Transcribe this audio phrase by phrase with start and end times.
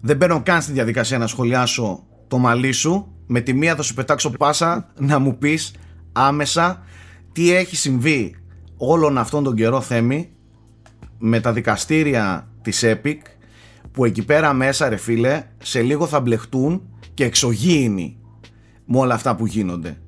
[0.00, 3.14] δεν μπαίνω καν στη διαδικασία να σχολιάσω το μαλλί σου.
[3.26, 5.74] Με τη μία θα σου πετάξω πάσα να μου πεις
[6.12, 6.82] άμεσα
[7.32, 8.36] τι έχει συμβεί
[8.76, 10.30] όλον αυτόν τον καιρό Θέμη
[11.18, 13.18] με τα δικαστήρια της Epic
[13.92, 16.82] που εκεί πέρα μέσα ρε φίλε σε λίγο θα μπλεχτούν
[17.14, 18.18] και εξωγήινοι
[18.84, 19.98] με όλα αυτά που γίνονται.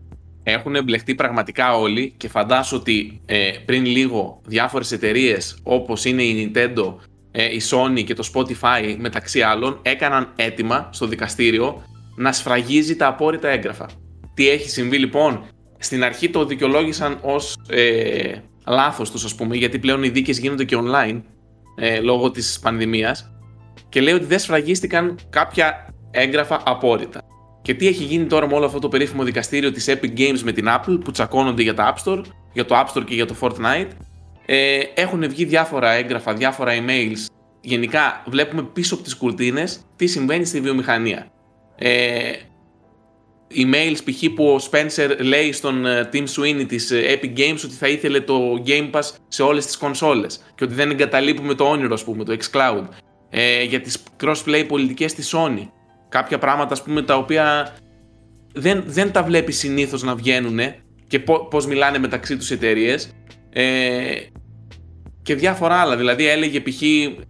[0.42, 6.52] Έχουν μπλεχτεί πραγματικά όλοι και φαντάσου ότι ε, πριν λίγο διάφορες εταιρείες όπως είναι η
[6.54, 6.94] Nintendo,
[7.32, 11.82] ε, η Sony και το Spotify μεταξύ άλλων έκαναν έτοιμα στο δικαστήριο
[12.16, 13.88] να σφραγίζει τα απόρριτα έγγραφα.
[14.34, 15.44] Τι έχει συμβεί λοιπόν,
[15.78, 18.34] στην αρχή το δικαιολόγησαν ως ε,
[18.66, 21.20] λάθος τους ας πούμε γιατί πλέον οι δίκες γίνονται και online
[21.76, 23.32] ε, λόγω της πανδημίας
[23.88, 27.20] και λέει ότι δεν σφραγίστηκαν κάποια έγγραφα απόρριτα.
[27.62, 30.52] Και τι έχει γίνει τώρα με όλο αυτό το περίφημο δικαστήριο της Epic Games με
[30.52, 32.22] την Apple που τσακώνονται για το App Store,
[32.52, 33.88] για το App Store και για το Fortnite;
[34.46, 37.26] Ε, έχουν βγει διάφορα έγγραφα, διάφορα emails.
[37.60, 41.26] Γενικά βλέπουμε πίσω από τις κουρτίνες τι συμβαίνει στη βιομηχανία.
[41.76, 42.32] Ε,
[43.54, 44.34] emails π.χ.
[44.34, 48.20] που ο Spencer λέει στον ε, Tim Sweeney της ε, Epic Games ότι θα ήθελε
[48.20, 52.24] το Game Pass σε όλες τις κονσόλες και ότι δεν εγκαταλείπουμε το όνειρο ας πούμε,
[52.24, 52.84] το xCloud
[53.30, 55.68] ε, για τις crossplay πολιτικές της Sony
[56.08, 57.76] κάποια πράγματα ας πούμε τα οποία
[58.54, 60.58] δεν, δεν τα βλέπει συνήθως να βγαίνουν
[61.06, 63.10] και πώς μιλάνε μεταξύ τους εταιρείες.
[63.52, 63.62] Ε,
[65.22, 65.96] και διάφορα άλλα.
[65.96, 66.82] Δηλαδή έλεγε π.χ.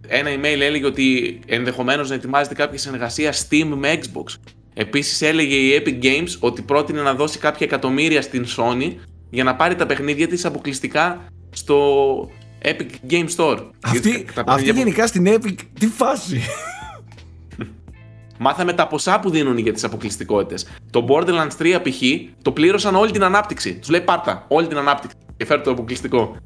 [0.06, 4.34] ένα email έλεγε ότι ενδεχομένως να ετοιμάζεται κάποια συνεργασία Steam με Xbox.
[4.74, 8.94] Επίσης έλεγε η Epic Games ότι πρότεινε να δώσει κάποια εκατομμύρια στην Sony
[9.30, 12.30] για να πάρει τα παιχνίδια της αποκλειστικά στο
[12.62, 13.58] Epic Game Store.
[13.80, 16.40] Αυτή, αυτή γενικά στην Epic, τι φάση.
[18.44, 20.66] Μάθαμε τα ποσά που δίνουν για τις αποκλειστικότητες.
[20.90, 22.02] Το Borderlands 3 π.χ.
[22.42, 23.78] το πλήρωσαν όλη την ανάπτυξη.
[23.78, 26.36] Τους λέει πάρτα όλη την ανάπτυξη και φέρει το αποκλειστικό.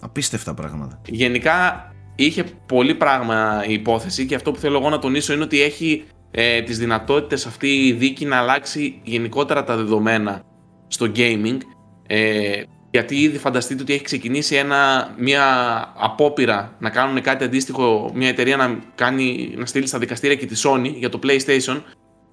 [0.00, 1.00] Απίστευτα πράγματα.
[1.06, 5.62] Γενικά είχε πολύ πράγμα η υπόθεση και αυτό που θέλω εγώ να τονίσω είναι ότι
[5.62, 10.42] έχει ε, τις δυνατότητες αυτή η δίκη να αλλάξει γενικότερα τα δεδομένα
[10.86, 11.58] στο gaming
[12.06, 15.44] ε, γιατί ήδη φανταστείτε ότι έχει ξεκινήσει ένα, μια
[15.96, 20.60] απόπειρα να κάνουν κάτι αντίστοιχο, μια εταιρεία να, κάνει, να στείλει στα δικαστήρια και τη
[20.64, 21.82] Sony για το PlayStation.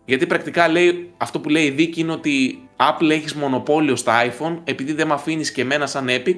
[0.06, 4.57] Γιατί πρακτικά λέει, αυτό που λέει η δίκη είναι ότι Apple έχεις μονοπώλιο στα iPhone
[4.63, 6.35] επειδή δεν με αφήνεις και εμένα σαν Epic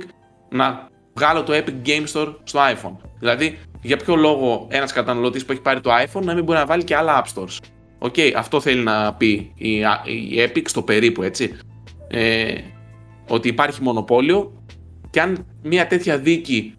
[0.49, 2.95] να βγάλω το Epic Game Store στο iPhone.
[3.19, 6.65] Δηλαδή, για ποιο λόγο ένας καταναλωτής που έχει πάρει το iPhone να μην μπορεί να
[6.65, 7.57] βάλει και άλλα App Stores.
[7.99, 11.57] OK, okay, αυτό θέλει να πει η, η Epic στο περίπου έτσι.
[12.07, 12.55] Ε,
[13.29, 14.63] ότι υπάρχει μονοπώλιο
[15.09, 16.73] και αν μια τέτοια δίκη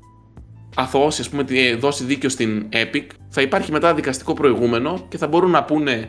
[0.76, 1.44] αθωώσει, ας πούμε,
[1.78, 6.08] δώσει δίκιο στην Epic, θα υπάρχει μετά δικαστικό προηγούμενο και θα μπορούν να πούνε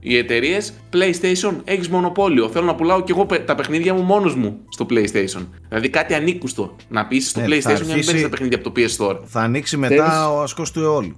[0.00, 2.48] οι εταιρείες PlayStation, έχεις μονοπόλιο.
[2.48, 5.46] Θέλω να πουλάω και εγώ τα παιχνίδια μου μόνος μου στο PlayStation.
[5.68, 8.70] Δηλαδή κάτι ανήκουστο να πεις στο ναι, PlayStation για να μην παίρνεις τα παιχνίδια από
[8.70, 9.18] το PS Store.
[9.24, 11.16] Θα ανοίξει μετά ο ασκός του αιώλου.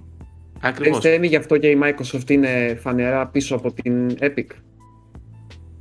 [0.61, 0.99] Ακριβώς.
[0.99, 4.45] Δεν γι' αυτό και η Microsoft είναι φανερά πίσω από την Epic.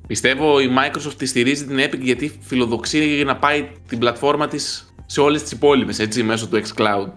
[0.08, 5.20] Πιστεύω η Microsoft τη στηρίζει την Epic γιατί φιλοδοξεί να πάει την πλατφόρμα της σε
[5.20, 7.12] όλες τις υπόλοιπες, έτσι, μέσω του xCloud.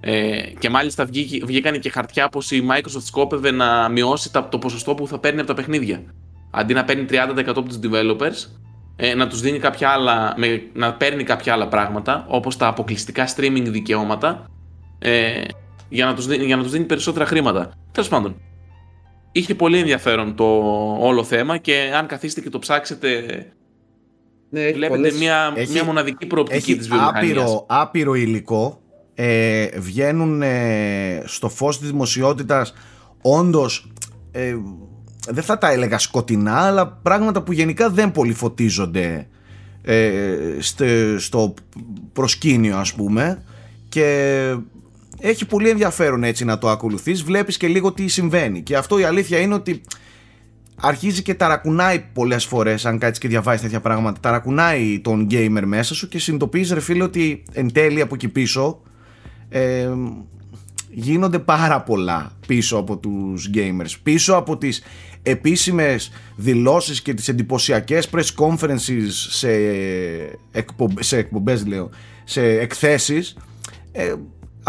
[0.00, 4.94] Ε, και μάλιστα βγήκε, βγήκαν και χαρτιά πως η Microsoft σκόπευε να μειώσει το ποσοστό
[4.94, 6.02] που θα παίρνει από τα παιχνίδια.
[6.50, 8.50] Αντί να παίρνει 30% από τους developers,
[8.96, 13.28] ε, να τους δίνει κάποια άλλα, με, να παίρνει κάποια άλλα πράγματα, όπως τα αποκλειστικά
[13.36, 14.50] streaming δικαιώματα,
[14.98, 15.42] ε,
[15.88, 17.72] για, να τους, για να τους δίνει περισσότερα χρήματα.
[17.92, 18.36] Τέλος πάντων,
[19.38, 20.44] είχε πολύ ενδιαφέρον το
[21.00, 23.22] όλο θέμα και αν καθίσετε και το ψάξετε
[24.50, 27.40] ναι, βλέπετε μια, μια μοναδική προοπτική έχει της βιομηχανίας.
[27.40, 28.80] Άπειρο, άπειρο υλικό
[29.14, 32.74] ε, βγαίνουν ε, στο φως της δημοσιότητας
[33.22, 33.90] όντως
[34.30, 34.56] ε,
[35.28, 39.28] δεν θα τα έλεγα σκοτεινά αλλά πράγματα που γενικά δεν πολύ φωτίζονται
[39.82, 40.26] ε,
[41.16, 41.54] στο
[42.12, 43.42] προσκήνιο ας πούμε
[43.88, 44.56] και
[45.20, 48.62] έχει πολύ ενδιαφέρον έτσι να το ακολουθείς βλέπεις και λίγο τι συμβαίνει.
[48.62, 49.80] Και αυτό η αλήθεια είναι ότι
[50.80, 55.94] αρχίζει και ταρακουνάει πολλές φορές αν κάτσεις και διαβάζεις τέτοια πράγματα ταρακουνάει τον gamer μέσα
[55.94, 58.80] σου και συνειδητοποιείς ρε φίλε ότι εν τέλει από εκεί πίσω
[59.48, 59.88] ε,
[60.90, 63.94] γίνονται πάρα πολλά πίσω από τους gamers.
[64.02, 64.82] Πίσω από τις
[65.22, 69.50] επίσημες δηλώσεις και τις εντυπωσιακές press conferences σε,
[70.52, 71.90] εκπομπές, σε εκπομπές λέω
[72.24, 73.36] σε εκθέσεις
[73.92, 74.14] ε,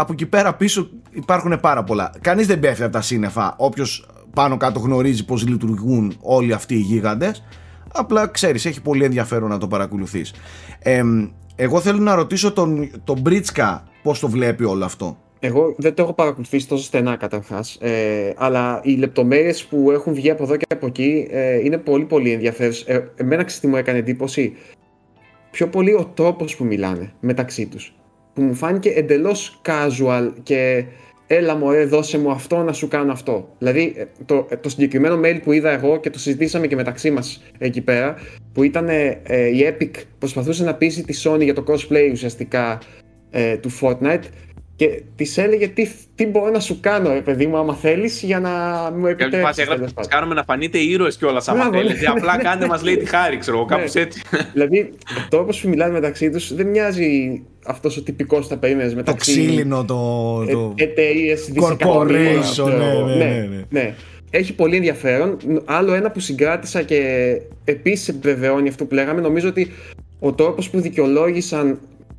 [0.00, 2.12] από εκεί πέρα πίσω υπάρχουν πάρα πολλά.
[2.20, 3.54] Κανείς δεν πέφτει από τα σύννεφα.
[3.56, 7.44] Όποιος πάνω κάτω γνωρίζει πώς λειτουργούν όλοι αυτοί οι γίγαντες.
[7.92, 10.32] Απλά ξέρεις, έχει πολύ ενδιαφέρον να το παρακολουθείς.
[10.78, 11.02] Ε,
[11.56, 15.16] εγώ θέλω να ρωτήσω τον, τον Μπρίτσκα πώς το βλέπει όλο αυτό.
[15.40, 17.78] Εγώ δεν το έχω παρακολουθήσει τόσο στενά καταρχάς.
[17.80, 22.04] Ε, αλλά οι λεπτομέρειες που έχουν βγει από εδώ και από εκεί ε, είναι πολύ
[22.04, 22.86] πολύ ενδιαφέρουσες.
[22.86, 24.56] Ε, εμένα ξέρετε μου έκανε εντύπωση.
[25.50, 27.97] Πιο πολύ ο τρόπο που μιλάνε μεταξύ τους
[28.38, 30.84] που μου φάνηκε εντελώς casual και
[31.26, 33.48] έλα μωρέ δώσε μου αυτό να σου κάνω αυτό.
[33.58, 37.10] Δηλαδή ε, το, ε, το συγκεκριμένο mail που είδα εγώ και το συζητήσαμε και μεταξύ
[37.10, 38.14] μας εκεί πέρα
[38.52, 42.80] που ήταν ε, η Epic προσπαθούσε να πείσει τη Sony για το crossplay ουσιαστικά
[43.30, 44.22] ε, του Fortnite
[44.78, 48.40] και της έλεγε τι, τι μπορώ να σου κάνω, ρε παιδί μου, άμα θέλεις, για
[48.40, 48.50] να
[48.96, 49.64] μου επιτρέψεις.
[49.94, 52.06] Θα κάνουμε να φανείτε ήρωες κιόλας, άμα θέλετε.
[52.06, 54.00] Απλά κάντε μας λέει τη χάρη, ξέρω εγώ, κάπως ναι.
[54.00, 54.22] έτσι.
[54.52, 54.90] δηλαδή,
[55.28, 59.34] το όπως μιλάνε μεταξύ τους δεν μοιάζει αυτός ο τυπικός θα περίμενες μεταξύ.
[59.34, 59.94] Το ξύλινο, το.
[60.48, 60.74] Ε, το...
[60.76, 63.94] Εταιρείε Corporation, ναι ναι, ναι, ναι, ναι.
[64.30, 65.36] Έχει πολύ ενδιαφέρον.
[65.64, 67.02] Άλλο ένα που συγκράτησα και
[67.64, 69.72] επίσης επιβεβαιώνει αυτό που λέγαμε, νομίζω ότι
[70.18, 71.78] ο τρόπος που δικαιολόγησαν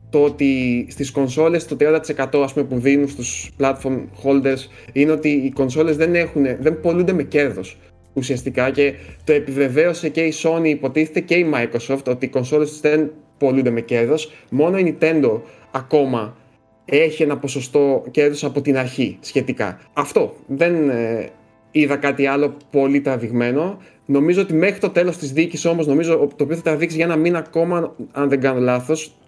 [0.10, 2.00] το ότι στις κονσόλες το 30%
[2.44, 7.14] ας πούμε, που δίνουν στους platform holders είναι ότι οι κονσόλες δεν, έχουν, δεν πολλούνται
[7.14, 7.78] με κέρδος
[8.14, 13.12] ουσιαστικά και το επιβεβαίωσε και η Sony υποτίθεται και η Microsoft ότι οι κονσόλες δεν
[13.38, 15.42] πολλούνται με κέρδος μόνο η Nintendo
[15.72, 16.38] ακόμα
[16.86, 19.80] έχει ένα ποσοστό κέρδος από την αρχή σχετικά.
[19.94, 21.30] Αυτό δεν ε,
[21.72, 23.78] είδα κάτι άλλο πολύ τραβηγμένο.
[24.06, 27.16] Νομίζω ότι μέχρι το τέλος της δίκης όμως, νομίζω το οποίο θα τραβήξει για ένα
[27.16, 29.19] μήνα ακόμα, αν δεν κάνω λάθος,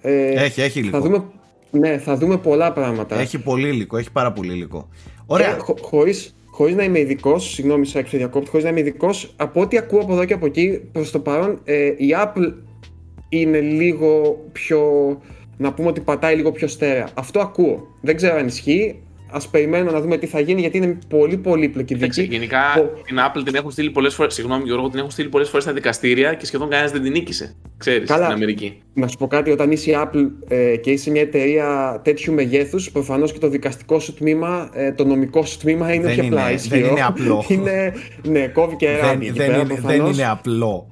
[0.00, 0.96] ε, έχει, έχει υλικό.
[0.96, 1.24] Θα δούμε,
[1.70, 3.20] ναι, θα δούμε πολλά πράγματα.
[3.20, 4.88] Έχει πολύ υλικό, έχει πάρα πολύ υλικό.
[5.26, 5.58] Ωραία.
[5.58, 9.76] χω, χωρίς, χωρίς να είμαι ειδικός, συγγνώμη σε διακόπτη, χωρίς να είμαι ειδικός, από ό,τι
[9.76, 12.52] ακούω από εδώ και από εκεί, προς το παρόν ε, η Apple
[13.28, 14.80] είναι λίγο πιο,
[15.56, 17.08] να πούμε ότι πατάει λίγο πιο στέρεα.
[17.14, 17.86] Αυτό ακούω.
[18.00, 21.94] Δεν ξέρω αν ισχύει, Α περιμένουμε να δούμε τι θα γίνει γιατί είναι πολύ πολύπλοκη
[21.94, 22.22] δίκη.
[22.22, 22.58] Γενικά
[23.06, 24.34] την Apple την έχουν στείλει πολλές φορές.
[24.34, 27.54] Συγγνώμη, Γιώργο, την έχουν στείλει πολλές φορές στα δικαστήρια και σχεδόν κανένας δεν την νίκησε.
[27.76, 28.82] Ξέρεις στην Αμερική.
[28.94, 32.90] Να σου πω κάτι, όταν είσαι η Apple ε, και είσαι μια εταιρεία τέτοιου μεγέθους,
[32.90, 36.80] προφανώς και το δικαστικό σου τμήμα, ε, το νομικό σου τμήμα είναι όχι απλά ισχυρό.
[36.80, 37.44] Δεν είναι απλό.
[37.48, 37.92] είναι,
[38.28, 39.30] ναι, κόβει και ράμι.
[39.30, 40.89] Δεν, δεν, είναι, δεν είναι απλό.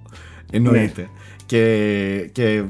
[0.52, 1.00] Εννοείται.
[1.02, 1.08] Ναι
[1.48, 2.64] και, και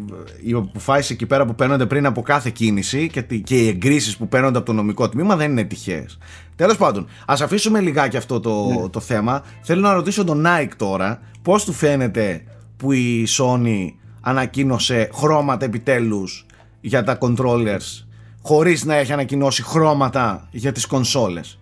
[0.45, 4.29] οι αποφάσεις εκεί πέρα που παίρνονται πριν από κάθε κίνηση και, και οι εγκρίσεις που
[4.29, 6.19] παίρνονται από το νομικό τμήμα δεν είναι τυχαίες.
[6.57, 8.89] Τέλος πάντων, ας αφήσουμε λιγάκι αυτό το, ναι.
[8.89, 9.43] το θέμα.
[9.63, 12.45] Θέλω να ρωτήσω τον Nike τώρα πώς του φαίνεται
[12.77, 16.47] που η Sony ανακοίνωσε χρώματα επιτέλους
[16.81, 18.05] για τα controllers
[18.43, 21.59] χωρίς να έχει ανακοινώσει χρώματα για τις κονσόλες;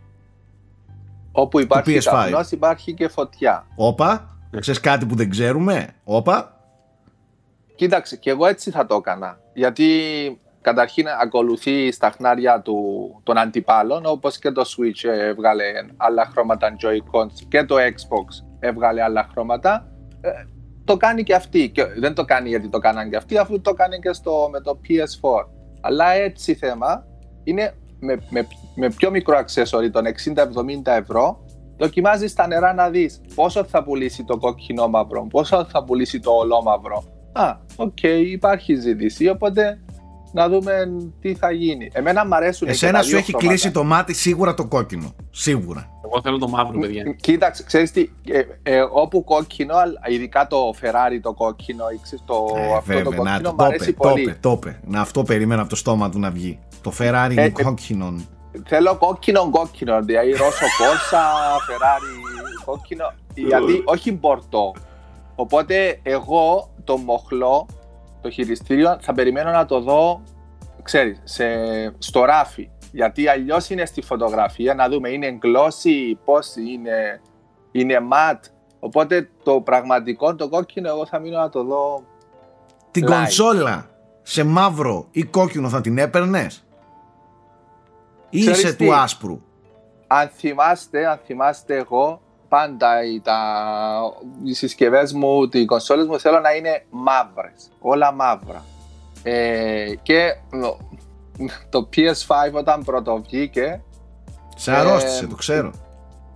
[1.32, 3.66] Όπου υπάρχει καπνός υπάρχει και φωτιά.
[3.76, 6.60] Όπα, ξέρεις κάτι που δεν ξέρουμε; Όπα.
[7.74, 9.38] Κοίταξε, και εγώ έτσι θα το έκανα.
[9.52, 9.90] Γιατί
[10.60, 12.76] καταρχήν ακολουθεί στα χνάρια του,
[13.22, 15.64] των αντιπάλων, όπως και το Switch έβγαλε
[15.96, 19.88] άλλα χρώματα Joy-Cons και το Xbox έβγαλε άλλα χρώματα.
[20.20, 20.30] Ε,
[20.84, 21.70] το κάνει και αυτή.
[21.70, 24.60] Και δεν το κάνει γιατί το κάναν και αυτοί, αφού το κάνει και στο, με
[24.60, 25.46] το PS4.
[25.80, 27.06] Αλλά έτσι θέμα
[27.44, 30.04] είναι με, με, με πιο μικρό accessory, των
[30.84, 31.44] 60-70 ευρώ,
[31.78, 36.30] δοκιμάζεις τα νερά να δεις πόσο θα πουλήσει το κόκκινο μαύρο, πόσο θα πουλήσει το
[36.30, 37.04] ολόμαυρο,
[37.36, 39.80] Α, OK, okay, υπάρχει ζήτηση, οπότε
[40.32, 40.72] να δούμε
[41.20, 41.90] τι θα γίνει.
[41.92, 45.14] Εμένα μου αρέσουν Εσένα σου έχει κλείσει το μάτι σίγουρα το κόκκινο.
[45.30, 45.90] Σίγουρα.
[46.04, 47.16] Εγώ θέλω το μαύρο, παιδιά.
[47.20, 49.74] Κοίταξε, ξέρεις τι, ε, ε, όπου κόκκινο,
[50.10, 51.84] ειδικά το Ferrari το κόκκινο,
[52.24, 54.34] το, ε, αυτό βέβαια, το κόκκινο, να, μου αρέσει το, πολύ.
[54.40, 56.58] Το, το, να αυτό περίμενα από το στόμα του να βγει.
[56.82, 58.14] Το Ferrari ε, κόκκινο.
[58.66, 61.22] Θέλω κόκκινο κόκκινο, δηλαδή Rosso Corsa,
[61.68, 64.74] Ferrari κόκκινο, γιατί όχι μπορντό.
[65.34, 67.66] Οπότε εγώ το μοχλό,
[68.20, 70.22] το χειριστήριο, θα περιμένω να το δω,
[70.82, 71.44] ξέρεις, σε,
[71.98, 72.70] στο ράφι.
[72.92, 77.20] Γιατί αλλιώς είναι στη φωτογραφία, να δούμε είναι glossy, πώς είναι,
[77.72, 78.50] είναι matte.
[78.78, 82.02] Οπότε το πραγματικό, το κόκκινο, εγώ θα μείνω να το δω
[82.90, 83.10] Την live.
[83.10, 83.90] κονσόλα
[84.22, 86.65] σε μαύρο ή κόκκινο θα την έπαιρνες;
[88.36, 89.40] Ή είσαι του άσπρου.
[90.06, 93.38] Αν θυμάστε, αν θυμάστε εγώ, πάντα οι, τα,
[94.44, 97.70] οι συσκευές μου, οι κονσόλες μου θέλω να είναι μαύρες.
[97.80, 98.64] Όλα μαύρα.
[99.22, 100.36] Ε, και
[101.68, 103.82] το PS5 όταν πρώτο βγήκε.
[104.56, 105.70] Σε αρρώστησε, ε, το ξέρω.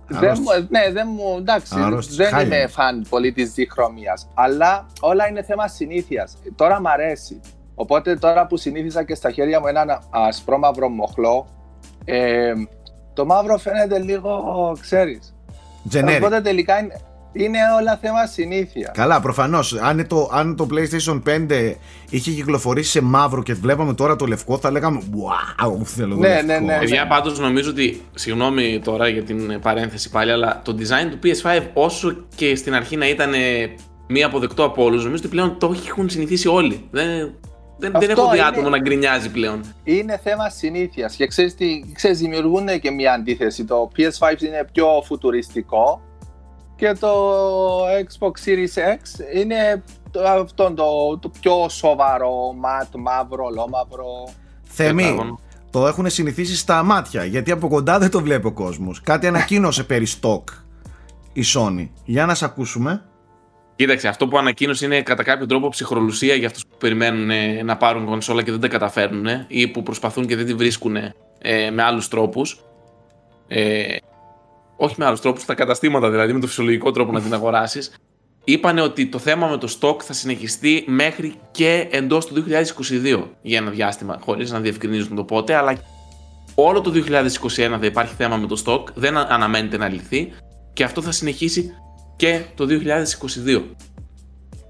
[0.07, 1.73] Δεν μου, ναι, δεν μου, εντάξει,
[2.15, 4.27] δεν είμαι φαν πολύ τη διχρωμίας.
[4.33, 6.37] Αλλά όλα είναι θέμα συνήθειας.
[6.55, 7.39] Τώρα μ' αρέσει.
[7.75, 11.47] Οπότε τώρα που συνήθισα και στα χέρια μου ένα ασπρό μαύρο μοχλό,
[12.05, 12.53] ε,
[13.13, 15.35] το μαύρο φαίνεται λίγο, ξέρεις,
[15.91, 16.15] Generic.
[16.17, 17.01] Οπότε τελικά είναι,
[17.33, 18.91] είναι όλα θέμα συνήθεια.
[18.93, 19.73] Καλά, προφανώς.
[19.73, 21.73] Αν, το, αν το PlayStation 5
[22.09, 26.45] είχε κυκλοφορήσει σε μαύρο και βλέπαμε τώρα το λευκό, θα λέγαμε Wow, θέλω ναι, λευκό.
[26.45, 28.01] Ναι, ναι, Παιδιά, πάντως νομίζω ότι.
[28.13, 32.95] Συγγνώμη τώρα για την παρένθεση πάλι, αλλά το design του PS5, όσο και στην αρχή
[32.97, 33.31] να ήταν
[34.07, 36.87] μη αποδεκτό από όλους, νομίζω ότι πλέον το έχουν συνηθίσει όλοι.
[36.91, 37.33] Δεν,
[37.81, 38.45] δεν, δεν έχω δει είναι...
[38.47, 39.61] άτομο να γκρινιάζει πλέον.
[39.83, 41.15] Είναι θέμα συνήθειας.
[41.15, 43.65] Και ξέρεις τι, ξέρεις, δημιουργούν και μια αντίθεση.
[43.65, 46.01] Το PS5 είναι πιο φουτουριστικό
[46.75, 47.11] και το
[47.85, 54.33] Xbox Series X είναι το, αυτό το, το πιο σοβαρό, ματ, μαύρο, λόμαυρο.
[54.63, 55.35] Θέμη,
[55.69, 59.01] Το έχουν συνηθίσει στα μάτια, γιατί από κοντά δεν το βλέπει ο κόσμος.
[59.01, 60.43] Κάτι ανακοίνωσε περί stock
[61.33, 61.89] η Sony.
[62.05, 63.03] Για να σε ακούσουμε.
[63.75, 67.77] Κοίταξε, αυτό που ανακοίνωσε είναι κατά κάποιο τρόπο ψυχρολουσία για αυτούς που περιμένουν ε, να
[67.77, 71.71] πάρουν κονσόλα και δεν τα καταφέρνουν ε, ή που προσπαθούν και δεν τη βρίσκουν ε,
[71.71, 72.59] με άλλους τρόπους.
[73.47, 73.95] Ε,
[74.77, 77.93] όχι με άλλους τρόπους, στα καταστήματα δηλαδή, με το φυσιολογικό τρόπο να την αγοράσεις.
[78.43, 82.45] Είπανε ότι το θέμα με το stock θα συνεχιστεί μέχρι και εντός του
[83.03, 85.77] 2022 για ένα διάστημα, χωρίς να διευκρινίζουν το πότε, αλλά
[86.55, 90.33] όλο το 2021 θα υπάρχει θέμα με το stock, δεν αναμένεται να λυθεί
[90.73, 91.73] και αυτό θα συνεχίσει
[92.21, 92.67] και το
[93.45, 93.61] 2022.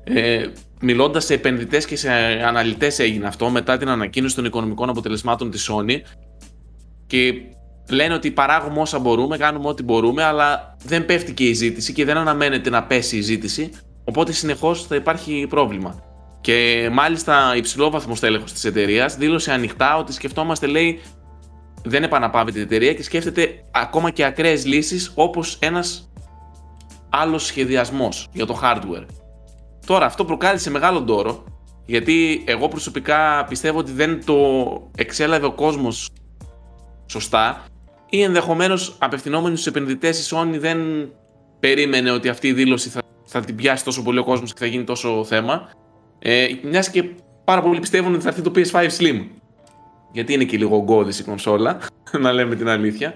[0.03, 0.48] Ε,
[0.81, 2.10] Μιλώντας σε επενδυτές και σε
[2.46, 5.96] αναλυτές, έγινε αυτό μετά την ανακοίνωση των οικονομικών αποτελεσμάτων της Sony.
[7.08, 7.34] Και
[7.89, 12.05] λένε ότι παράγουμε όσα μπορούμε, κάνουμε ό,τι μπορούμε, αλλά δεν πέφτει και η ζήτηση και
[12.05, 13.70] δεν αναμένεται να πέσει η ζήτηση.
[14.03, 16.03] Οπότε συνεχώς θα υπάρχει πρόβλημα.
[16.41, 21.00] Και μάλιστα υψηλό βαθμό τέλεχο της εταιρείας δήλωσε ανοιχτά ότι σκεφτόμαστε, λέει,
[21.84, 26.11] δεν επαναπάβει την εταιρεία και σκέφτεται ακόμα και ακραίες λύσεις όπως ένας
[27.12, 29.06] άλλος σχεδιασμός για το hardware.
[29.86, 31.44] Τώρα αυτό προκάλεσε μεγάλο ντόρο
[31.86, 34.36] γιατί εγώ προσωπικά πιστεύω ότι δεν το
[34.98, 36.10] εξέλαβε ο κόσμος
[37.06, 37.65] σωστά
[38.10, 40.80] ή ενδεχομένως απευθυνόμενοι στους επενδυτές η Sony δεν
[41.60, 44.65] περίμενε ότι αυτή η δήλωση θα, θα την πιάσει τόσο πολύ ο κόσμος και θα
[44.65, 45.70] γίνει τόσο θέμα.
[46.20, 47.03] Ε, Μιας και
[47.44, 49.25] πάρα πολλοί πιστεύουν ότι θα έρθει το PS5 Slim.
[50.12, 51.77] Γιατί είναι και λίγο ογκώδης η κονσόλα,
[52.22, 53.13] να λέμε την αλήθεια.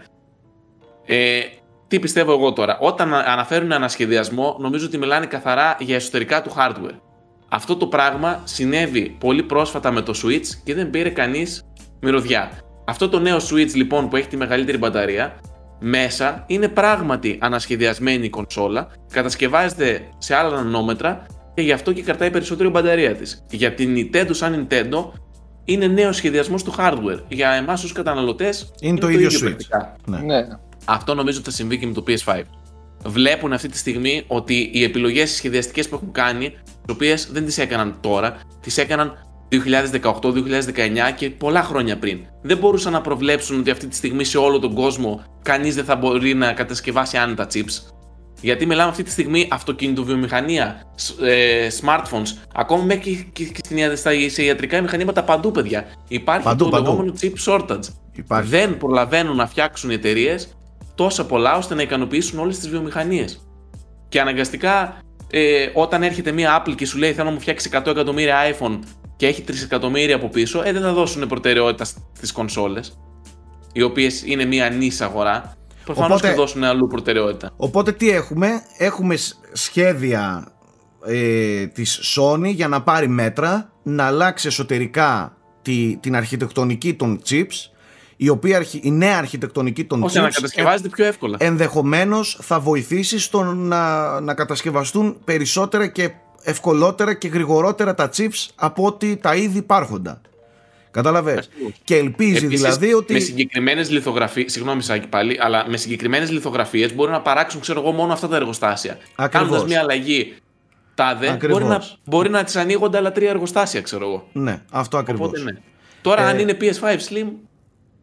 [1.06, 1.40] Ε,
[1.88, 2.78] τι πιστεύω εγώ τώρα.
[2.80, 7.00] Όταν αναφέρουν ανασχεδιασμό, νομίζω ότι μιλάνε καθαρά για εσωτερικά του hardware.
[7.50, 11.64] Αυτό το πράγμα συνέβη πολύ πρόσφατα με το Switch και δεν πήρε κανείς
[12.02, 12.52] μυρωδιά.
[12.86, 15.36] Αυτό το νέο Switch λοιπόν που έχει τη μεγαλύτερη μπαταρία,
[15.80, 22.32] μέσα είναι πράγματι ανασχεδιασμένη η κονσόλα, κατασκευάζεται σε άλλα νανόμετρα και γι' αυτό και κρατάει
[22.32, 23.46] περισσότερο η μπαταρία της.
[23.50, 25.12] Για την Nintendo σαν Nintendo
[25.66, 27.20] είναι νέος σχεδιασμός του hardware.
[27.28, 29.88] Για εμάς ως καταναλωτές είναι, είναι το, ίδιο, Switch.
[30.06, 30.18] Ναι.
[30.18, 30.48] ναι.
[30.86, 32.42] Αυτό νομίζω ότι θα συμβεί και με το PS5.
[33.06, 37.58] Βλέπουν αυτή τη στιγμή ότι οι επιλογές σχεδιαστικές που έχουν κάνει, τις οποίες δεν τις
[37.58, 42.20] έκαναν τώρα, τις έκαναν 2018-2019 και πολλά χρόνια πριν.
[42.42, 45.96] Δεν μπορούσαν να προβλέψουν ότι αυτή τη στιγμή σε όλο τον κόσμο κανείς δεν θα
[45.96, 47.94] μπορεί να κατασκευάσει άνετα chips.
[48.42, 50.82] Γιατί μιλάμε αυτή τη στιγμή αυτοκινητοβιομηχανία,
[51.22, 55.86] ε, smartphones, ακόμα μέχρι και, και σε ιατρικά μηχανήματα παντού, παιδιά.
[56.08, 56.84] Υπάρχει παντού, το παντού.
[56.84, 57.88] λεγόμενο chip shortage.
[58.16, 58.50] Υπάρχει.
[58.50, 60.56] Δεν προλαβαίνουν να φτιάξουν εταιρείες
[60.96, 63.48] τόσα πολλά ώστε να ικανοποιήσουν όλες τις βιομηχανίες.
[64.10, 64.98] Και αναγκαστικά
[65.30, 68.80] ε, όταν έρχεται μία Apple και σου λέει θέλω να μου φτιάξει 100 εκατομμύρια iPhone
[69.16, 72.98] και έχει 3 εκατομμύρια από πίσω, ε, δεν θα δώσουν προτεραιότητα στις κονσόλες,
[73.74, 75.56] οι οποίες είναι μία νη αγορά.
[75.86, 77.52] Προφανώς θα δώσουν αλλού προτεραιότητα.
[77.58, 78.48] Οπότε τι έχουμε,
[78.78, 79.16] έχουμε
[79.54, 80.48] σχέδια
[81.06, 87.75] ε, της Sony για να πάρει μέτρα, να αλλάξει εσωτερικά τη, την αρχιτεκτονική των chips
[88.18, 91.38] η, οποία, η νέα αρχιτεκτονική των chips να κατασκευάζεται πιο εύκολα.
[91.40, 96.12] ενδεχομένως θα βοηθήσει στο να, να κατασκευαστούν περισσότερα και
[96.44, 100.22] ευκολότερα και γρηγορότερα τα chips από ότι τα ήδη υπάρχοντα.
[100.92, 101.44] Κατάλαβε.
[101.84, 103.14] Και ελπίζει δηλαδή ότι.
[103.14, 104.50] Με συγκεκριμένες λιθογραφίε.
[104.50, 108.36] Συγγνώμη, Σάκη πάλι, αλλά με συγκεκριμένες λιθογραφίες μπορούν να παράξουν, ξέρω εγώ, μόνο αυτά τα
[108.36, 108.98] εργοστάσια.
[109.30, 110.36] Κάνοντας μια αλλαγή
[110.96, 114.28] τάδε, μπορεί να, μπορεί να τις ανοίγονται άλλα τρία εργοστάσια, ξέρω εγώ.
[114.32, 115.44] Ναι, αυτό ακριβώς.
[115.44, 115.52] Ναι.
[116.02, 116.30] Τώρα, ε...
[116.30, 117.28] αν είναι PS5 Slim,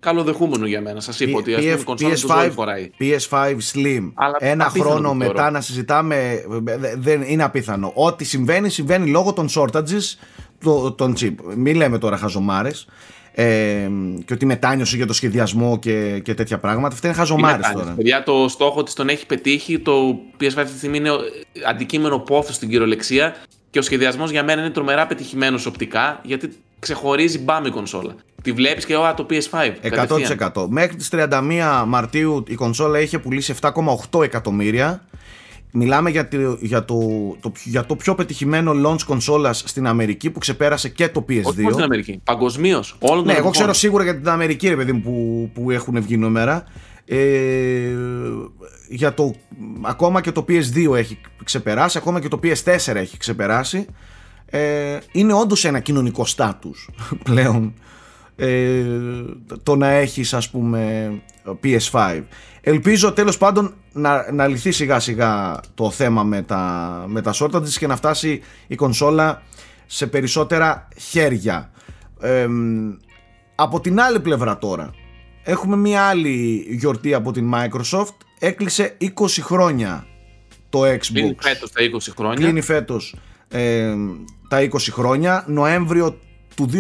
[0.03, 1.01] καλοδεχούμενο για μένα.
[1.01, 2.91] Σας είπα ότι η κονσόλα PS5, φοράει.
[3.01, 4.13] PS5 Slim.
[4.15, 6.45] Αλλά ένα χρόνο μετά να συζητάμε
[6.97, 7.93] δεν είναι απίθανο.
[7.95, 10.17] Ό,τι συμβαίνει, συμβαίνει λόγω των shortages
[10.97, 11.35] των chip.
[11.57, 12.87] Μην λέμε τώρα χαζομάρες.
[13.35, 13.89] Ε,
[14.25, 16.95] και ότι μετάνιωσε για το σχεδιασμό και, και τέτοια πράγματα.
[16.95, 17.93] Αυτά είναι χαζομάρες τώρα.
[17.97, 19.79] Παιδιά, το στόχο της τον έχει πετύχει.
[19.79, 21.11] Το PS5 αυτή τη στιγμή είναι
[21.69, 23.37] αντικείμενο πόθου στην κυριολεξία
[23.71, 26.53] και ο σχεδιασμός για μένα είναι τρομερά πετυχημένος οπτικά γιατί
[26.83, 28.15] ξεχωρίζει μπάμ η κονσόλα.
[28.43, 29.73] Τη βλέπεις και όλα το PS5.
[30.53, 30.67] 100%.
[30.69, 35.07] Μέχρι τις 31 Μαρτίου η κονσόλα είχε πουλήσει 7,8 εκατομμύρια.
[35.73, 36.97] Μιλάμε για, το, για, το,
[37.41, 41.43] το, για το πιο πετυχημένο launch κονσόλας στην Αμερική που ξεπέρασε και το PS2.
[41.45, 42.21] Όχι στην Αμερική.
[42.25, 42.99] Παγκοσμίως.
[43.25, 46.65] Ναι, εγώ ξέρω σίγουρα για την Αμερική, ρε παιδί μου, που, που έχουν βγει νούμερα.
[47.05, 47.19] Ε,
[48.89, 49.35] για το,
[49.83, 53.87] ακόμα και το PS2 έχει ξεπεράσει, ακόμα και το PS4 έχει ξεπεράσει.
[54.55, 56.89] Ε, είναι όντως ένα κοινωνικό στάτους
[57.25, 57.75] πλέον
[58.37, 58.85] ε,
[59.63, 61.13] το να έχεις ας πούμε
[61.63, 62.23] PS5
[62.61, 67.69] ελπίζω τέλος πάντων να, να λυθεί σιγά σιγά το θέμα με τα, με τα shortages
[67.69, 69.43] και να φτάσει η κονσόλα
[69.87, 71.71] σε περισσότερα χέρια.
[72.21, 72.47] Ε,
[73.55, 74.91] από την άλλη πλευρά τώρα
[75.43, 78.15] έχουμε μια άλλη γιορτή από την Microsoft.
[78.39, 79.09] Έκλεισε 20
[79.41, 80.07] χρόνια
[80.69, 80.99] το Xbox.
[81.13, 82.45] Κλείνει φέτος τα 20 χρόνια.
[82.45, 83.17] Κλείνει φέτος.
[83.49, 83.95] Ε,
[84.53, 86.19] τα 20 χρόνια Νοέμβριο
[86.55, 86.71] του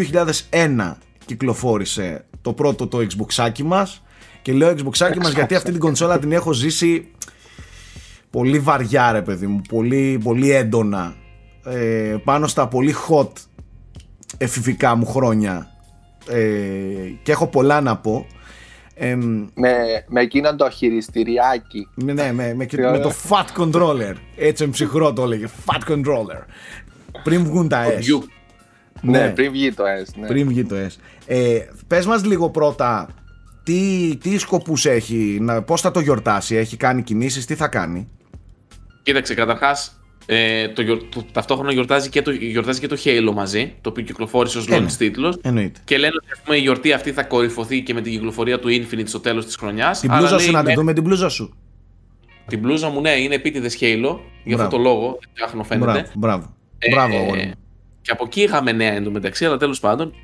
[0.50, 0.92] 2001
[1.24, 4.02] κυκλοφόρησε το πρώτο το Xboxάκι μας.
[4.42, 7.08] Και λέω Xboxάκι μας γιατί αυτή την κονσόλα την έχω ζήσει
[8.30, 11.14] πολύ βαριά ρε παιδί μου, πολύ, πολύ έντονα
[11.64, 13.30] ε, πάνω στα πολύ hot
[14.38, 15.70] εφηβικά μου χρόνια.
[16.28, 16.42] Ε,
[17.22, 18.26] και έχω πολλά να πω.
[18.94, 19.14] Ε,
[19.54, 19.74] Με,
[20.06, 21.88] με εκείνον το χειριστηριάκι.
[21.94, 24.14] ναι, με, με, με, με το fat controller.
[24.36, 26.44] Έτσι ψυχρό το έλεγε fat controller
[27.23, 28.23] πριν βγουν τα S View.
[29.00, 30.12] Ναι, πριν βγει το S.
[30.21, 30.26] Ναι.
[30.26, 30.88] πριν βγει το S
[31.26, 33.09] ε, πες μας λίγο πρώτα
[33.62, 38.09] τι, τι σκοπούς έχει, να, πώς θα το γιορτάσει, έχει κάνει κινήσεις, τι θα κάνει;
[39.02, 43.75] Κοίταξε, καταρχάς, ε, το, γιορ- το- ταυτόχρονα γιορτάζει και, το, γιορτάζει και το Halo μαζί,
[43.81, 44.87] το οποίο κυκλοφόρησε ως Ένα.
[44.88, 45.38] launch τίτλος.
[45.42, 48.59] εννοείται Και λένε ότι ας πούμε, η γιορτή αυτή θα κορυφωθεί και με την κυκλοφορία
[48.59, 50.00] του Infinite στο τέλος της χρονιάς.
[50.00, 51.54] την μπλούζα σου να τη δούμε την μπλούζα σου
[52.47, 54.19] Την μπλούζα μου, ναι, είναι επίτηδες Halo.
[54.45, 54.69] Για αυτό Μπράβο.
[54.76, 55.87] το λόγο, φτιάχνω φαίνεται.
[55.92, 57.52] μπράβο, μπράβο, Ε, μπράβο αγόρι μου.
[58.02, 60.14] Και από εκεί είχαμε νέα εντωμεταξύ, αλλά τέλος πάντων.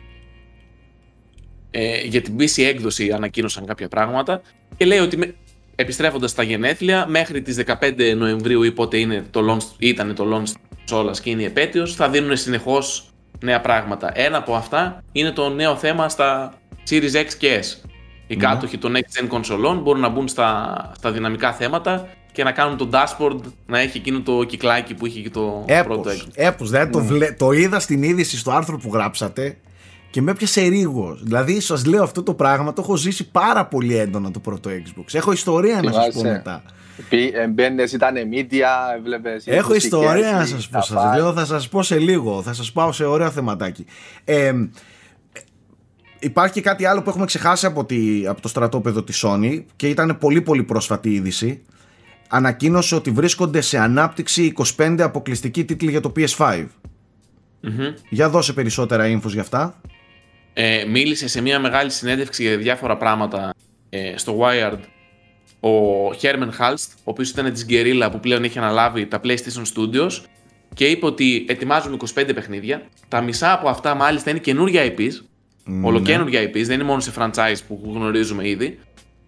[1.70, 4.42] Ε, για την PC έκδοση ανακοίνωσαν κάποια πράγματα
[4.76, 5.34] και λέει ότι με,
[5.74, 10.48] επιστρέφοντας στα γενέθλια μέχρι τις 15 Νοεμβρίου ή πότε είναι το launch, ήταν το launch
[10.84, 13.10] της όλας και είναι η επέτειος θα δίνουν συνεχώς
[13.40, 14.10] νέα πράγματα.
[14.14, 16.54] Ένα από αυτά είναι το νέο θέμα στα
[16.90, 17.88] Series X και S.
[18.26, 18.42] Οι Ναι.
[18.42, 22.08] κάτοχοι των next gen κονσολών μπορούν να μπουν στα, στα δυναμικά θέματα
[22.38, 26.08] και να κάνουν το dashboard να έχει εκείνο το κυκλάκι που είχε και το πρώτο
[26.10, 26.30] Έπος, Xbox.
[26.34, 29.56] έπος, δηλαδή το, βλέ- το είδα στην είδηση στο άρθρο που γράψατε
[30.10, 31.22] και με έπιασε ρίγος.
[31.22, 35.04] Δηλαδή σας λέω αυτό το πράγμα, το έχω ζήσει πάρα πολύ έντονα το πρώτο Xbox.
[35.12, 36.32] Έχω ιστορία να σας πω Θυμάσαι.
[36.32, 36.62] μετά.
[37.08, 40.72] Πι- ε, Μπαίνες, ήταν media, έβλεπες Έχω μουσικές, ιστορία να ή σας πω.
[40.78, 41.16] τα Σας files.
[41.16, 42.42] λέω, θα σας πω σε λίγο.
[42.42, 43.86] Θα σας πάω σε ωραίο θεματάκι.
[44.24, 44.52] Ε,
[46.18, 50.16] υπάρχει κάτι άλλο που έχουμε ξεχάσει από, τη, από το στρατόπεδο της Sony και ήταν
[50.20, 51.62] πολύ πολύ πρόσφατη είδηση.
[52.28, 56.66] Ανακοίνωσε ότι βρίσκονται σε ανάπτυξη 25 αποκλειστικοί τίτλοι για το PS5.
[57.60, 57.94] Μμμ.
[58.08, 59.80] Για δώσε περισσότερα infos για αυτά.
[60.52, 63.54] ε, μίλησε σε μια μεγάλη συνέντευξη για διάφορα πράγματα
[63.88, 64.78] ε, στο Wired
[65.60, 65.70] ο
[66.20, 70.10] Herman Halst, ο οποίος ήταν της Guerrilla που πλέον έχει αναλάβει τα PlayStation Studios
[70.74, 72.82] και είπε ότι ετοιμάζουμε 25 παιχνίδια.
[73.08, 75.12] Τα μισά από αυτά μάλιστα είναι καινούργια IPs,
[75.82, 78.78] ολοκένουργια IPs, δεν είναι μόνο σε franchise που γνωρίζουμε ήδη.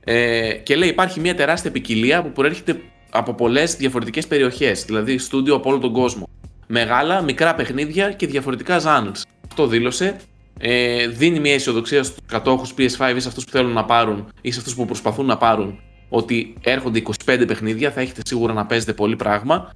[0.05, 5.55] Ε, και λέει υπάρχει μια τεράστια ποικιλία που προέρχεται από πολλές διαφορετικές περιοχές, δηλαδή στούντιο
[5.55, 6.29] από όλο τον κόσμο.
[6.67, 9.23] Μεγάλα, μικρά παιχνίδια και διαφορετικά genres.
[9.49, 10.17] Αυτό δήλωσε.
[10.63, 14.51] Ε, δίνει μια αισιοδοξία στους κατόχους PS5 ή σε αυτούς που θέλουν να πάρουν ή
[14.51, 18.93] σε αυτούς που προσπαθούν να πάρουν ότι έρχονται 25 παιχνίδια, θα έχετε σίγουρα να παίζετε
[18.93, 19.71] πολύ πράγμα.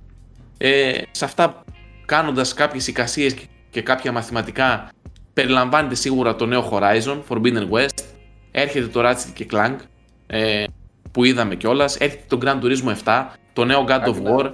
[0.59, 1.65] Ε, σε αυτά
[2.05, 4.89] κάνοντας κάποιες εικασίες και- και κάποια μαθηματικά
[5.33, 8.03] περιλαμβάνεται σίγουρα το νέο Horizon, Forbidden West,
[8.51, 9.77] έρχεται το Ratchet και Clank
[10.27, 10.65] ε,
[11.15, 14.53] που είδαμε κιόλας, έρχεται το Gran Turismo 7, το νέο God of War,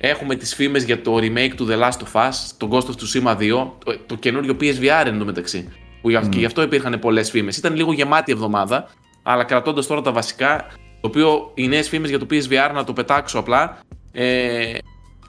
[0.00, 3.36] έχουμε τις φήμες για το remake του The Last of Us, το Ghost of Tsushima
[3.36, 5.68] 2, το, το καινούριο PSVR εντωμεταξύ,
[6.02, 7.56] που γι' και γι' αυτό υπήρχαν πολλές φήμες.
[7.56, 8.88] Ήταν λίγο γεμάτη εβδομάδα,
[9.22, 10.66] αλλά κρατώντας τώρα τα βασικά,
[11.00, 13.78] το οποίο οι νέες φήμες για το PSVR, να το πετάξω απλά,
[14.12, 14.78] ε,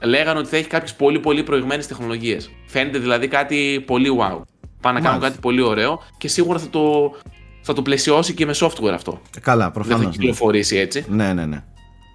[0.02, 2.50] λέγανε ότι θα έχει κάποιες πολύ πολύ προηγμένες τεχνολογίες.
[2.66, 4.40] Φαίνεται δηλαδή κάτι πολύ wow.
[4.80, 5.28] Πάνε να κάνουν Μάλιστα.
[5.28, 7.14] κάτι πολύ ωραίο και σίγουρα θα το,
[7.62, 9.20] θα το πλαισιώσει και με software αυτό.
[9.36, 10.04] Ε, Καλά, Δεν θα προφανώς.
[10.04, 10.10] Ναι.
[10.10, 11.04] κυκλοφορήσει έτσι.
[11.08, 11.62] ναι, ναι, ναι.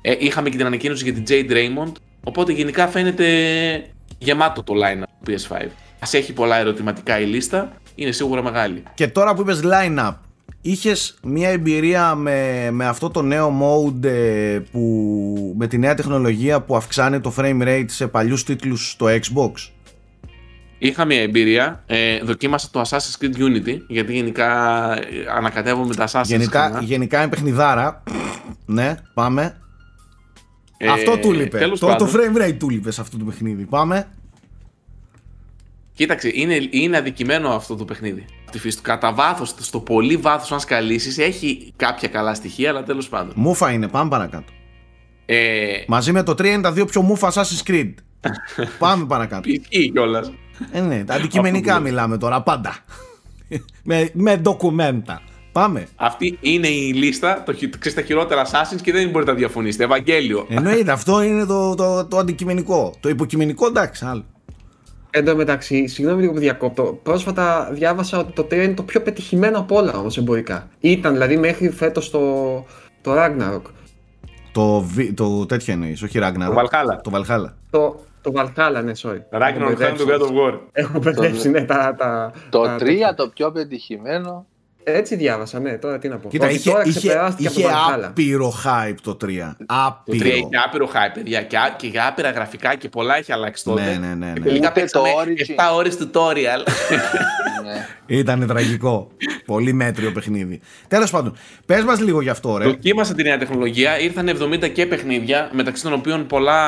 [0.02, 1.92] Ε, είχαμε και την ανακοίνωση για την Jade Raymond.
[2.24, 3.26] Οπότε γενικά φαίνεται
[4.18, 5.56] γεμάτο το line του PS5.
[6.00, 7.72] Α έχει πολλά ερωτηματικά η λίστα.
[7.96, 8.84] Είναι σίγουρα μεγάλη.
[8.94, 10.14] Και τώρα που είπες line-up,
[10.62, 16.62] είχες μια εμπειρία με, με αυτό το νέο mode ε, που, με τη νέα τεχνολογία
[16.62, 19.52] που αυξάνει το frame rate σε παλιούς τίτλους στο Xbox;
[20.78, 21.84] Είχα μια εμπειρία.
[21.86, 23.78] Ε, δοκίμασα το Assassin's Creed Unity.
[23.88, 24.48] Γιατί γενικά
[24.98, 25.02] ε,
[25.36, 26.82] ανακατεύομαι τα Assassin's Γενικά, συχνά.
[26.82, 28.04] γενικά είναι παιχνιδάρα.
[28.66, 29.58] ναι, πάμε.
[30.78, 31.58] Ε, αυτό του λείπε.
[31.58, 33.64] τέλος Το, το πάντων, frame rate του λείπε σε αυτό το παιχνίδι.
[33.66, 34.08] Πάμε.
[35.94, 38.26] Κοίταξε, είναι, είναι αδικημένο αυτό το παιχνίδι.
[38.52, 38.84] Τη φύση του.
[38.84, 43.34] Κατά βάθος, στο πολύ βάθος, αν σκαλίσεις, έχει κάποια καλά στοιχεία, αλλά τέλος πάντων.
[43.36, 44.52] Μούφα είναι, πάμε παρακάτω.
[45.26, 47.94] Ε, Μαζί με το 3 είναι τα δύο πιο μούφα Assassin's Creed.
[48.80, 49.50] πάμε παρακάτω.
[49.50, 50.32] Ισχύει κιόλας.
[50.72, 52.76] Ε, ναι, τα αντικειμενικά Αυτό που μιλάμε τώρα, πάντα.
[53.84, 55.22] με, με ντοκουμέντα.
[55.52, 55.88] Πάμε.
[55.96, 59.84] Αυτή είναι η λίστα, το, χει- ξέρεις, τα χειρότερα Assassins και δεν μπορείτε να διαφωνήσετε.
[59.84, 60.46] Ευαγγέλιο.
[60.50, 62.94] Εννοείται, αυτό είναι το, το, το αντικειμενικό.
[63.00, 64.26] Το υποκειμενικό, εντάξει, άλλο.
[65.10, 67.00] Εν τω μεταξύ, συγγνώμη λίγο που διακόπτω.
[67.04, 70.68] Πρόσφατα διάβασα ότι το 3 είναι το πιο πετυχημένο από όλα όμως εμπορικά.
[70.80, 72.20] Ήταν δηλαδή μέχρι φέτος το,
[73.02, 73.62] το Ragnarok.
[74.52, 76.54] Το, βι- το τέτοιο εννοείς, όχι Ragnarok.
[76.54, 77.02] Το Valhalla.
[77.04, 77.50] Το Valhalla.
[77.70, 79.22] Το, το Valhalla, ναι, sorry.
[79.30, 80.06] Έχω Ragnarok είναι μπερδέψει.
[80.06, 80.60] το God of War.
[80.72, 81.96] Έχω μπερδέψει, ναι, τα.
[81.98, 83.14] τα Το τα 3 τέτοια.
[83.14, 84.46] το πιο πετυχημένο.
[84.90, 86.30] Έτσι διάβασα, ναι, τώρα τι να πω.
[86.30, 88.04] Κοίτα, Ότι είχε, τώρα είχε, ξεπεράστηκε είχε από το Valhalla.
[88.06, 89.16] άπειρο hype το 3.
[89.16, 90.28] Το 3 Άπειρο.
[90.28, 91.42] έχει άπειρο hype, παιδιά.
[91.42, 93.82] Και, α- και για άπειρα γραφικά και πολλά έχει αλλάξει τότε.
[93.84, 94.34] Ναι, ναι, ναι, ναι.
[94.34, 95.72] Και τελικά Ούτε παίξαμε το Origin.
[95.72, 96.64] 7 ώρες tutorial.
[97.66, 98.18] ναι.
[98.18, 99.12] Ήταν τραγικό.
[99.46, 100.60] Πολύ μέτριο παιχνίδι.
[100.88, 102.64] Τέλος πάντων, πες μας λίγο γι' αυτό, ρε.
[102.66, 104.00] Δοκίμασα τη νέα τεχνολογία.
[104.00, 106.62] Ήρθαν 70 και παιχνίδια, μεταξύ των οποίων πολλά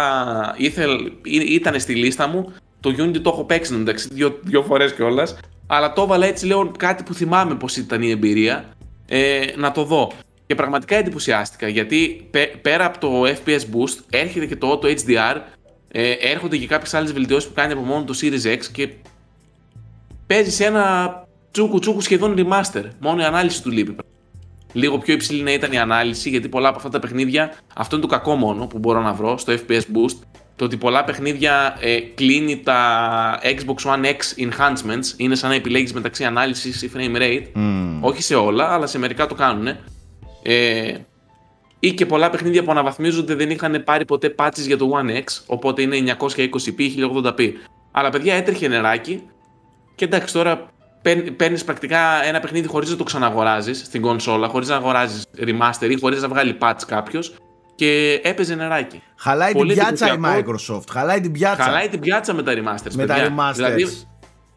[0.57, 1.11] ήθελ,
[1.47, 2.53] ήταν στη λίστα μου.
[2.79, 5.37] Το Unity το έχω παίξει μεταξύ δύο, δύο φορές κιόλας.
[5.71, 8.65] Αλλά το έβαλα έτσι, λέω κάτι που θυμάμαι πώς ήταν η εμπειρία.
[9.07, 10.11] Ε, να το δω.
[10.45, 12.29] Και πραγματικά εντυπωσιάστηκα γιατί
[12.61, 15.35] πέρα από το FPS Boost έρχεται και το Auto HDR.
[15.91, 18.89] Ε, έρχονται και κάποιες άλλες βελτιώσεις που κάνει από μόνο το Series X και
[20.27, 21.13] παίζει σε ένα
[21.51, 22.83] τσούκου τσούκου σχεδόν remaster.
[22.99, 23.95] Μόνο η ανάλυση του λείπει.
[24.73, 28.05] Λίγο πιο υψηλή να ήταν η ανάλυση, γιατί πολλά από αυτά τα παιχνίδια, αυτό είναι
[28.05, 30.17] το κακό μόνο που μπορώ να βρω στο FPS Boost.
[30.59, 35.93] Το ότι πολλά παιχνίδια ε, κλείνει τα Xbox One X enhancements, είναι σαν να επιλέγεις
[35.93, 37.45] μεταξύ ανάλυσης ή frame rate.
[38.01, 39.67] Όχι σε όλα, αλλά σε μερικά το κάνουν.
[40.43, 40.93] Ε,
[41.79, 45.23] ή και πολλά παιχνίδια που αναβαθμίζονται δεν είχαν πάρει ποτέ patches για το One X,
[45.45, 46.79] οπότε είναι 920p,
[47.23, 47.51] 1080p.
[47.91, 49.23] Αλλά παιδιά έτρεχε νεράκι
[49.95, 50.69] και εντάξει τώρα
[51.35, 55.99] παίρνεις πρακτικά ένα παιχνίδι χωρίς να το ξαναγοράζεις στην κονσόλα, χωρίς να αγοράζεις remaster ή
[55.99, 57.33] χωρίς να βγάλει patch κάποιος
[57.79, 59.01] και έπαιζε νεράκι.
[59.15, 60.83] Χαλάει Πολύ την πιάτσα η Microsoft.
[60.91, 61.63] Χαλάει την πιάτσα.
[61.63, 62.93] Χαλάει την πιάτσα με τα remasters.
[62.93, 63.23] Με παιδιά.
[63.23, 63.55] τα remasters.
[63.55, 63.87] Δηλαδή,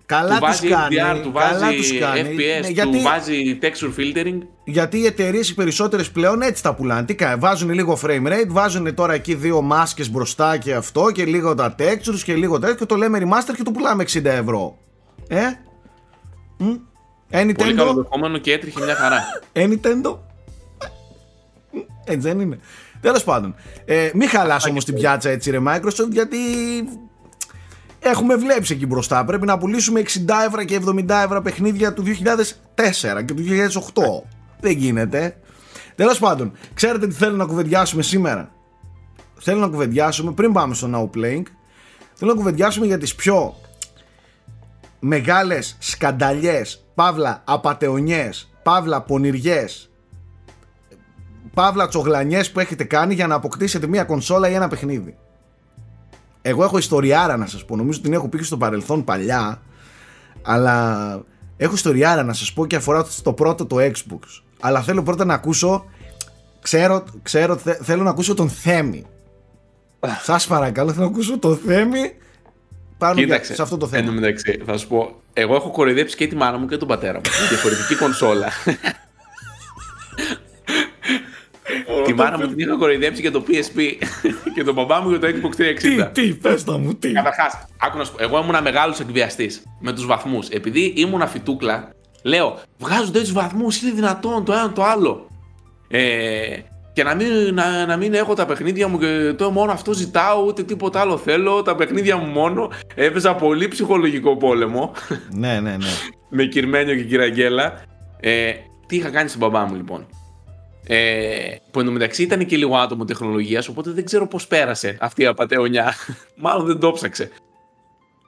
[0.07, 0.97] Καλά του βάζει κάνει.
[0.97, 2.21] HDR, του βάζει κάνει.
[2.21, 4.39] FPS, Ναι, γιατί, του βάζει texture filtering.
[4.65, 7.05] γιατί οι εταιρείες οι περισσότερες πλέον έτσι τα πουλάνε.
[7.05, 11.25] Τι κάνει, βάζουν λίγο frame rate, βάζουν τώρα εκεί δύο μάσκες μπροστά και αυτό και
[11.25, 14.77] λίγο τα textures και λίγο τέτοιο και το λέμε remaster και το πουλάμε 60 ευρώ.
[15.29, 15.41] Ε,
[16.59, 16.79] Mm.
[17.31, 19.23] Ε, Πολύ καλό δεχόμενο και έτρεχε μια χαρά.
[19.53, 20.19] Ε, Nintendo.
[22.05, 22.59] Έτσι δεν είναι.
[23.03, 23.55] Τέλος πάντων.
[23.85, 26.39] Ε, μην χαλάσω όμως την πιάτσα έτσι, ρε Microsoft, γιατί
[27.99, 29.25] έχουμε βλέψει εκεί μπροστά.
[29.25, 30.09] Πρέπει να πουλήσουμε 60
[30.47, 34.27] ευρώ και 70 ευρώ παιχνίδια του 2004 και του 2008.
[34.61, 35.37] Δεν γίνεται.
[35.95, 38.53] Τέλος πάντων, ξέρετε τι θέλω να κουβεντιάσουμε σήμερα;
[39.39, 41.43] Θέλω να κουβεντιάσουμε πριν πάμε στο Now Playing.
[42.15, 43.55] Θέλω να κουβεντιάσουμε για τις πιο
[44.99, 49.92] μεγάλες σκανταλιές, παύλα απατεωνιές, παύλα πονηριές,
[51.55, 55.17] παύλα τσογλανιές που έχετε κάνει για να αποκτήσετε μια κονσόλα ή ένα παιχνίδι.
[56.43, 59.63] Εγώ έχω ιστοριάρα να σας πω, νομίζω ότι την έχω πει στο παρελθόν παλιά,
[60.43, 61.25] αλλά
[61.57, 64.43] έχω ιστοριάρα να σας πω και αφορά στο πρώτο το Xbox.
[64.61, 65.85] Αλλά θέλω πρώτα να ακούσω,
[66.61, 69.07] ξέρω, ξέρω θέλω να ακούσω τον Θέμη.
[70.25, 72.13] Σας παρακαλώ, θέλω να ακούσω τον Θέμη
[72.99, 74.09] πάνω Κοίταξε, σε αυτό το θέμα.
[74.09, 77.15] Εν μεταξύ, θα σου πω, εγώ έχω κοροϊδέψει και τη μάνα μου και τον πατέρα
[77.15, 77.23] μου.
[77.51, 78.49] διαφορετική κονσόλα.
[82.03, 83.81] τη μάνα μου την είχα κοροϊδέψει για το PSP
[84.55, 86.11] και τον μπαμπά μου για το Xbox 360.
[86.13, 87.13] Τι, τι, πες τα μου, τι.
[87.13, 90.49] Καταρχάς, άκου να σου πω, εγώ ήμουν μεγάλος εκβιαστής με τους βαθμούς.
[90.49, 91.91] Επειδή ήμουν φιτούκλα,
[92.23, 95.27] λέω, βγάζουν τέτοιους βαθμούς, είναι δυνατόν το ένα το άλλο.
[95.89, 96.57] Ε,
[96.93, 100.45] και να μην, να, να μην έχω τα παιχνίδια μου και το μόνο αυτό ζητάω,
[100.47, 101.63] ούτε τίποτα άλλο θέλω.
[101.63, 102.71] Τα παιχνίδια μου μόνο.
[102.95, 104.93] Έπαιζα πολύ ψυχολογικό πόλεμο.
[105.31, 105.87] Ναι, ναι, ναι.
[106.37, 107.83] με Κυρμένιο και Κυραγγέλα.
[108.21, 108.53] Ε,
[108.87, 110.07] τι είχα κάνει στον μπαμπά μου λοιπόν.
[110.87, 115.27] Ε, που εντωμεταξύ ήταν και λίγο άτομο τεχνολογίας, οπότε δεν ξέρω πώς πέρασε αυτή η
[115.27, 115.95] απαταιωνιά.
[116.45, 117.31] Μάλλον δεν το ψάξε.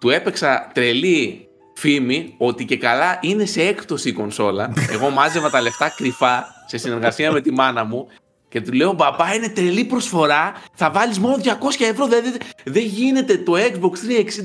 [0.00, 4.72] Του έπαιξα τρελή φήμη ότι και καλά είναι σε έκπτωση η κονσόλα.
[4.90, 8.08] Εγώ μάζευα τα λεφτά κρυφά σε συνεργασία με τη μάνα μου
[8.54, 10.52] και του λέω, μπαμπά, είναι τρελή προσφορά.
[10.74, 11.48] Θα βάλεις μόνο 200
[11.90, 12.06] ευρώ.
[12.06, 13.92] Δεν, δεν, δεν γίνεται το Xbox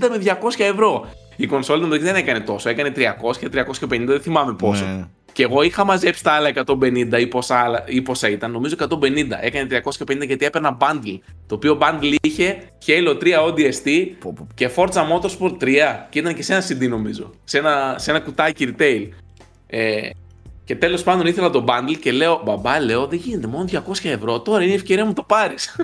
[0.06, 1.10] 360 με 200 ευρώ.
[1.36, 2.70] Η κονσόλα δεν έκανε τόσο.
[2.70, 3.06] Έκανε 300,
[3.90, 4.86] 350, δεν θυμάμαι πόσο.
[4.86, 5.08] Ναι.
[5.34, 8.52] Και εγώ είχα μαζέψει τα άλλα 150 ή πόσα, άλλα, ή πόσα ήταν.
[8.52, 8.90] Νομίζω 150.
[9.42, 11.20] Έκανε 350 γιατί έπαιρνα bundle.
[11.48, 14.08] Το οποίο bundle είχε Halo 3 ODST
[14.54, 15.76] και Forza Motorsport 3.
[16.10, 17.32] Και ήταν και σε ένα CD νομίζω.
[17.44, 19.08] Σε ένα, σε ένα κουτάκι retail.
[19.68, 20.10] Ε,
[20.64, 24.40] και τέλος πάντων ήθελα το bundle και λέω, μπαμπά, λέω, δεν γίνεται, μόνο 200 ευρώ.
[24.40, 25.76] Τώρα είναι η ευκαιρία μου το πάρεις.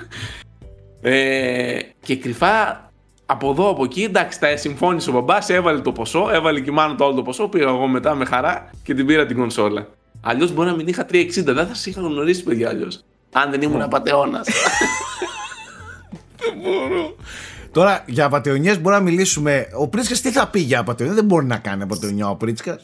[1.01, 2.84] ε, και κρυφά
[3.25, 6.97] από εδώ, από εκεί, εντάξει, τα συμφώνησε ο μπαμπάς, έβαλε το ποσό, έβαλε και μάλλον
[6.97, 7.47] το όλο το ποσό.
[7.47, 9.87] Πήγα εγώ μετά με χαρά και την πήρα την κονσόλα.
[10.21, 13.03] Αλλιώς μπορεί να μην είχα 360, δεν θα σα είχα γνωρίσει, παιδιά, αλλιώς.
[13.31, 14.41] Αν δεν ήμουν απαταιώνα.
[16.37, 17.15] δεν μπορώ.
[17.71, 19.67] Τώρα για απαταιωνιέ μπορεί να μιλήσουμε.
[19.77, 22.79] Ο Πρίτσκα τι θα πει για απαταιωνιέ, δεν μπορεί να κάνει απαταιωνιά ο Πρίτσκα.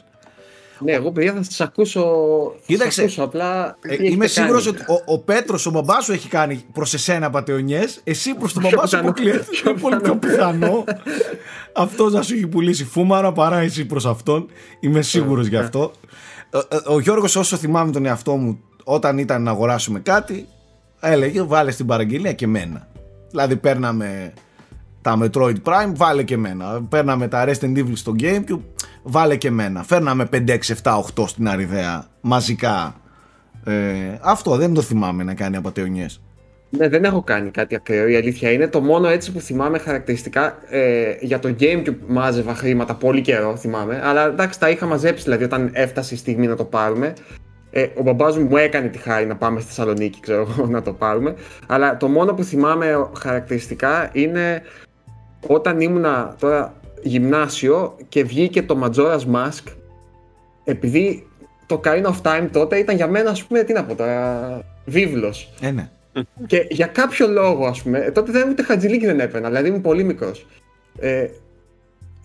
[0.84, 2.06] Ναι, εγώ παιδιά θα σας ακούσω.
[2.66, 3.02] Κοίταξε.
[3.02, 6.94] Ακούσω, απλά ε, είμαι σίγουρος ότι ο, ο Πέτρος, ο μπαμπάς σου έχει κάνει προς
[6.94, 8.02] εσένα πατεωνιές.
[8.04, 9.46] Εσύ προς τον μπαμπά σου αποκλείεται.
[9.66, 10.84] Είναι πολύ πιο πιθανό
[11.74, 14.46] αυτό να σου έχει πουλήσει φούμαρα παρά εσύ προς αυτόν.
[14.80, 15.92] Είμαι σίγουρος γι' αυτό.
[16.54, 20.48] Ο, ε, ο Γιώργος, όσο θυμάμαι τον εαυτό μου, όταν ήταν να αγοράσουμε κάτι,
[21.00, 22.88] έλεγε βάλε στην παραγγελία και μένα.
[23.30, 24.34] Δηλαδή παίρναμε
[25.02, 26.84] τα Metroid Prime, βάλε και μένα.
[26.90, 28.60] Παίρναμε τα Resident Evil στο GameCube,
[29.04, 29.84] βάλε και μένα.
[29.84, 32.96] Φέρναμε 5, 6, 7, 8 στην Αριδέα μαζικά.
[33.66, 33.74] Ε,
[34.22, 36.22] αυτό δεν το θυμάμαι να κάνει απαταιωνιές.
[36.78, 38.08] Ναι, δεν έχω κάνει κάτι ακραίο.
[38.08, 42.96] Η αλήθεια είναι το μόνο έτσι που θυμάμαι χαρακτηριστικά ε, για το GameCube μάζευα χρήματα
[42.96, 44.02] πολύ καιρό, θυμάμαι.
[44.04, 47.14] Αλλά εντάξει, τα είχα μαζέψει δηλαδή όταν έφτασε η στιγμή να το πάρουμε.
[47.72, 50.82] Ε, ο μπαμπάς μου μου έκανε τη χάρη να πάμε στη Θεσσαλονίκη, ξέρω εγώ, να
[50.82, 51.36] το πάρουμε.
[51.68, 54.62] Αλλά το μόνο που θυμάμαι χαρακτηριστικά είναι
[55.48, 59.74] όταν ήμουνα τώρα γυμνάσιο και βγήκε το Majora's Mask.
[60.64, 61.28] Επειδή
[61.66, 65.54] το Kind of Time τότε ήταν για μένα, ας πούμε, τι να πω τώρα, βίβλος.
[65.62, 65.90] Ε, ναι.
[66.46, 69.82] Και για κάποιο λόγο, ας πούμε, ε, τότε δεν ούτε χατζηλίκι δεν έπαιρνα, δηλαδή ήμουν
[69.82, 70.46] πολύ μικρός.
[71.00, 71.28] Ε,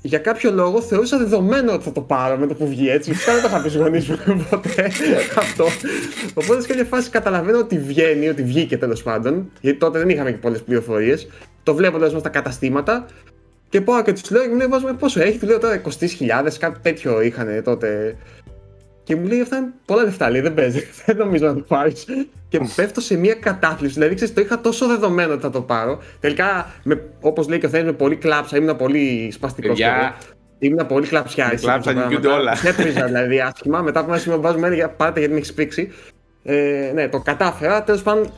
[0.06, 3.12] για κάποιο λόγο θεωρούσα δεδομένο ότι θα το πάρω με το που βγει έτσι.
[3.12, 4.90] Φυσικά δεν το είχα πει στους γονείς μου ποτέ
[5.36, 5.64] αυτό.
[6.34, 9.50] Οπότε σε κάποια φάση καταλαβαίνω ότι βγαίνει, ότι βγήκε τέλος πάντων.
[9.60, 11.28] Γιατί τότε δεν είχαμε και πολλές πληροφορίες.
[11.62, 13.06] Το βλέπω τέλος στα καταστήματα.
[13.76, 15.38] Και πάω και τους λέω, μου λέει, βάζουμε πόσο έχει.
[15.38, 15.88] Του λέω τώρα 20.000,
[16.58, 18.16] κάτι τέτοιο είχαν τότε
[19.02, 22.04] και μου λέει αυτά είναι πολλά λεφτά, λέει, δεν παίζει, δεν νομίζω να το πάρεις.
[22.48, 23.94] και πέφτω σε μια κατάθλιψη.
[23.94, 26.02] Δηλαδή, ξέρεις, το είχα τόσο δεδομένο ότι θα το πάρω.
[26.20, 26.70] Τελικά,
[27.20, 29.78] όπως λέει και ο Θέμη, με πολύ κλάψα, ήμουν πολύ σπαστικός.
[29.78, 30.14] Παιδιά,
[30.58, 31.54] Ήμουν πολύ κλαψιά.
[31.60, 32.56] Κλάψα, νικούνται όλα.
[32.64, 33.80] Έπριζα δηλαδή άσχημα.
[33.80, 35.92] Μετά από ένα σημείο βάζουμε για πάτε γιατί με έχει πήξει.
[36.42, 37.82] Ε, ναι, το κατάφερα.
[37.82, 38.32] Τέλος πάντων,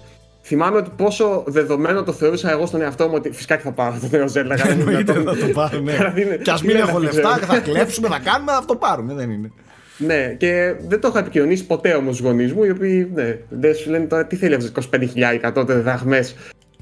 [0.49, 3.99] θυμάμαι ότι πόσο δεδομένο το θεωρούσα εγώ στον εαυτό μου ότι φυσικά και θα πάρω
[4.01, 4.69] το νέο Zelda.
[4.69, 5.93] Εννοείται θα το πάρουμε.
[6.43, 9.15] Κι ας μην έχω λεφτά, θα κλέψουμε, θα κάνουμε, θα το πάρουμε.
[9.15, 9.53] Δεν είναι.
[9.99, 13.75] Ναι, και δεν το έχω επικοινωνήσει ποτέ όμως στους γονείς μου, οι οποίοι ναι, δεν
[13.75, 16.29] σου λένε τώρα τι θέλει αυτός 25.000 τότε δραχμέ.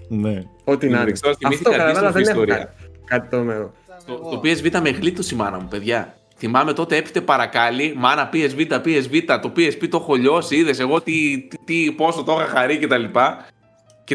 [0.09, 0.43] Ναι.
[0.65, 1.13] Ό,τι να είναι.
[1.47, 2.67] Αυτό καταλαβαίνω δεν έχω κάτι,
[3.05, 3.73] κάτι το μέρο.
[4.07, 6.15] Το, το PSV με γλίτωσε η μάνα μου, παιδιά.
[6.39, 11.47] Θυμάμαι τότε έπειτε παρακάλι, μάνα PSV, PSV, το PSP το έχω λιώσει, είδες εγώ τι,
[11.49, 13.05] τι, τι, πόσο το είχα χαρεί κτλ.
[13.05, 13.21] Και,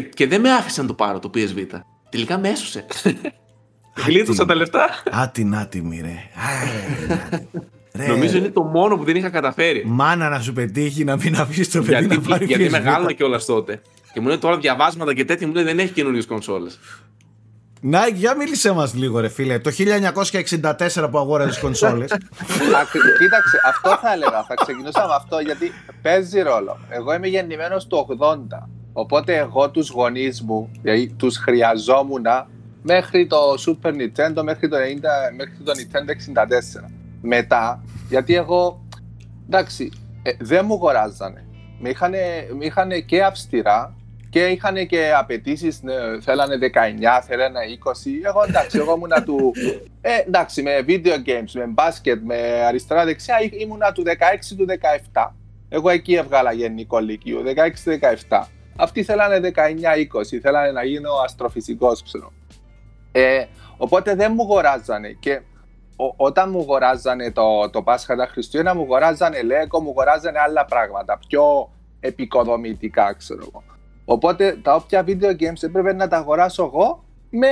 [0.00, 1.66] και δεν με άφησαν το πάρω το PSV.
[2.08, 2.86] Τελικά με έσωσε.
[4.06, 4.88] Γλίτωσα τα λεφτά.
[5.10, 6.16] Άτι άτιμη ρε.
[7.94, 8.06] Ρε.
[8.06, 9.82] Νομίζω είναι το μόνο που δεν είχα καταφέρει.
[9.86, 13.44] Μάνα να σου πετύχει να μην αφήσει το παιδί γιατί, να πάρει Γιατί μεγάλωνα κιόλας
[13.44, 13.82] τότε.
[14.12, 16.78] Και μου λέει τώρα διαβάσματα και τέτοια μου λέει δεν έχει καινούριες κονσόλες.
[17.80, 19.58] Να, για μίλησέ μας λίγο, ρε φίλε.
[19.58, 22.10] Το 1964 που αγόρασε κονσόλες.
[23.18, 24.44] Κοίταξε, αυτό θα έλεγα.
[24.48, 26.78] Θα ξεκινούσα με αυτό γιατί παίζει ρόλο.
[26.88, 28.34] Εγώ είμαι γεννημένος του 80.
[28.92, 32.26] Οπότε εγώ τους γονείς μου, δηλαδή τους χρειαζόμουν
[32.82, 34.80] μέχρι το Super Nintendo, μέχρι το, 90,
[35.36, 36.10] μέχρι το Nintendo
[36.84, 36.90] 64
[37.22, 38.84] μετά, γιατί εγώ,
[39.46, 39.90] εντάξει,
[40.22, 41.44] ε, δεν μου αγοράζανε.
[41.78, 41.88] Με
[42.60, 43.96] είχαν, και αυστηρά
[44.30, 48.10] και είχαν και απαιτήσεις, ναι, θέλανε 19, θέλανε 20.
[48.22, 49.52] Εγώ εντάξει, εγώ ήμουνα του.
[50.00, 54.66] Ε, εντάξει, με video games, με μπάσκετ, με αριστερά-δεξιά, ήμουνα του 16 του
[55.12, 55.28] 17.
[55.68, 57.42] Εγώ εκεί έβγαλα γενικό λύκειο,
[58.28, 58.42] 16-17.
[58.76, 62.32] Αυτοί θέλανε 19-20, θέλανε να γίνω αστροφυσικός, ξέρω.
[63.12, 63.44] Ε,
[63.76, 65.40] οπότε δεν μου αγοράζανε και
[66.16, 71.18] όταν μου αγοράζανε το, το Πάσχα τα Χριστούγεννα, μου αγοράζανε Λέκο, μου αγοράζανε άλλα πράγματα,
[71.28, 73.62] πιο επικοδομητικά, ξέρω εγώ.
[74.04, 77.48] Οπότε τα όποια video games έπρεπε να τα αγοράσω εγώ με,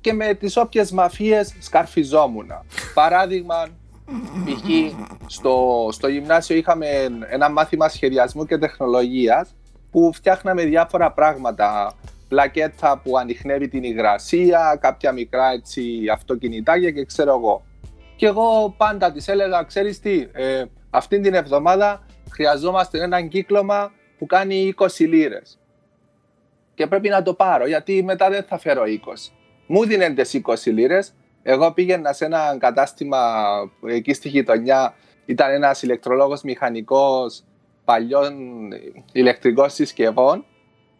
[0.00, 2.50] και με τις όποιες μαφίες σκαρφιζόμουν.
[2.94, 3.68] Παράδειγμα,
[4.44, 4.94] π.χ.
[5.26, 6.86] Στο, στο γυμνάσιο είχαμε
[7.28, 9.54] ένα μάθημα σχεδιασμού και τεχνολογίας
[9.94, 11.92] που φτιάχναμε διάφορα πράγματα
[12.28, 17.64] πλακέτα που ανοιχνεύει την υγρασία, κάποια μικρά έτσι, αυτοκινητάκια και ξέρω εγώ.
[18.16, 24.26] Και εγώ πάντα της έλεγα, ξέρεις τι, ε, αυτήν την εβδομάδα χρειαζόμαστε έναν κύκλωμα που
[24.26, 25.58] κάνει 20 λίρες.
[26.74, 29.32] Και πρέπει να το πάρω, γιατί μετά δεν θα φέρω 20.
[29.66, 31.14] Μου δίνουν τις 20 λίρες.
[31.42, 33.44] Εγώ πήγαινα σε ένα κατάστημα
[33.86, 34.94] εκεί στη γειτονιά.
[35.26, 37.44] Ήταν ένας ηλεκτρολόγος μηχανικός
[37.84, 38.34] παλιών
[39.12, 40.44] ηλεκτρικών συσκευών.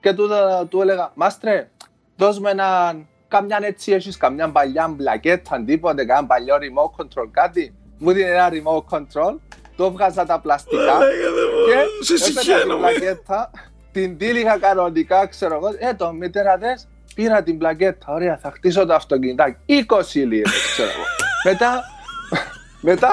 [0.01, 0.29] Και του,
[0.69, 1.71] του έλεγα, Μάστρε,
[2.17, 7.75] δώσ' μου έναν καμιά έτσι έχεις καμιά παλιά μπλακέτα, τίποτε, καμιά παλιό remote control κάτι.
[7.99, 9.39] Μου δίνει ένα remote control,
[9.77, 10.99] το βγάζα τα πλαστικά
[11.67, 13.51] και έπαιρνα την πλακέτα,
[13.93, 18.87] την τύλιγα κανονικά, ξέρω εγώ, ε, το μητέρα δες, πήρα την πλακέτα, ωραία, θα χτίσω
[18.87, 21.05] το αυτοκινητάκι, 20 λίρες, ξέρω εγώ.
[21.45, 21.83] Μετά,
[22.85, 23.13] μετά,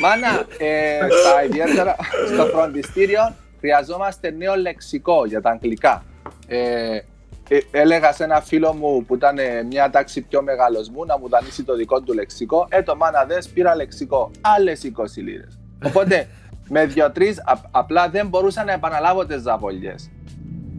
[0.00, 1.96] μάνα, ε, στα ιδιαίτερα,
[2.32, 6.04] στο φροντιστήριο, χρειαζόμαστε νέο λεξικό για τα αγγλικά.
[6.46, 7.00] Ε,
[7.48, 9.36] ε, έλεγα σε ένα φίλο μου που ήταν
[9.68, 12.66] μια τάξη πιο μεγάλος μου να μου δανείσει το δικό του λεξικό.
[12.68, 14.30] Ε, το μάνα δες πήρα λεξικό.
[14.40, 15.58] Άλλες 20 λίρες.
[15.84, 16.28] Οπότε
[16.68, 17.36] με δύο-τρει
[17.70, 19.94] απλά δεν μπορούσα να επαναλάβω τις ζαβολιέ.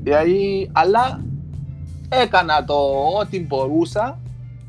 [0.03, 1.21] Δηλαδή, αλλά
[2.09, 2.75] έκανα το
[3.19, 4.19] ό,τι μπορούσα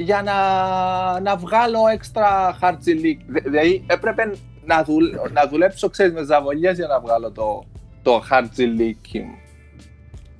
[0.03, 3.21] για να, να βγάλω έξτρα χαρτζιλίκ.
[3.27, 4.35] Δηλαδή έπρεπε
[4.65, 7.65] να, δουλ, να δουλέψω ξέρεις, με ζαβολιές για να βγάλω το,
[8.03, 9.39] το χαρτζιλίκι μου.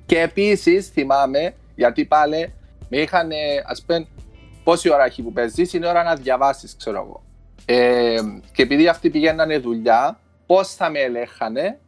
[0.05, 2.53] Και επίσης θυμάμαι, γιατί πάλι
[2.89, 3.29] με είχαν,
[3.65, 4.07] ας πούμε,
[4.63, 7.23] πόση ώρα έχει που παίζεις, είναι ώρα να διαβάσεις, ξέρω εγώ.
[7.65, 8.19] Ε,
[8.51, 11.79] και επειδή αυτοί πηγαίνανε δουλειά, πώς θα με ελέγχανε,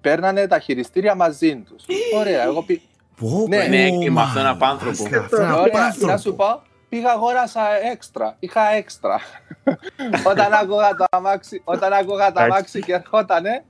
[0.00, 1.84] παίρνανε τα χειριστήρια μαζί τους.
[2.20, 2.82] Ωραία, εγώ πει.
[3.20, 5.04] Πω, Ναι, πω, είναι έγκλημα μα, αυτό, ένα απάνθρωπο.
[5.18, 6.06] αυτό, ένα Ωραία, απάνθρωπο.
[6.12, 7.60] να σου πω, πήγα αγόρασα
[7.92, 8.36] έξτρα.
[8.38, 9.20] Είχα έξτρα.
[10.30, 12.42] όταν άκουγα το αμάξι, όταν άκουγα το Έτσι.
[12.52, 13.64] αμάξι και ερχότανε,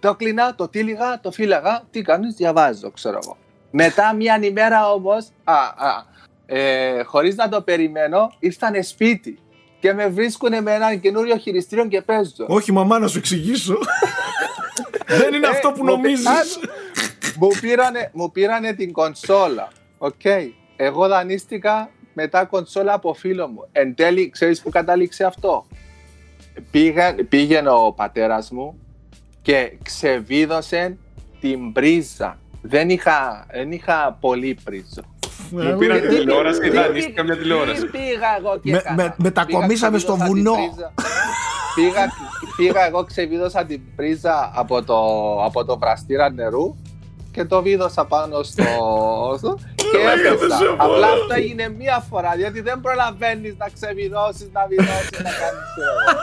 [0.00, 1.82] το κλείνα, το τύλιγα, το φύλαγα.
[1.90, 3.36] Τι κάνεις, διαβάζω, ξέρω εγώ.
[3.70, 6.04] Μετά μια ημέρα όμως, α, α,
[6.46, 9.38] ε, χωρίς να το περιμένω, ήρθανε σπίτι
[9.80, 12.44] και με βρίσκουν με έναν καινούριο χειριστήριο και παίζω.
[12.46, 13.78] Όχι μαμά να σου εξηγήσω.
[15.18, 16.26] Δεν είναι Ε, αυτό που μου πει- νομίζεις.
[16.26, 16.32] Α,
[17.38, 19.68] μου, πήρανε, μου πήρανε την κονσόλα.
[19.98, 20.20] Οκ.
[20.76, 23.68] Εγώ δανείστηκα μετά κονσόλα από φίλο μου.
[23.72, 25.66] Εν τέλει, ξέρεις που κατάληξε αυτό;
[26.70, 28.78] Πήγα, πήγαινε ο πατέρας μου
[29.42, 30.96] και ξεβίδωσε
[31.40, 32.38] την πρίζα.
[32.62, 35.02] Δεν είχα, δεν είχα πολύ πρίζα.
[35.50, 37.86] Μου πήραν Ε, τη τηλεόραση και Τι δανείστηκα μια Τι τηλεόραση.
[37.86, 39.02] πήγα εγώ και Με- έκανα.
[39.02, 40.72] με- μετακομίσαμε Πήγα, στο ξεβίδωσα την βουνό.
[40.72, 40.92] πρίζα.
[41.74, 42.08] Πήγα,
[42.56, 44.96] πήγα εγώ, ξεβίδωσα την πρίζα από το,
[45.44, 46.76] από το βραστήρα νερού
[47.36, 48.62] και το βίδωσα πάνω στο...
[49.38, 50.58] στο και έπεσα.
[50.76, 55.92] Απλά αυτό έγινε μία φορά, διότι δεν προλαβαίνεις να ξεβιδώσεις, να βιδώσεις, να κάνεις ξέρω
[56.00, 56.18] εγώ.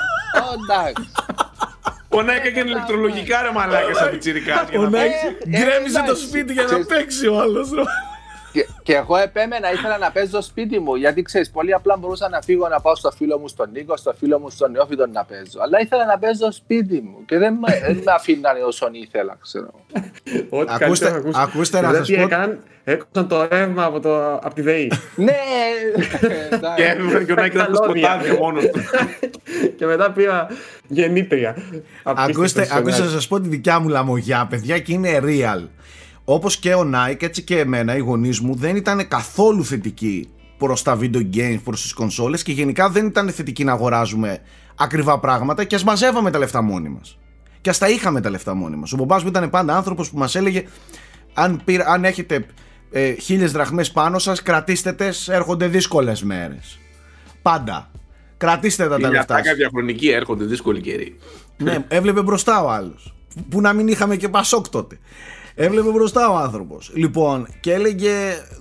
[0.48, 1.04] Ω, Εντάξει.
[2.10, 5.28] Πονάει και ηλεκτρολογικά ρε μαλάκα σαν πιτσιρικάς για Ο να Νάικ παίξει.
[5.46, 6.26] Ε, γκρέμιζε το εντάξει.
[6.28, 7.70] σπίτι για να Ξέρεις- παίξει ο άλλος.
[8.56, 8.62] Ρε.
[8.62, 10.96] Και, και εγώ επέμενα, ήθελα να παίζω σπίτι μου.
[10.96, 14.14] Γιατί ξέρεις, πολύ απλά μπορούσα να φύγω να πάω στο φίλο μου στον Νίκο, στο
[14.20, 15.60] φίλο μου στον Νεόφιτο να παίζω.
[15.64, 19.72] Αλλά ήθελα να παίζω σπίτι μου και δεν με, δεν με αφήνανε όσον ήθελα, ξέρω.
[20.50, 21.40] Ό,τι Ακούστε- καλύτερο να ακούσει.
[21.42, 24.92] ακούστε να Και σας τι πω- έκαναν, έκοψαν το ρεύμα από, το, από τη ΔΕΗ.
[25.16, 25.32] ναι!
[26.20, 26.84] Και εντάξει.
[26.84, 28.10] έφευγε και ο Νάικ ήταν στο Καλώδια.
[28.10, 28.80] σκοτάδι μόνος του.
[29.78, 30.48] και μετά πήρα
[30.88, 31.50] γεννήτρια.
[32.04, 33.16] Ακούστε, Απίστευτο ακούστε να σενάριο.
[33.20, 35.68] σας πω τη δικιά μου λαμογιά, παιδιά, και είναι real.
[36.26, 40.82] Όπως και ο Nike, έτσι και εμένα, οι γονείς μου δεν ήταν καθόλου θετικοί προς
[40.82, 44.40] τα video games, προς τις κονσόλες και γενικά δεν ήταν θετικοί να αγοράζουμε
[44.76, 47.18] ακριβά πράγματα και ας μαζεύαμε τα λεφτά μόνοι μας.
[47.62, 48.94] Και ας τα είχαμε τα λεφτά μόνοι μας.
[48.94, 50.66] Ο μπαμπάς μου ήταν πάντα άνθρωπος που μας έλεγε
[51.34, 52.46] αν, πήρα, αν έχετε
[52.92, 56.80] ε, χίλιες δραχμές πάνω σας, κρατήστε τες, έρχονται δύσκολες μέρες.
[57.42, 57.92] Πάντα.
[58.38, 59.58] Κρατήστε τα, τα Για λεφτά αυτά σας.
[59.58, 61.18] διαχρονική έρχονται δύσκολοι καιροί.
[61.58, 63.16] Ναι, έβλεπε μπροστά ο άλλος.
[63.50, 65.00] Που να μην είχαμε και πασόκ τότε.
[65.56, 66.92] Έβλεπε μπροστά ο άνθρωπος.
[66.94, 68.12] Λοιπόν, και έλεγε.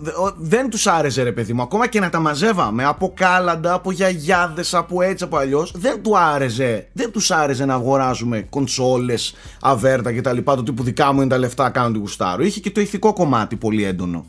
[0.01, 1.63] δε- ο- Δεν τους άρεσε ρε παιδί μου.
[1.63, 5.73] Ακόμα και να τα μαζεύαμε από κάλαντα, από γιαγιάδες, από έτσι, από αλλιώς.
[5.77, 6.89] Δεν του άρεσε.
[6.93, 10.39] Δεν τους άρεσε να αγοράζουμε κονσόλες, αβέρτα κτλ.
[10.45, 12.43] Το τύπου δικά μου είναι τα λεφτά, κάνω τη γουστάρω.
[12.43, 14.27] Είχε και το ηθικό κομμάτι πολύ έντονο.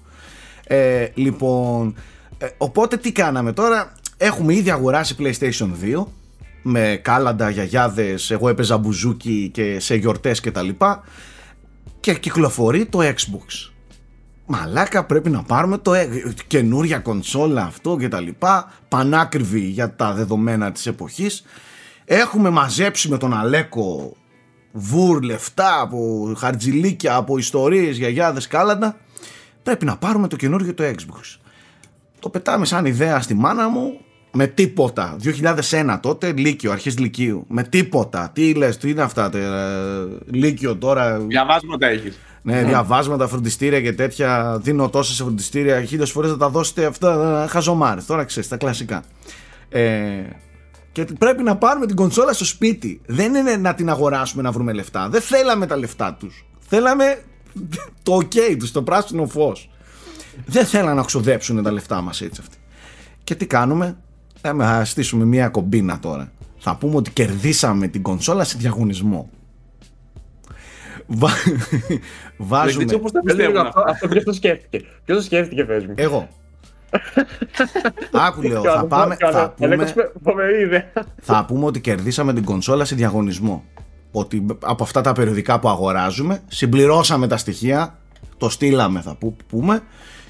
[0.63, 1.95] Ε, λοιπόν,
[2.37, 3.93] ε, οπότε τι κάναμε τώρα.
[4.17, 6.07] Έχουμε ήδη αγοράσει PlayStation 2
[6.61, 11.03] με κάλαντα, γιαγιάδες, εγώ έπαιζα μπουζούκι και σε γιορτές και τα λοιπά
[12.03, 13.71] και κυκλοφορεί το Xbox.
[14.45, 16.07] Μαλάκα πρέπει να πάρουμε το ε,
[16.47, 21.43] καινούρια κονσόλα αυτό και τα λοιπά πανάκριβη για τα δεδομένα της εποχής.
[22.05, 24.15] Έχουμε μαζέψει με τον Αλέκο
[24.71, 28.97] βουρ λεφτά από χαρτζιλίκια από ιστορίες γιαγιάδες κάλαντα.
[29.63, 31.39] Πρέπει να πάρουμε το καινούργιο το Xbox.
[32.19, 33.99] Το πετάμε σαν ιδέα στη μάνα μου
[34.33, 35.15] με τίποτα.
[35.69, 37.45] 2001 τότε, Λύκειο, αρχές Λυκείου.
[37.47, 38.29] Με τίποτα.
[38.33, 39.49] Τι λες, τι είναι αυτά, τε, ε,
[40.31, 42.19] Λύκειο τώρα; Διαβάσματα έχεις.
[42.41, 44.59] Ναι, διαβάσματα, φροντιστήρια και τέτοια.
[44.61, 45.83] Δίνω τόσα σε φροντιστήρια.
[45.83, 48.05] Χίλιες φορές θα τα δώσετε αυτά ε, χαζομάρες.
[48.05, 49.03] Τώρα ξέρεις, τα κλασικά.
[49.69, 50.23] Ε,
[50.91, 53.01] και πρέπει να πάρουμε την κονσόλα στο σπίτι.
[53.05, 55.09] Δεν είναι να την αγοράσουμε να βρούμε λεφτά.
[55.09, 56.45] Δεν θέλαμε τα λεφτά τους.
[56.59, 57.23] Θέλαμε
[58.03, 59.69] το ok τους, το πράσινο φως.
[60.45, 62.57] Δεν θέλανε να ξοδέψουν τα λεφτά μας έτσι αυτοί.
[63.23, 63.97] Και τι κάνουμε, Λέμε,
[64.43, 66.31] θα στήσουμε μια κομπίνα τώρα.
[66.57, 69.29] Θα πούμε ότι κερδίσαμε την κονσόλα σε διαγωνισμό.
[71.07, 71.29] Βα...
[72.37, 72.83] Βάζουμε.
[72.83, 73.91] Έτσι όπως τα Πες λίγο πιστεύουν αυτό, αυτά.
[73.91, 76.27] αυτό ποιος το σκέφτηκε; Ποιος το σκέφτηκε, πες μου; Εγώ.
[78.11, 80.83] Άκου λέω, θα πάμε, θα πούμε, Φοβερή ιδέα.
[81.21, 83.63] θα πούμε ότι κερδίσαμε την κονσόλα σε διαγωνισμό.
[84.11, 87.97] Ότι από αυτά τα περιοδικά που αγοράζουμε, συμπληρώσαμε τα στοιχεία,
[88.37, 89.81] το στείλαμε θα που- πούμε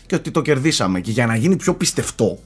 [0.05, 0.99] και ότι το κερδίσαμε.
[0.99, 2.37] Και για να γίνει πιο πιστευτό,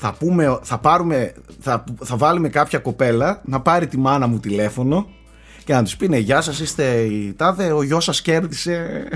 [0.00, 5.08] θα, πούμε, θα, πάρουμε, θα, θα βάλουμε κάποια κοπέλα να πάρει τη μάνα μου τηλέφωνο
[5.64, 9.08] και να τους πει ναι γεια σας είστε η τάδε ο γιος σας κέρδισε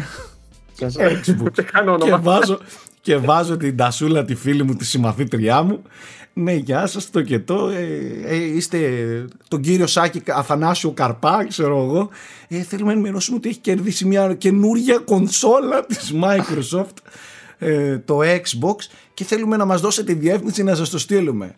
[0.80, 1.52] Xbox.
[1.52, 2.18] Δεν κάνω και, όνομα.
[2.18, 2.58] βάζω,
[3.00, 5.82] και βάζω την Τασούλα τη φίλη μου τη συμμαθήτριά μου
[6.32, 7.86] ναι γεια σας το και το ε,
[8.24, 8.78] ε, είστε
[9.48, 12.08] τον κύριο Σάκη Αθανάσιο Καρπά ξέρω εγώ
[12.48, 16.96] ε, θέλουμε να ενημερώσουμε ότι έχει κερδίσει μια καινούρια κονσόλα της Microsoft
[17.58, 18.76] ε, το Xbox
[19.14, 21.56] και θέλουμε να μας δώσετε τη διεύθυνση να σας το στείλουμε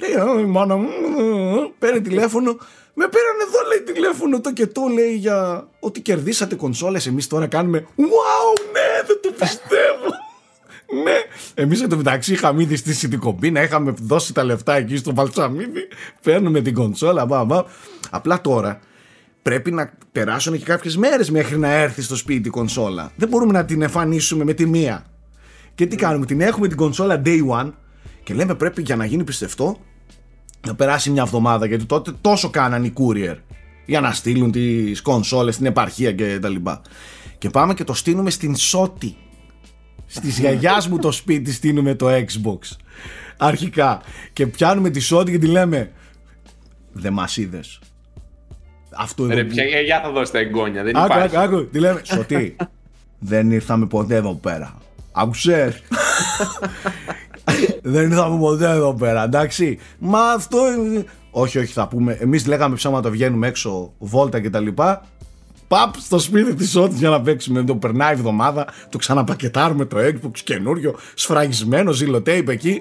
[0.00, 0.88] Λέει, «Α, η μάνα μου,
[1.18, 2.56] ε, παίρνει τηλέφωνο.
[2.94, 7.06] Με πήραν εδώ, λέει τηλέφωνο το και το, λέει για ότι κερδίσατε κονσόλες.
[7.06, 10.10] Εμείς τώρα κάνουμε, wow, ναι, δεν το πιστεύω.
[11.04, 11.16] ναι,
[11.54, 15.14] εμείς εν τω μεταξύ είχαμε ήδη στήσει την κομπίνα, είχαμε δώσει τα λεφτά εκεί στο
[15.14, 15.88] Βαλτσαμίδι,
[16.22, 17.64] παίρνουμε την κονσόλα, μπα, μπα.
[18.10, 18.80] Απλά τώρα,
[19.42, 23.12] πρέπει να περάσουν και κάποιες μέρες μέχρι να έρθει στο σπίτι η κονσόλα.
[23.16, 25.04] Δεν μπορούμε να την εμφανίσουμε με τη μία.
[25.80, 27.70] Και τι κάνουμε, την έχουμε την κονσόλα day one
[28.22, 29.78] και λέμε πρέπει για να γίνει πιστευτό
[30.66, 33.36] να περάσει μια εβδομάδα γιατί τότε τόσο κάναν οι courier
[33.86, 36.82] για να στείλουν τις κονσόλες στην επαρχία και τα λοιπά.
[37.38, 39.16] Και πάμε και το στείλουμε στην Σότη.
[40.06, 42.76] Στις γιαγιάς μου το σπίτι στείλουμε το Xbox.
[43.36, 44.00] Αρχικά.
[44.32, 45.92] Και πιάνουμε τη Σότη και τη λέμε
[46.92, 47.78] δεν μας είδες.
[48.96, 51.36] Αυτό Ρε, εδώ που- ποια γιαγιά θα δώσει τα εγγόνια, δεν Άκου, υπάρχει.
[51.36, 51.68] άκου, άκου.
[51.68, 52.00] Τι λέμε.
[52.04, 52.56] Σωτή.
[53.18, 54.79] δεν ήρθαμε ποτέ εδώ πέρα.
[55.12, 55.82] Άκουσες;
[57.82, 59.78] δεν ήρθαμε ποτέ εδώ πέρα, εντάξει.
[59.98, 60.58] Μα αυτό.
[60.72, 62.16] είναι- Όχι, όχι, θα πούμε.
[62.20, 64.66] Εμείς λέγαμε ψέματα, βγαίνουμε έξω, βόλτα κτλ.
[65.68, 67.62] Παπ στο σπίτι της Σότη για να παίξουμε.
[67.62, 72.80] Το περνάει η εβδομάδα, το ξαναπακετάρουμε το Xbox καινούριο, σφραγισμένο, ζηλοτέιπ εκεί.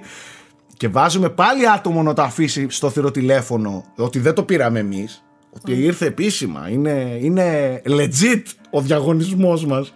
[0.77, 5.23] Και βάζουμε πάλι άτομο να το αφήσει στο θηροτηλέφωνο ότι δεν το πήραμε εμείς.
[5.49, 6.69] Ότι ήρθε επίσημα.
[6.69, 9.91] Είναι, είναι legit ο διαγωνισμός μας.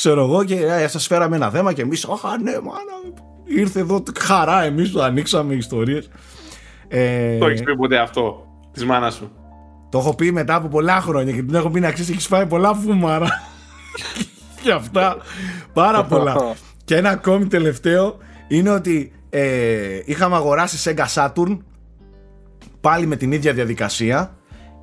[0.00, 4.02] Ξέρω εγώ και ε, σας φέραμε ένα δέμα και εμείς «Αχ ναι μάνα, ήρθε εδώ
[4.18, 6.10] χαρά εμείς το ανοίξαμε ιστορίες».
[6.88, 9.30] Ε, Το έχεις πει ποτέ αυτό της μάνας σου.
[9.90, 12.46] το έχω πει μετά από πολλά χρόνια και την έχω πει να ξέρεις έχεις φάει
[12.46, 13.28] πολλά φούμαρα.
[14.62, 15.16] και αυτά
[15.72, 16.54] πάρα πολλά.
[16.84, 18.16] και ένα ακόμη τελευταίο
[18.48, 21.58] είναι ότι ε, είχαμε αγοράσει Sega Saturn
[22.80, 24.34] πάλι με την ίδια διαδικασία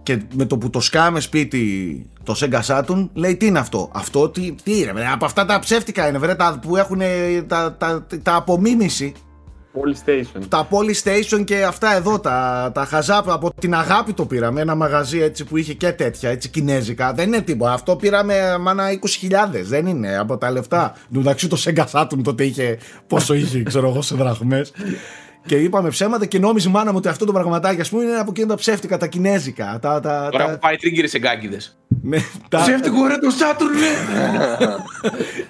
[0.08, 4.30] και με το που το σκάμε σπίτι το Sega Saturn λέει τι είναι αυτό; Αυτό
[4.30, 7.01] τι, τι είναι, βρε, από αυτά τα ψεύτικα είναι, βρε, τα που έχουν
[7.47, 9.14] τα, τα, τα απομίμηση
[9.74, 10.41] Polystation.
[10.49, 14.62] τα Polystation και αυτά εδώ, τα, τα χαζά από την αγάπη το πήραμε.
[14.62, 17.14] Ένα μαγαζί έτσι που είχε και τέτοια, έτσι κινέζικα.
[17.14, 17.74] Δεν είναι τίποτα.
[17.74, 18.86] Αυτό πήραμε μάνα
[19.22, 19.34] 20.000.
[19.64, 20.95] Δεν είναι από τα λεφτά.
[21.14, 22.78] Του μεταξύ το Sega Saturn τότε είχε
[23.08, 24.72] πόσο είχε, ξέρω εγώ, σε δραχμές.
[25.47, 28.15] Και είπαμε ψέματα και νόμιζε η μάνα μου ότι αυτό το πραγματάκι, ας πούμε, είναι
[28.15, 29.79] από εκείνα τα ψεύτικα, τα κινέζικα.
[29.81, 31.77] Τα, τα, Τώρα τα, που πάει τρίγκυρη σε γκάγκιδες.
[32.01, 34.67] με, τα, Ψεύτικο ρε το Saturn, ναι!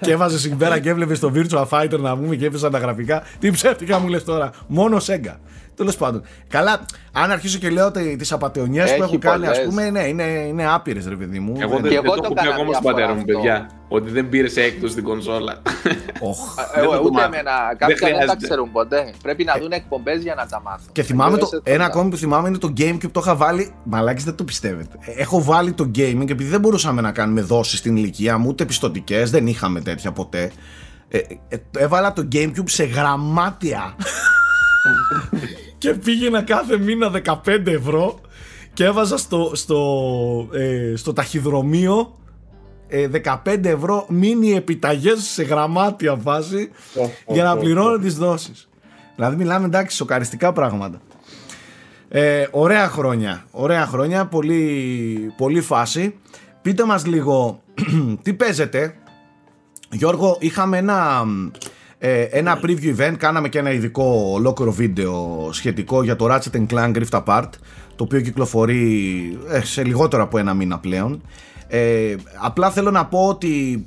[0.00, 3.22] και έβαζε εκεί πέρα και έβλεπες το Virtua Fighter να πούμε και έπαιζαν τα γραφικά.
[3.38, 4.50] Τι ψεύτικα μου λες τώρα.
[4.66, 5.34] Μόνο Sega.
[5.78, 6.22] Τέλος πάντων.
[6.48, 6.80] Καλά,
[7.12, 9.68] αν αρχίσω και λέω τις απαταιωνιές που Έχει έχουν κάνει, ας πολλές.
[9.68, 11.54] πούμε, ναι, είναι, είναι άπειρες, ρε παιδί μου.
[11.58, 13.06] Εγώ δεν, Δεν- Και δεν εγώ το το έχω πει έκανα ακόμα μια στον πατέρα
[13.06, 13.32] φορά μου, αυτό.
[13.40, 13.70] παιδιά.
[13.88, 15.62] Ότι δεν πήρε έκπτωση στην κονσόλα.
[16.20, 16.38] Οχ.
[16.74, 17.26] Δεν Εγώ, θα το ούτε μάθω.
[17.26, 17.52] εμένα.
[17.68, 18.46] Δεν Κάποια δεν τα χρειάζεται.
[18.46, 19.12] ξέρουν ποτέ.
[19.22, 20.88] Πρέπει να δουν εκπομπές για να τα μάθουν.
[20.92, 21.46] Και θυμάμαι Εγώ το.
[21.46, 21.86] είσαι Ένα τώρα.
[21.88, 23.10] ακόμη που θυμάμαι είναι το Gamecube.
[23.12, 23.74] Το είχα βάλει.
[23.84, 24.96] Μαλάκι δεν το πιστεύετε.
[25.16, 29.30] Έχω βάλει το gaming επειδή δεν μπορούσαμε να κάνουμε δόσεις στην ηλικία μου, ούτε πιστοτικές,
[29.30, 30.50] δεν είχαμε τέτοια ποτέ.
[31.08, 31.18] Ε,
[31.48, 33.94] ε, έβαλα το Gamecube σε γραμμάτια.
[35.78, 37.10] και πήγαινα κάθε μήνα
[37.44, 38.20] 15 ευρώ
[38.72, 42.18] και έβαζα στο, στο, ε, στο ταχυδρομείο
[42.88, 43.08] ε,
[43.44, 46.70] 15 ευρώ μίνι επιταγές σε γραμμάτια βάση
[47.26, 48.68] για να πληρώνω τις δόσεις.
[49.14, 51.00] Δηλαδή μιλάμε εντάξει σοκαριστικά πράγματα.
[52.08, 56.14] Ε, ωραία χρόνια, ωραία χρόνια, πολύ, πολύ φάση.
[56.62, 57.62] Πείτε μας λίγο
[58.22, 58.94] τι παίζετε;
[59.90, 61.24] Γιώργο, είχαμε ένα,
[61.98, 66.96] ε, ένα preview event, κάναμε και ένα ειδικό ολόκληρο βίντεο σχετικό για το Ratchet Clank
[66.96, 67.50] Rift Apart,
[67.96, 71.22] το οποίο κυκλοφορεί ε, σε λιγότερο από ένα μήνα πλέον.
[71.68, 73.86] Ε, απλά θέλω να πω ότι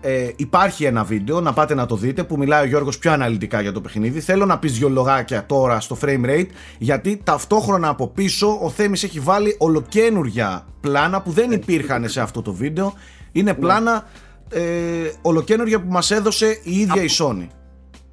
[0.00, 3.60] ε, υπάρχει ένα βίντεο, να πάτε να το δείτε, που μιλάει ο Γιώργος πιο αναλυτικά
[3.60, 4.20] για το παιχνίδι.
[4.20, 6.46] Θέλω να πεις δυο λογάκια τώρα στο frame rate,
[6.78, 12.42] γιατί ταυτόχρονα από πίσω ο Θέμης έχει βάλει ολοκένουργια πλάνα που δεν υπήρχαν σε αυτό
[12.42, 12.94] το βίντεο.
[13.32, 14.06] Είναι πλάνα
[14.52, 17.46] ε, ολοκένουργια που μας έδωσε η ίδια η Sony.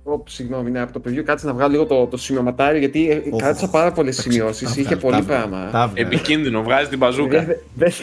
[0.03, 3.21] Ωπ, συγγνώμη, ναι, από το preview κάτσε να βγάλω λίγο το, το σημειωματάρι γιατί ε,
[3.31, 4.67] Οχ, κράτησα πάρα πολλές σημειώσεις.
[4.67, 5.69] Τα Είχε βγάλε, πολύ τα βγάλε, πράγμα.
[5.71, 6.07] τα βγάλε.
[6.07, 7.37] Επικίνδυνο, βγάζει την μπαζούκα.
[7.45, 7.93] Δεν δεν-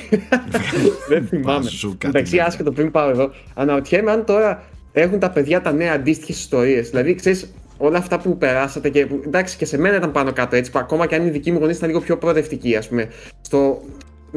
[1.09, 1.59] δεν θυμάμαι.
[1.64, 2.49] Μπαζούκα, Εντάξει, τι λέτε.
[2.49, 3.30] άσχετο πριν πάω εδώ.
[3.55, 4.62] Αναρωτιέμαι αν τώρα
[4.93, 6.89] έχουν τα παιδιά τα νέα αντίστοιχες ιστορίες.
[6.91, 10.57] Δηλαδή, ξέρεις, όλα αυτά που περάσατε και που, εντάξει και σε μένα ήταν πάνω κάτω
[10.57, 13.09] έτσι, που ακόμα και αν οι δικοί μου γονείς ήταν λίγο πιο προοδευτικοί, ας πούμε,
[13.41, 13.82] στο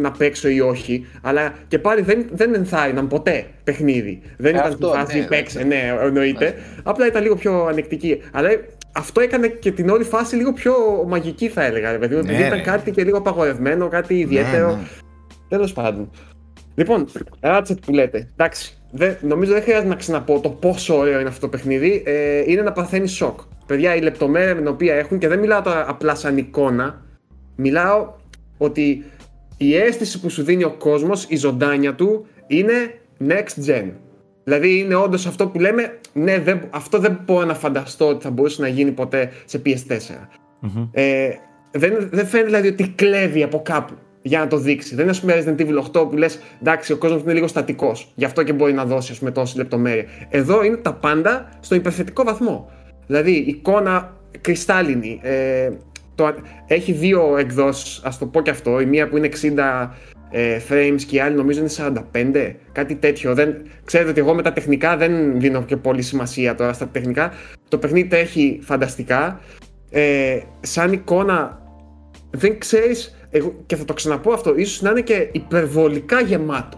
[0.02, 1.06] να παίξω ή όχι.
[1.22, 4.22] Αλλά και πάλι δεν, δεν ενθάρρυναν ποτέ παιχνίδι.
[4.38, 6.54] Δεν Ε, ήταν αυτό, στη φάση ναι, παίξε, ναι, εννοείται.
[6.84, 8.22] Απλά ήταν λίγο πιο ανεκτική.
[8.32, 8.50] Αλλά
[8.94, 10.74] αυτό έκανε και την όλη φάση λίγο πιο
[11.08, 11.92] μαγική, θα έλεγα.
[11.92, 12.64] ρε παιδί μου, Ναι, επειδή ήταν ρε.
[12.64, 14.68] κάτι και λίγο απαγορευμένο, κάτι ιδιαίτερο.
[14.68, 14.80] Ναι, ναι.
[15.50, 16.10] Τέλος πάντων.
[16.76, 17.08] Λοιπόν,
[17.42, 18.30] Ratchet που λέτε.
[18.36, 22.04] Εντάξει, δεν, νομίζω δεν χρειάζεται να ξαναπώ το πόσο ωραίο είναι αυτό το παιχνίδι.
[22.06, 23.40] Ε, είναι να παθαίνει σοκ.
[23.66, 27.06] Παιδιά, η λεπτομέρεια με την οποία έχουν, και δεν μιλάω τώρα απλά σαν εικόνα,
[27.56, 28.14] μιλάω
[28.58, 29.04] ότι
[29.62, 32.74] η αίσθηση που σου δίνει ο κόσμος, η ζωντάνια του, είναι
[33.28, 33.92] next gen.
[34.44, 38.30] Δηλαδή είναι όντως αυτό που λέμε, ναι, δεν, αυτό δεν μπορώ να φανταστώ ότι θα
[38.30, 40.00] μπορούσε να γίνει ποτέ σε PS4.
[40.92, 41.30] Ε,
[41.72, 44.90] δεν, δεν φαίνεται δηλαδή ότι κλέβει από κάπου για να το δείξει.
[44.96, 48.12] Δεν είναι ας πούμε Resident Evil 8 που λες εντάξει, ο κόσμος είναι λίγο στατικός.
[48.16, 50.06] Γι' αυτό και μπορεί να δώσει ας πούμε, τόση λεπτομέρεια.
[50.30, 52.72] Εδώ είναι τα πάντα στο υπερθετικό βαθμό.
[53.08, 55.20] Δηλαδή, εικόνα κρυστάλλινη.
[55.24, 55.70] Ε,
[56.20, 56.36] το,
[56.68, 58.80] έχει δύο εκδόσεις, ας το πω και αυτό.
[58.80, 59.90] Η μία που είναι 60
[60.32, 63.34] ε, frames και οι άλλοι νομίζω είναι 45, κάτι τέτοιο.
[63.34, 63.56] Δεν,
[63.86, 67.34] ξέρετε ότι εγώ με τα τεχνικά δεν δίνω και πολύ σημασία τώρα στα τεχνικά.
[67.68, 69.40] Το παιχνίδι τα έχει φανταστικά.
[69.90, 71.62] Ε, σαν εικόνα
[72.30, 76.78] δεν ξέρεις, εγώ, και θα το ξαναπώ αυτό, ίσως να είναι και υπερβολικά γεμάτο.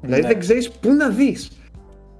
[0.00, 0.28] Δηλαδή Ναι.
[0.28, 1.63] δεν ξέρεις πού να δεις.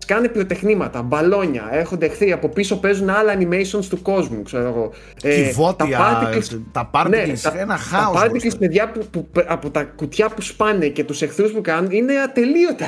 [0.05, 4.93] Σκάνε πυροτεχνήματα, μπαλόνια, έρχονται εχθροί, από πίσω παίζουν άλλα animations του κόσμου, ξέρω εγώ.
[5.23, 8.59] Ε, Κυβότια, particles- τα particles, τα- ένα τα χάος particles, μπροστά.
[8.59, 12.87] παιδιά, που, που, από τα κουτιά που σπάνε και τους εχθρούς που κάνουν είναι ατελείωτα.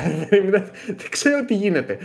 [0.87, 1.97] δεν ξέρω τι γίνεται.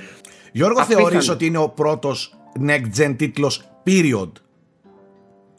[0.53, 1.07] Γιώργο, Απίθανο.
[1.07, 2.35] θεωρείς ότι είναι ο πρώτος
[2.69, 4.31] next gen τίτλος period;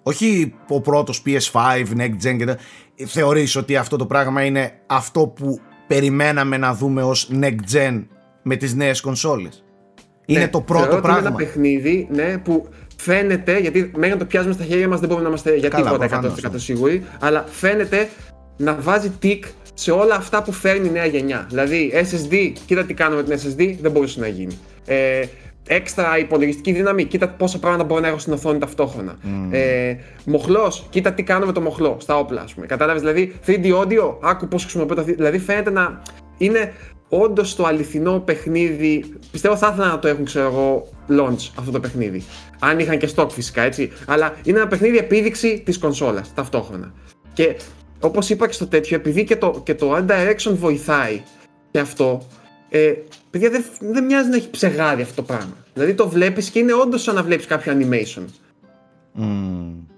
[0.04, 2.58] Όχι ο πρώτος PS5, next gen και τα...
[3.06, 8.04] Θεωρείς ότι αυτό το πράγμα είναι αυτό που περιμέναμε να δούμε ως next gen
[8.44, 9.64] με τις νέες κονσόλες.
[10.26, 11.28] Είναι Ναι, το θεωρώ πρώτο ότι Είναι πράγμα.
[11.28, 12.68] ένα παιχνίδι ναι, που
[12.98, 15.84] φαίνεται, γιατί μέχρι να το πιάσουμε στα χέρια μας δεν μπορούμε να είμαστε για Καλά,
[15.84, 16.58] τίποτα προφανώς, 100% ναι.
[16.58, 18.10] σίγουροι, αλλά φαίνεται
[18.58, 21.46] να βάζει τικ σε όλα αυτά που φέρνει η νέα γενιά.
[21.50, 24.58] Δηλαδή SSD, κοίτα τι κάνουμε με την SSD, δεν μπορούσε να γίνει.
[24.86, 25.26] Ε,
[25.68, 29.16] έξτρα υπολογιστική δύναμη, κοίτα πόσα πράγματα μπορώ να έχω στην οθόνη ταυτόχρονα.
[29.52, 32.66] Ε, μοχλός, κοίτα τι κάνω με το μοχλό στα όπλα, ας πούμε.
[32.66, 35.16] Κατάλαβες, δηλαδή 3D audio, άκου πώς χρησιμοποιώ το 3D.
[35.16, 36.02] Δηλαδή φαίνεται να
[36.38, 36.74] είναι
[37.22, 39.14] όντως το αληθινό παιχνίδι.
[39.32, 42.24] Πιστεύω θα ήθελα να το έχουν, ξέρω εγώ, launch αυτό το παιχνίδι.
[42.60, 43.92] Αν είχαν και stock φυσικά, έτσι.
[44.06, 46.94] Αλλά είναι ένα παιχνίδι επίδειξη της κονσόλας ταυτόχρονα.
[47.34, 47.56] Και
[48.00, 51.22] όπως είπα και στο τέτοιο, επειδή και το, και το Art Direction βοηθάει
[51.72, 52.28] και αυτό,
[52.70, 52.94] ε,
[53.30, 55.58] παιδιά δεν, δεν μοιάζει να έχει ψεγάδι αυτό το πράγμα.
[55.74, 58.24] Δηλαδή το βλέπεις και είναι όντως σαν να βλέπεις κάποιο animation.
[59.12, 59.93] Μμμ.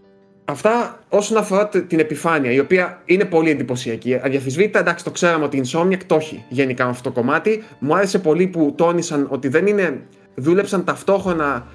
[0.45, 4.19] Αυτά όσον αφορά τε- την επιφάνεια, η οποία είναι πολύ εντυπωσιακή.
[4.23, 7.63] Αδιαφυσβήτητα, εντάξει, το ξέραμε ότι η Insomniac το έχει γενικά με αυτό το κομμάτι.
[7.79, 10.01] Μου άρεσε πολύ που τόνισαν ότι δεν είναι.
[10.35, 11.67] δούλεψαν ταυτόχρονα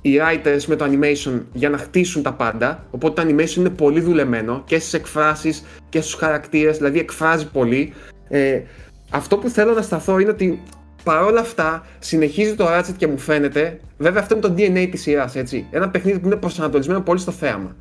[0.00, 2.84] οι writers με το animation για να χτίσουν τα πάντα.
[2.90, 7.92] Οπότε το animation είναι πολύ δουλεμένο και στις εκφράσεις και στους χαρακτήρες, δηλαδή εκφράζει πολύ.
[8.28, 8.60] Ε,
[9.10, 10.62] αυτό που θέλω να σταθώ είναι ότι
[11.04, 13.80] παρόλα αυτά συνεχίζει το Ratchet και μου φαίνεται.
[13.98, 15.66] Βέβαια, αυτό είναι το DNA της σειράς, έτσι.
[15.70, 17.76] Ένα παιχνίδι που είναι προσανατολισμένο πολύ στο θέαμα.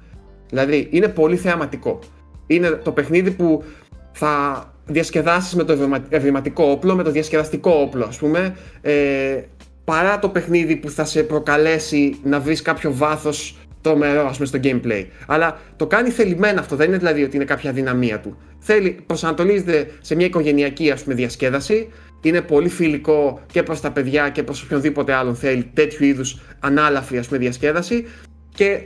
[0.50, 2.00] Δηλαδή, είναι πολύ θεαματικό.
[2.48, 3.64] Είναι το παιχνίδι που
[4.12, 9.42] θα διασκεδάσεις με το ευρημα- ευρηματικό όπλο, με το διασκεδαστικό όπλο, ας πούμε, ε,
[9.84, 14.60] παρά το παιχνίδι που θα σε προκαλέσει να βρεις κάποιο βάθος τρομερό, ας πούμε, στο
[14.64, 15.06] gameplay.
[15.28, 18.38] Αλλά το κάνει θελημένα αυτό, δεν είναι δηλαδή ότι είναι κάποια δυναμία του.
[18.60, 21.90] Θέλει, προσανατολίζεται σε μια οικογενειακή, ας πούμε, διασκέδαση,
[22.22, 27.18] είναι πολύ φιλικό και προς τα παιδιά και προς οποιονδήποτε άλλον θέλει τέτοιου είδους ανάλαφρη,
[27.18, 28.08] ας πούμε, διασκέδαση
[28.56, 28.82] και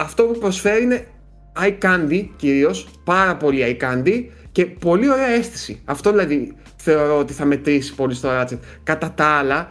[0.00, 1.06] αυτό που προσφέρει είναι
[1.60, 5.80] eye candy κυρίως, πάρα πολύ eye candy και πολύ ωραία αίσθηση.
[5.84, 8.58] Αυτό δηλαδή θεωρώ ότι θα μετρήσει πολύ στο Ratchet.
[8.82, 9.68] Κατά τα άλλα,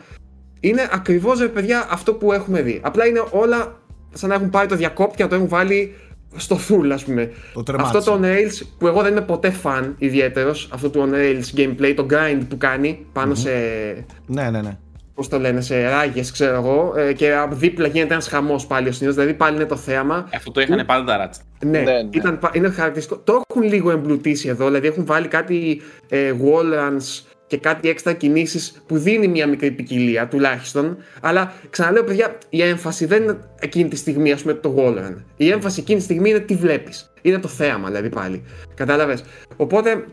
[0.60, 2.80] είναι ακριβώς ρε παιδιά αυτό που έχουμε δει.
[2.84, 3.80] Απλά είναι όλα
[4.14, 5.96] σαν να έχουν πάρει το διακόπτη και να το έχουν βάλει
[6.36, 7.32] στο full ας πούμε.
[7.54, 7.98] Το τερμάτισε.
[7.98, 12.06] αυτό το on-rails που εγώ δεν είμαι ποτέ fan ιδιαίτερος, αυτό του on-rails gameplay, το
[12.10, 13.50] grind που κάνει πάνω σε
[14.26, 14.78] Ναι, ναι, ναι.
[15.20, 18.88] Πώς το λένε, σε ράγε, ξέρω εγώ, ε, και από δίπλα γίνεται ένας χαμός πάλι
[18.88, 19.15] ο συνήθως.
[19.15, 20.30] Δηλαδή πάλι είναι το θέαμα.
[20.36, 21.65] Αυτό το είχαν πάντα τα Ratchet.
[21.65, 22.09] Ναι, Ναι, ναι.
[22.11, 23.20] Ήταν, πα- είναι χαρακτηριστικό.
[23.24, 28.13] Το έχουν λίγο εμπλουτίσει εδώ, δηλαδή έχουν βάλει κάτι ε, wall runs και κάτι έξτρα
[28.13, 30.97] κινήσεις που δίνει μια μικρή ποικιλία τουλάχιστον.
[31.22, 35.15] Αλλά ξαναλέω, παιδιά, η έμφαση δεν είναι εκείνη τη στιγμή, ας πούμε, το wall run.
[35.38, 37.11] Η έμφαση εκείνη τη στιγμή είναι τι βλέπεις.
[37.22, 38.43] Είναι το θέαμα, δηλαδή πάλι.
[38.76, 39.24] Κατάλαβες.
[39.55, 40.03] Οπότε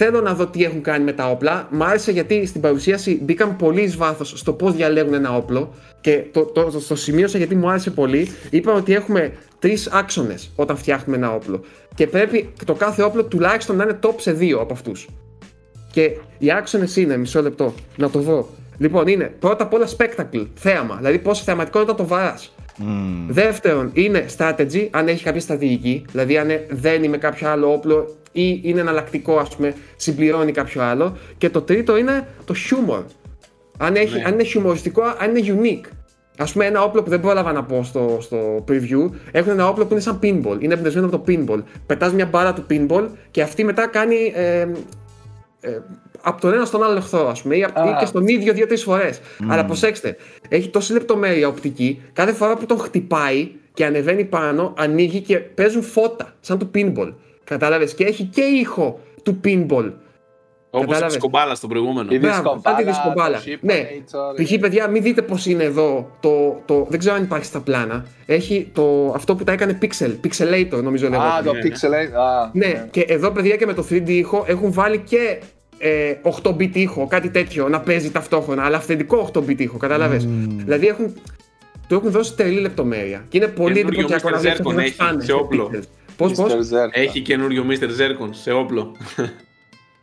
[0.00, 1.68] Θέλω να δω τι έχουν κάνει με τα όπλα.
[1.70, 6.24] Μ' άρεσε γιατί στην παρουσίαση μπήκαν πολύ εις βάθος στο πώς διαλέγουν ένα όπλο και
[6.32, 8.28] το, το, το, το σημείωσα γιατί μου άρεσε πολύ.
[8.50, 11.60] Είπαν ότι έχουμε τρεις άξονες όταν φτιάχνουμε ένα όπλο
[11.94, 15.08] και πρέπει το κάθε όπλο τουλάχιστον να είναι top σε δύο από αυτούς.
[15.92, 18.48] Και οι άξονες είναι, μισό λεπτό, να το βρω.
[18.78, 22.06] Λοιπόν, είναι πρώτα απ' όλα spectacle, θέαμα, δηλαδή πόσο θεαματικό είναι όταν
[22.78, 23.26] το βαράς.
[23.28, 28.60] Δεύτερον, είναι strategy, αν έχει κάποια στρατηγική, δηλαδή αν δένει με κάποιο άλλο όπλο ή
[28.62, 31.16] είναι εναλλακτικό, ας πούμε, συμπληρώνει κάποιο άλλο.
[31.38, 33.02] Και το τρίτο είναι το humor.
[33.78, 34.22] Αν, έχει, Ναι.
[34.26, 35.86] αν είναι χιουμοριστικό, αν είναι unique.
[36.40, 39.84] Α πούμε, ένα όπλο που δεν πρόλαβα να πω στο, στο preview, έχουν ένα όπλο
[39.84, 40.56] που είναι σαν pinball.
[40.58, 41.62] Είναι εμπνευσμένο από το pinball.
[41.86, 44.66] Πετάς μια μπάρα του pinball και αυτή μετά κάνει ε,
[45.60, 45.78] ε,
[46.22, 47.84] από τον ένα στον άλλο εχθρό, ας πούμε, ή, απ- Α.
[47.90, 49.20] ή και στον ίδιο δύο-τρεις φορές.
[49.48, 50.16] Αλλά προσέξτε,
[50.48, 55.82] έχει τόση λεπτομέρεια οπτική, κάθε φορά που τον χτυπάει και ανεβαίνει πάνω, ανοίγει και παίζουν
[55.82, 57.12] φώτα, σαν του pinball.
[57.44, 59.92] Κατάλαβες; Και έχει και ήχο του pinball.
[60.70, 62.08] Όπως η Κατάλαβες; δισκομπάλα στο προηγούμενο.
[62.12, 63.36] Η Μπράβο, δισκομπάλα, σαν τη δισκομπάλα.
[63.38, 63.86] το Ship Ναι,
[64.38, 64.44] Nature.
[64.44, 64.58] π.χ.
[64.60, 66.86] παιδιά, μην δείτε πώς είναι εδώ το, το.
[66.90, 68.04] Δεν ξέρω αν υπάρχει στα πλάνα.
[68.26, 71.42] Έχει το, αυτό που τα έκανε Pixel, Pixelator νομίζω Α, λέγεται.
[71.44, 71.68] το ναι, ναι.
[71.68, 72.18] Pixel.
[72.20, 75.38] Α, Ναι, και εδώ παιδιά και με το 3D ήχο έχουν βάλει και
[75.78, 80.26] ε, 8-bit ήχο, κάτι τέτοιο να παίζει ταυτόχρονα, αλλά αυθεντικό 8-bit ήχο, κατάλαβες.
[80.56, 81.14] Δηλαδή έχουν,
[81.88, 83.24] το έχουν δώσει τρελή λεπτομέρεια.
[83.28, 84.32] Και είναι πολύ Καινούριο εντυπωσιακό Mr.
[84.32, 85.70] να βλέπεις Zircon ότι έχει φτάνε σε όπλο.
[85.74, 85.82] pixels.
[86.16, 86.56] Πώς, πώς; Mr.
[86.56, 86.90] Zerka.
[86.92, 87.84] Έχει καινούριο Mr.
[87.84, 88.96] Zerkon σε όπλο.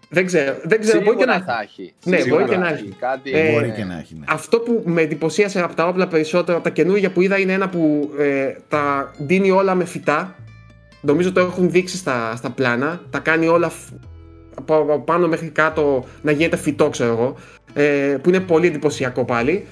[0.09, 1.93] Δεν ξέρω, δεν ξέρω μπορεί και να Σίγουρα θα έχει.
[2.03, 2.93] Ναι, Σίγουρα μπορεί και θα να έχει.
[2.99, 3.73] Κάτι, Ε, Μπορεί ναι.
[3.73, 4.13] και να έχει.
[4.15, 4.25] Ναι.
[4.29, 7.69] Αυτό που με εντυπωσίασε από τα όπλα περισσότερο, από τα καινούργια που είδα, είναι ένα
[7.69, 10.35] που ε, τα δίνει όλα με φυτά.
[11.01, 13.01] Νομίζω το έχουν δείξει στα, στα πλάνα.
[13.09, 13.93] Τα κάνει όλα φ-
[14.55, 17.35] από, από πάνω μέχρι κάτω να γίνεται φυτό, ξέρω εγώ.
[17.73, 19.65] Ε, που είναι πολύ εντυπωσιακό πάλι.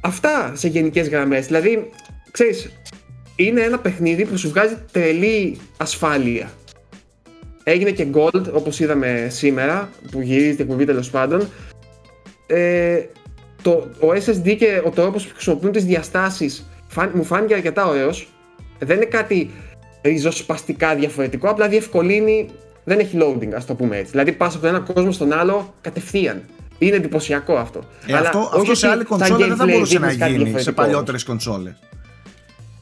[0.00, 1.46] Αυτά σε γενικές γραμμές.
[1.46, 1.90] Δηλαδή,
[2.30, 2.72] ξέρεις,
[3.36, 6.50] είναι ένα παιχνίδι που σου βγάζει τρελή ασφάλεια.
[7.64, 11.48] Έγινε και gold, όπως είδαμε σήμερα, που γυρίζει την εκπομπή τέλος πάντων.
[12.46, 13.02] Ε,
[13.62, 13.70] το,
[14.00, 18.28] ο SSD και ο τρόπος που χρησιμοποιούν τις διαστάσεις φαν- μου φάνηκε αρκετά ωραίος.
[18.78, 19.50] Δεν είναι κάτι
[20.02, 22.48] ριζοσπαστικά διαφορετικό, απλά διευκολύνει,
[22.84, 24.10] δεν έχει loading, ας το πούμε έτσι.
[24.10, 26.42] Δηλαδή πας από τον ένα κόσμο στον άλλο κατευθείαν.
[26.78, 27.80] Είναι εντυπωσιακό αυτό.
[28.06, 30.18] Ε, αυτό όχι αυτό σε ότι άλλη στα κονσόλα δεν θα gameplay μπορούσε να δείχνεις
[30.20, 30.82] κάτι γίνει σε διαφορετικό.
[30.82, 31.74] παλιότερες κονσόλες.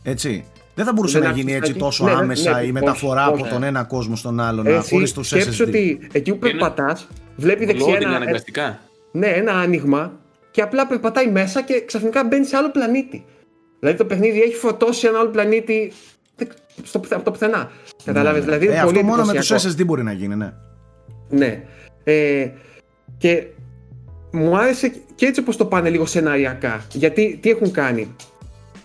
[0.02, 0.44] Έτσι.
[0.74, 1.80] Δεν θα μπορούσε Δεν να άκουσα γίνει έτσι εκεί.
[1.80, 3.52] τόσο Ναι, ναι, άμεσα ναι, η μεταφορά όχι, από όχι.
[3.52, 5.68] τον ένα κόσμο στον άλλο Ε, να εσύ χωρίς τους σκέψου SSD.
[5.68, 8.78] ότι εκεί που περπατάς, βλέπει δεξιά Loading ένα, αναγκαστικά.
[9.12, 10.12] ναι, ένα άνοιγμα
[10.50, 13.24] και απλά περπατάει μέσα και ξαφνικά μπαίνει σε άλλο πλανήτη.
[13.78, 15.92] Δηλαδή το παιχνίδι έχει φορτώσει ένα άλλο πλανήτη
[16.84, 17.70] στο, πουθε- από το πουθενά.
[18.04, 19.74] Καταλάβες, δηλαδή είναι Ε, πολύ αυτό μόνο με τους εντυπωσιακό.
[19.82, 20.52] SSD μπορεί να γίνει, ναι.
[21.28, 21.62] Ναι.
[22.04, 22.48] Ε,
[23.18, 23.46] και
[24.32, 26.84] μου άρεσε και έτσι όπως το πάνε λίγο σεναριακά.
[26.92, 28.14] Γιατί τι έχουν κάνει.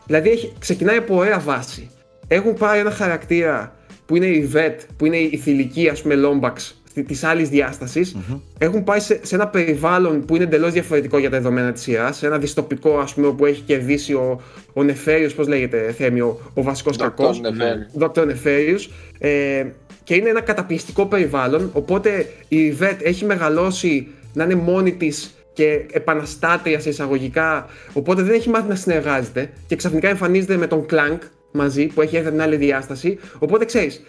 [0.05, 1.89] Δηλαδή έχει, ξεκινάει από ωραία βάση.
[2.27, 3.75] Έχουν πάρει ένα χαρακτήρα
[4.05, 8.15] που είναι η Βετ, που είναι η θηλυκή ας πούμε Λόμπαξ της άλλης διάστασης.
[8.57, 12.17] Έχουν πάει σε, σε ένα περιβάλλον που είναι εντελώς διαφορετικό για τα δεδομένα της σειράς.
[12.17, 14.41] Σε ένα δυστοπικό ας πούμε όπου έχει κερδίσει ο,
[14.73, 16.99] ο Νεφέριος, πώς λέγεται Θέμιο, ο βασικός Dr.
[16.99, 17.41] κακός.
[17.43, 18.03] Nefarious.
[18.03, 18.25] Dr.
[18.25, 18.89] Nefarious
[19.19, 19.65] ε,
[20.03, 25.85] και είναι ένα καταπιεστικό περιβάλλον οπότε η Βετ έχει μεγαλώσει να είναι μόνη της και
[25.91, 31.17] επαναστάτρια σε εισαγωγικά οπότε δεν έχει μάθει να συνεργάζεται και ξαφνικά εμφανίζεται με τον Clank
[31.51, 34.01] μαζί που έχει έρθει από την άλλη διάσταση οπότε ξέρεις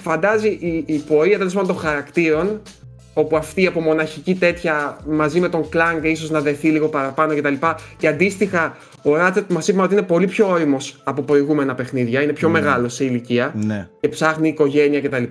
[0.00, 2.60] φαντάζει η, η πορεία τέλος πάντων των χαρακτήρων
[3.14, 7.52] όπου αυτή από μοναχική τέτοια μαζί με τον Clank ίσως να δεθεί λίγο παραπάνω κτλ.
[7.52, 12.22] Και, και αντίστοιχα ο Ratchet μας είπαμε ότι είναι πολύ πιο όριμος από προηγούμενα παιχνίδια,
[12.22, 13.88] είναι πιο μεγάλος σε ηλικία Ναι.
[14.00, 15.22] και ψάχνει οικογένεια κτλ.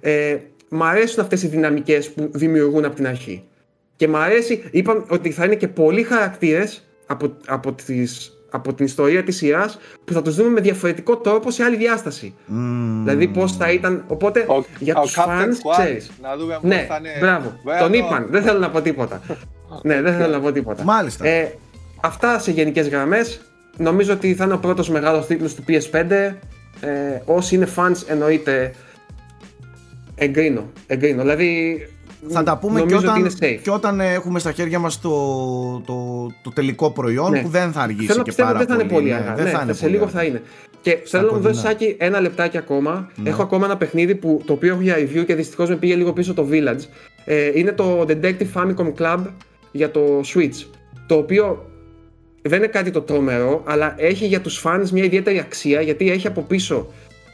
[0.00, 0.36] Ε,
[0.68, 3.44] μ' αρέσουν αυτές οι δυναμικές που δημιουργούν από την αρχή.
[3.96, 8.84] Και μ' αρέσει, είπαμε ότι θα είναι και πολλοί χαρακτήρες από, από, τις, από την
[8.84, 12.34] ιστορία της σειράς που θα τους δούμε με διαφορετικό τρόπο σε άλλη διάσταση.
[12.46, 13.04] Μμμ.
[13.04, 16.10] Δηλαδή πώς θα ήταν, οπότε Ο, για ο τους Captain fans Squad, ξέρεις.
[16.22, 17.10] να δούμε πώς Ναι, θα είναι.
[17.20, 17.52] μπράβο.
[17.64, 18.26] Βέβαια, Τον το- είπαν.
[18.30, 19.20] Δεν θέλω να πω τίποτα.
[19.82, 20.84] ναι, δεν θέλω να πω τίποτα.
[20.84, 21.26] Μάλιστα.
[21.28, 21.54] Ε,
[22.00, 23.40] αυτά σε γενικές γραμμές.
[23.76, 26.36] Νομίζω ότι θα είναι ο πρώτος μεγάλος τίτλος του PS5.
[26.80, 28.74] Ε, όσοι είναι fans εννοείται
[30.14, 30.70] εγκρίνω.
[30.86, 31.20] εγκρίνω.
[31.22, 31.82] Δηλαδή.
[32.28, 33.60] Θα τα πούμε και νομίζω ότι όταν, είναι safe.
[33.62, 35.10] και όταν ε, έχουμε στα χέρια μας το,
[35.86, 37.42] το, το τελικό προϊόν Ναι.
[37.42, 39.14] που δεν θα αργήσει Θέλω να και πιστεύω πάρα ότι δεν θα είναι πολύ ναι,
[39.14, 39.34] αργά.
[39.34, 40.18] δεν Ναι, θα είναι σε πολύ λίγο αργά.
[40.18, 40.42] θα είναι.
[40.82, 41.52] Και θέλω να μου κοντινά.
[41.52, 43.10] δώσει Σάκη ένα λεπτάκι ακόμα.
[43.16, 43.28] Ναι.
[43.28, 46.12] Έχω ακόμα ένα παιχνίδι που, το οποίο έχω για review και δυστυχώς με πήγε λίγο
[46.12, 46.80] πίσω το Village.
[47.24, 49.18] Ε, είναι το Detective Famicom Club
[49.72, 50.00] για το
[50.34, 50.66] Switch.
[51.06, 51.70] Το οποίο
[52.42, 56.26] δεν είναι κάτι το τρομερό, αλλά έχει για τους fans μια ιδιαίτερη αξία γιατί έχει
[56.26, 56.86] από πίσω.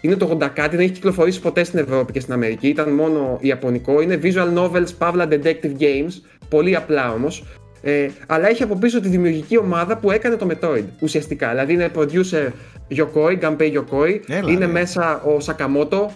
[0.05, 3.39] Είναι το 80 κάτι, δεν έχει κυκλοφορήσει ποτέ στην Ευρώπη και στην Αμερική, ήταν μόνο
[3.41, 4.01] ιαπωνικό.
[4.01, 6.13] Είναι visual novels, παύλα detective games,
[6.49, 7.45] πολύ απλά όμως.
[7.83, 11.49] Ε, αλλά έχει από πίσω τη δημιουργική ομάδα που έκανε το Metroid ουσιαστικά.
[11.51, 12.49] Δηλαδή είναι producer
[12.97, 14.73] Yokoi, Gunpei Yokoi, Έλα, είναι ρε.
[14.73, 16.07] μέσα ο Sakamoto.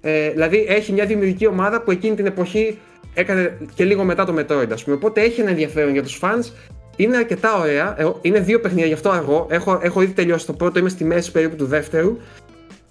[0.00, 2.78] Ε, δηλαδή έχει μια δημιουργική ομάδα που εκείνη την εποχή
[3.14, 4.96] έκανε και λίγο μετά το Metroid, ας πούμε.
[4.96, 6.52] Οπότε έχει ένα ενδιαφέρον για τους fans.
[6.96, 7.94] Είναι αρκετά ωραία.
[7.98, 9.46] Ε, Είναι δύο παιχνίδια, γι' αυτό αργό.
[9.50, 12.16] Έχω, έχω ήδη τελειώσει το πρώτο, είμαι στη μέση περίπου του δεύτερου.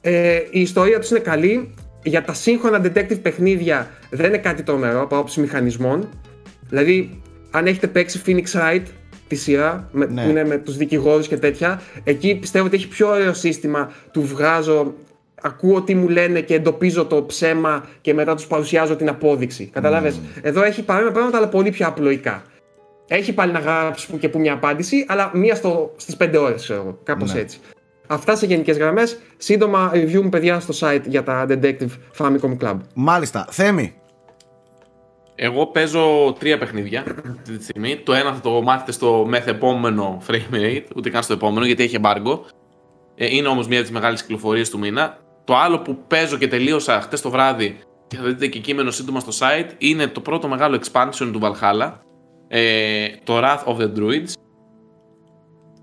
[0.02, 1.74] Ε, η ιστορία τους είναι καλή.
[2.04, 6.10] Για τα σύγχρονα detective παιχνίδια δεν είναι κάτι τρομερό από άποψη μηχανισμών.
[6.70, 7.22] Δηλαδή,
[7.52, 8.82] αν έχετε παίξει Phoenix Wright
[9.28, 10.24] τη σειρά, με, Ναι.
[10.24, 14.22] που είναι με τους δικηγόρους και τέτοια, εκεί πιστεύω ότι έχει πιο ωραίο σύστημα του
[14.22, 14.94] βγάζω,
[15.42, 19.70] ακούω τι μου λένε και εντοπίζω το ψέμα και μετά τους παρουσιάζω την απόδειξη.
[19.74, 22.44] Καταλάβες; Εδώ έχει παρόμοια πράγματα αλλά πολύ πιο απλοϊκά.
[23.08, 26.62] Έχει πάλι να γράψει που και που μια απάντηση, αλλά μία στο, στις 5 ώρες,
[26.62, 27.00] ξέρω εγώ.
[27.04, 27.40] Κάπως Ναι.
[27.40, 27.60] έτσι.
[28.12, 29.18] Αυτά σε γενικές γραμμές.
[29.38, 32.78] Σύντομα review μου, παιδιά, στο site για τα Detective Famicom Club.
[32.94, 33.48] Μάλιστα.
[33.50, 33.94] Θέμη.
[35.36, 37.04] Εγώ παίζω τρία παιχνίδια
[37.38, 37.98] αυτή τη στιγμή.
[37.98, 41.98] Το ένα θα το μάθετε στο μεθεπόμενο frame rate, ούτε καν στο επόμενο γιατί έχει
[42.02, 42.40] embargo.
[43.16, 45.18] Ε, είναι όμως μία από τις μεγάλες κυκλοφορίες του μήνα.
[45.44, 49.20] Το άλλο που παίζω και τελείωσα χτες το βράδυ και θα δείτε και κείμενο σύντομα
[49.20, 51.92] στο site είναι το πρώτο μεγάλο expansion του Valhalla.
[52.48, 54.34] Ε, το Wrath of the Druids.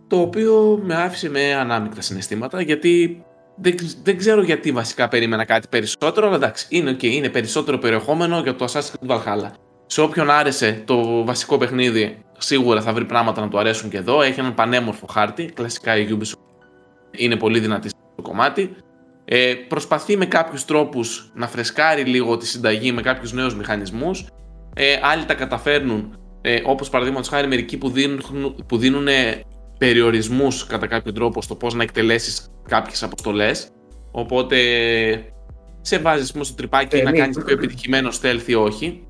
[0.09, 3.23] Το οποίο με άφησε με ανάμεικτα συναισθήματα γιατί
[3.57, 8.41] δεν, δεν ξέρω γιατί βασικά περίμενα κάτι περισσότερο, αλλά εντάξει, είναι, okay, είναι περισσότερο περιεχόμενο
[8.41, 9.51] για το Assassin's Creed Valhalla.
[9.87, 14.23] Σε όποιον άρεσε το βασικό παιχνίδι, σίγουρα θα βρει πράγματα να του αρέσουν και εδώ.
[14.23, 16.49] Έχει έναν πανέμορφο χάρτη, κλασικά η Ubisoft
[17.11, 18.77] είναι πολύ δυνατή στο κομμάτι.
[19.25, 24.27] Ε, προσπαθεί με κάποιους τρόπους να φρεσκάρει λίγο τη συνταγή με κάποιους νέους μηχανισμούς.
[24.75, 29.09] Ε, άλλοι τα καταφέρνουν, ε, όπως παραδείγματος χάρη μερικοί που δίνουν, που δίνουν
[29.79, 33.69] περιορισμούς κατά κάποιο τρόπο στο πώς να εκτελέσεις κάποιες αποστολές.
[34.11, 34.57] Οπότε
[35.81, 37.19] σε βάζεις στο τρυπάκι ε, να ναι.
[37.19, 39.03] κάνεις πιο επιτυχημένο stealth ή όχι.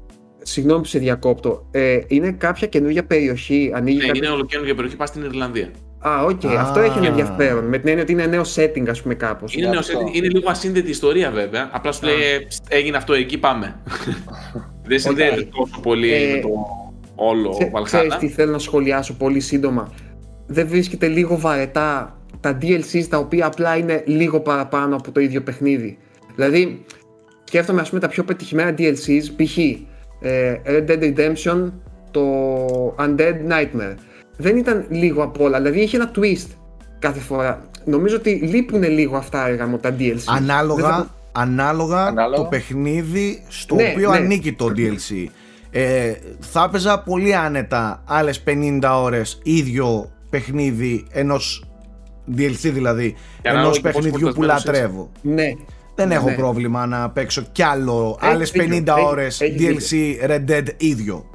[0.42, 1.68] Συγγνώμη που σε διακόπτω.
[1.70, 3.72] Ε, είναι κάποια καινούργια περιοχή.
[3.74, 4.22] Ανοίγει ναι, κάποια...
[4.24, 5.70] είναι ολοκαινούργια περιοχή, πας στην Ιρλανδία.
[5.98, 6.40] Α, OK.
[6.40, 6.54] Okay.
[6.58, 7.64] Αυτό έχει ένα ενδιαφέρον.
[7.64, 9.54] Με την έννοια ότι είναι νέο setting, ας πούμε, κάπως.
[9.54, 10.14] Είναι νέο setting.
[10.14, 11.70] Είναι λίγο ασύνδετη ιστορία, βέβαια.
[11.72, 13.80] Απλά σου λέει, ε, έγινε αυτό εκεί, πάμε.
[14.88, 16.48] Δεν συνδέεται τόσο πολύ ε, με το
[17.14, 17.82] όλο Valhalla.
[17.84, 19.92] Ξέρεις τι θέλω να σχολιάσω πολύ σύντομα.
[20.50, 25.42] Δεν βρίσκετε λίγο βαρετά τα DLCs τα οποία απλά είναι λίγο παραπάνω από το ίδιο
[25.42, 25.98] παιχνίδι.
[26.34, 26.84] Δηλαδή,
[27.44, 29.58] σκέφτομαι ας πούμε τα πιο πετυχημένα DLCs, π.χ.
[30.20, 31.72] Ε, Red Dead Redemption,
[32.10, 32.24] το
[32.98, 33.94] Undead Nightmare
[34.38, 35.56] δεν ήταν λίγο απ' όλα.
[35.56, 36.46] Δηλαδή είχε ένα twist
[36.98, 37.62] κάθε φορά.
[37.84, 40.22] Νομίζω ότι λείπουν λίγο αυτά έργα μου τα DLC.
[40.26, 44.16] Ανάλογα, ανάλογα, το παιχνίδι στο ναι, οποίο ναι.
[44.16, 45.26] ανήκει το DLC.
[45.70, 51.64] Ε, θα έπαιζα πολύ άνετα άλλες 50 ώρες ίδιο παιχνίδι ενός
[52.36, 55.10] DLC δηλαδή ενός παιχνιδιού που λατρεύω.
[55.22, 55.52] Ναι.
[55.94, 56.34] Δεν έχω ναι.
[56.34, 59.94] πρόβλημα να παίξω κι άλλο άλλες 50 ώρες DLC
[60.28, 61.30] Red Dead ίδιο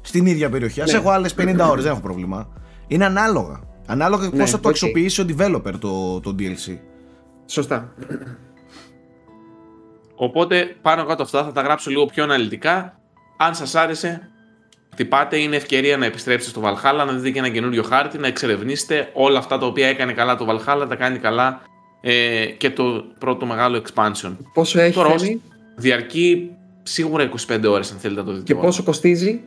[0.00, 0.80] στην ίδια περιοχή.
[0.80, 0.92] Α ναι.
[0.92, 2.48] έχω άλλες 50 ώρες, δεν έχω πρόβλημα.
[2.86, 3.60] Είναι ανάλογα.
[3.86, 4.70] Ανάλογα ναι, πώς θα το okay.
[4.70, 6.78] αξιοποιήσει ο developer το, το DLC.
[7.46, 7.94] Σωστά.
[10.16, 13.00] Οπότε πάνω κάτω αυτά θα τα γράψω λίγο πιο αναλυτικά.
[13.36, 14.30] Αν σας άρεσε,
[14.96, 19.10] χτυπάτε, είναι ευκαιρία να επιστρέψετε στο Valhalla, να δείτε και ένα καινούριο χάρτη, να εξερευνήσετε
[19.12, 21.60] όλα αυτά τα οποία έκανε καλά το Valhalla, τα κάνει καλά
[22.00, 24.36] ε, και το πρώτο μεγάλο expansion.
[24.54, 25.14] Πόσο έχει Τώρα,
[25.76, 26.50] Διαρκεί
[26.82, 28.44] σίγουρα 25 ώρες αν θέλετε να το δείτε.
[28.44, 29.40] Και πόσο κοστίζει;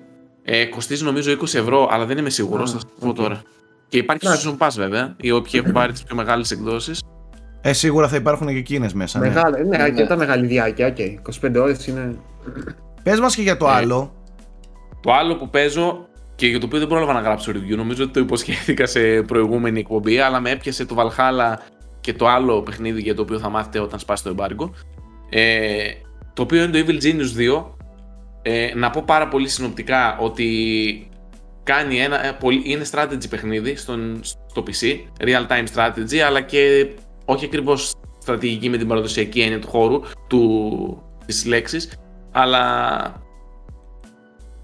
[0.43, 2.71] Ε, κοστίζει νομίζω 20 ευρώ, αλλά δεν είμαι σίγουρος.
[2.71, 3.41] Θα σα πω τώρα.
[3.87, 7.01] Και υπάρχει και στο Season Pass βέβαια, οι όποιοι έχουν πάρει τις πιο μεγάλες εκδόσεις.
[7.61, 9.19] Ε, σίγουρα θα υπάρχουν και εκείνες μέσα.
[9.19, 10.93] Ναι, Μεγάλη, ναι, ναι, αρκετά μεγάλη διάρκεια.
[10.97, 11.15] Okay.
[11.47, 12.15] 25 ώρες είναι.
[13.03, 14.18] Πες μας και για το ε, άλλο.
[15.01, 18.13] Το άλλο που παίζω και για το οποίο δεν πρόλαβα να γράψω review, νομίζω ότι
[18.13, 21.53] το υποσχέθηκα σε προηγούμενη εκπομπή, αλλά με έπιασε το Valhalla
[22.01, 24.69] και το άλλο παιχνίδι για το οποίο θα μάθετε όταν σπάσει το embargo.
[25.29, 25.91] Ε,
[26.33, 27.65] το οποίο είναι το Evil Genius 2,
[28.41, 31.09] ε, να πω πάρα πολύ συνοπτικά ότι
[31.63, 36.89] κάνει ένα, ε, είναι strategy παιχνίδι στον, στο PC, real time strategy, αλλά και
[37.25, 41.93] όχι ακριβώς στρατηγική με την παραδοσιακή έννοια του χώρου, του, της λέξης,
[42.31, 43.27] αλλά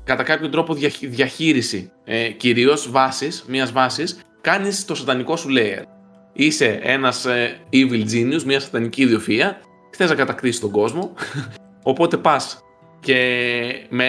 [0.06, 5.84] κατά κάποιο τρόπο διαχείριση ε, κυρίως βάσης, μιας βάσης, κάνεις το σατανικό σου layer.
[6.34, 9.52] Είσαι ένας ε, evil genius, μια σατανική ιδιοφυΐα,
[9.92, 11.14] θες να κατακτήσεις τον κόσμο,
[11.92, 12.60] οπότε πας
[13.00, 14.08] και με,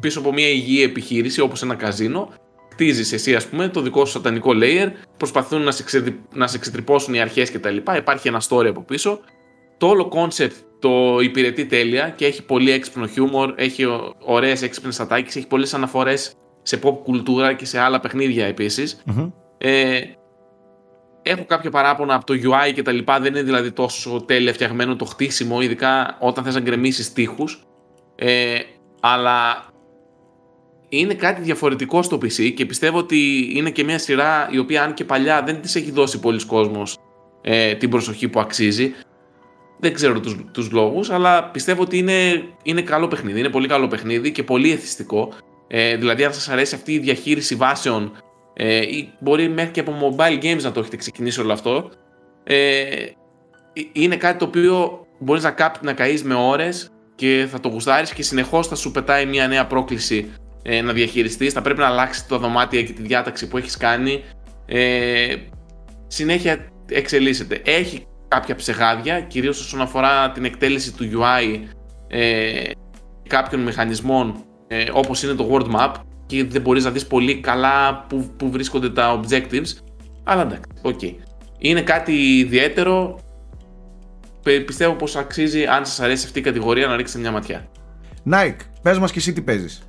[0.00, 2.32] πίσω από μια υγιή επιχείρηση όπως ένα καζίνο
[2.68, 6.20] κτίζεις εσύ ας πούμε το δικό σου σατανικό layer προσπαθούν να σε, ξεδι...
[6.32, 9.20] να σε ξετρυπώσουν οι αρχές και τα λοιπά υπάρχει ένα story από πίσω
[9.82, 13.86] το όλο concept το υπηρετεί τέλεια και έχει πολύ έξυπνο χιούμορ έχει
[14.24, 18.54] ωραίες έξυπνες ατάκες έχει πολλές αναφορές σε pop κουλτούρα και σε άλλα παιχνίδια
[19.58, 20.00] ε,
[21.22, 24.96] Έχω κάποια παράπονα από το UI και τα λοιπά, δεν είναι δηλαδή τόσο τέλεια φτιαγμένο
[24.96, 27.66] το χτίσιμο, ειδικά όταν θες να γκρεμίσεις τείχους.
[28.14, 28.58] Ε,
[29.00, 29.66] αλλά
[30.88, 34.94] είναι κάτι διαφορετικό στο PC και πιστεύω ότι είναι και μια σειρά η οποία αν
[34.94, 36.98] και παλιά δεν της έχει δώσει πολλοί κόσμος
[37.42, 38.94] ε, την προσοχή που αξίζει.
[39.82, 43.38] Δεν ξέρω τους, τους λόγους, αλλά πιστεύω ότι είναι, είναι καλό παιχνίδι.
[43.38, 45.32] Είναι πολύ καλό παιχνίδι και πολύ εθιστικό.
[45.68, 48.12] Ε, δηλαδή αν σας αρέσει αυτή η διαχείριση βάσεων
[48.54, 51.90] ε, ή μπορεί μέχρι και από mobile games να το έχετε ξεκινήσει όλο αυτό.
[52.44, 52.84] Ε,
[53.92, 58.12] είναι κάτι το οποίο μπορείς να, κάπ, να καείς με ώρες και θα το γουστάρεις
[58.12, 60.30] και συνεχώς θα σου πετάει μια νέα πρόκληση
[60.62, 61.52] ε, να διαχειριστείς.
[61.52, 64.24] Θα πρέπει να αλλάξεις το δωμάτιο και τη διάταξη που έχεις κάνει.
[64.66, 65.36] Ε,
[66.06, 67.62] συνέχεια εξελίσσεται.
[67.64, 71.60] Έχει κάποια ψεγάδια, κυρίως όσον αφορά την εκτέλεση του UI
[72.08, 72.70] ε,
[73.28, 75.92] κάποιων μηχανισμών ε, όπως είναι το World Map
[76.26, 79.66] και δεν μπορείς να δεις πολύ καλά που, που βρίσκονται τα objectives.
[80.24, 80.98] Αλλά εντάξει, OK.
[81.02, 81.14] Okay.
[81.58, 83.18] Είναι κάτι ιδιαίτερο.
[84.66, 87.68] Πιστεύω πως αξίζει, αν σας αρέσει αυτή η κατηγορία, να ρίξετε μια ματιά.
[88.30, 89.82] Νίκο, πες μας και εσύ τι παίζεις.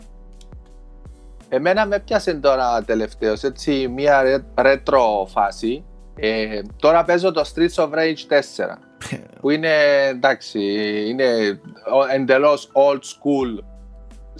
[1.49, 5.83] Εμένα μ' έπιασε τώρα τελευταίως, έτσι, μια retro φάση.
[6.15, 8.77] Ε, τώρα παίζω το Streets of Rage 4,
[9.39, 10.59] που είναι, εντάξει,
[11.09, 11.59] είναι
[12.13, 13.63] εντελώς old school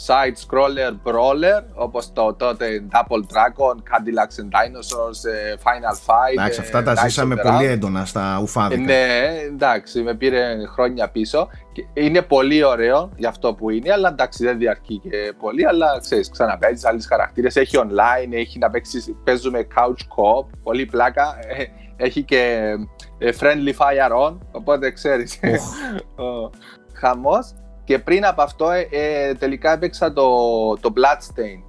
[0.08, 6.32] side scroller brawler όπως το τότε Double Dragon, Cadillacs and Dinosaurs, ε, Final Fight.
[6.38, 8.82] Εντάξει, αυτά τα ζήσαμε πολύ έντονα στα ουφάδικα.
[8.82, 9.16] Ναι,
[9.46, 11.50] εντάξει, με πήρε χρόνια πίσω.
[11.94, 16.30] Είναι πολύ ωραίο για αυτό που είναι, αλλά εντάξει δεν διαρκεί και πολύ, αλλά ξέρεις,
[16.30, 21.38] ξαναπέζεις άλλες χαρακτήρες, έχει online, έχει να παίξεις, παίζουμε couch co-op, πολύ πλάκα.
[21.58, 21.66] Ε,
[21.98, 22.74] έχει και
[23.18, 25.40] ε, friendly fire on, οπότε ξέρεις,
[26.16, 26.50] ο
[26.94, 27.54] χαμός.
[27.84, 30.30] Και πριν από αυτό ε, ε, τελικά έπαιξα το,
[30.78, 31.64] το Bloodstain.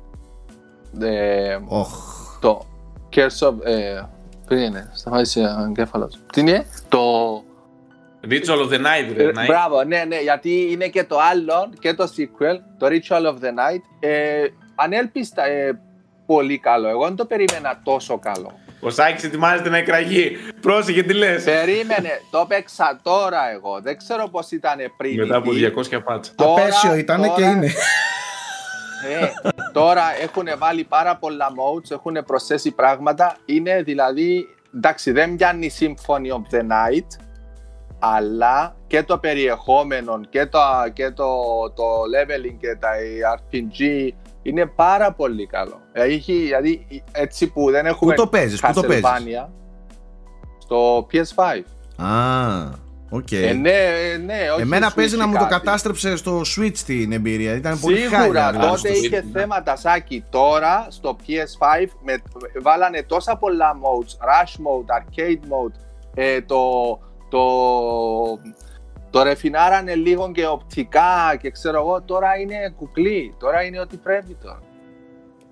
[1.01, 1.59] Ε,
[2.41, 2.67] Το
[3.15, 3.55] Curse of...
[3.65, 4.03] Ε,
[4.47, 6.19] πριν είναι, σταμάτησε ο εγκέφαλος.
[6.33, 6.99] Τι είναι, το...
[8.31, 9.47] Ritual of the Night, ρε, night.
[9.47, 13.49] Μπράβο, ναι, ναι, γιατί είναι και το άλλο και το sequel, το Ritual of the
[13.49, 13.83] Night.
[14.01, 15.81] Ε, ανέλπιστα ε,
[16.27, 16.89] πολύ καλό.
[16.89, 18.53] Εγώ δεν το περίμενα τόσο καλό.
[18.85, 20.37] Ο Σάκης ετοιμάζεται να εκραγεί.
[20.61, 21.45] Πρόσεχε τι λες.
[21.45, 23.81] Περίμενε, το παίξα τώρα εγώ.
[23.83, 25.21] Δεν ξέρω πώς ήταν πριν.
[25.21, 26.33] Μετά από 200 πάτσα.
[26.37, 27.67] Απέσιο ήταν και είναι.
[29.21, 33.37] Ε, τώρα έχουν βάλει πάρα πολλά modes, έχουν προσθέσει πράγματα.
[33.45, 37.07] Είναι δηλαδή, εντάξει δεν πιάνει Symphony of the Night,
[37.99, 40.59] αλλά και το περιεχόμενο και το,
[40.93, 41.27] και το,
[41.75, 42.91] το leveling και τα
[43.37, 44.09] RPG
[44.45, 45.81] είναι πάρα πολύ καλό.
[45.93, 49.05] Έχει, δηλαδή έτσι που δεν έχουμε Πού το παίζεις, πού το παίζεις;
[50.59, 51.63] Στο PS5.
[52.05, 52.71] Α,
[53.11, 53.33] οκ.
[53.33, 55.53] Ε, ναι, ε, ναι, όχι Εμένα Switch παίζει να ή μου το κάτι.
[55.53, 57.55] κατάστρεψε στο Switch την εμπειρία.
[57.55, 58.51] Ήταν πολύ Σίγουρα, χάλια.
[58.51, 59.31] δηλαδή, τότε στο είχε Switch.
[59.33, 60.25] θεματάκια.
[60.31, 62.23] Τώρα στο PS5 με,
[62.63, 65.75] βάλανε τόσα πολλά modes, rush mode, arcade mode,
[66.15, 66.63] ε, το,
[67.29, 67.41] το,
[69.15, 74.37] το ρεφινάρανε λίγο και οπτικά και ξέρω εγώ, τώρα είναι κουκλί, τώρα είναι ό,τι πρέπει
[74.43, 74.63] τώρα.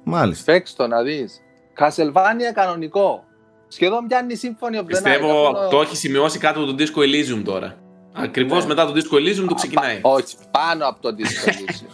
[0.05, 0.53] Μάλιστα.
[0.53, 1.41] Παίξ' το να δεις.
[1.79, 3.25] Castlevania κανονικό.
[3.69, 7.75] Σχεδόν πιάνει σύμφωνη από Πιστεύω το έχει σημειώσει κάτω από τον Disco Elysium τώρα.
[8.13, 8.69] Ακριβώς Ναι.
[8.75, 9.99] μετά τον Disco Elysium το ξεκινάει.
[10.03, 11.91] Όχι, πάνω από το Disco Elysium.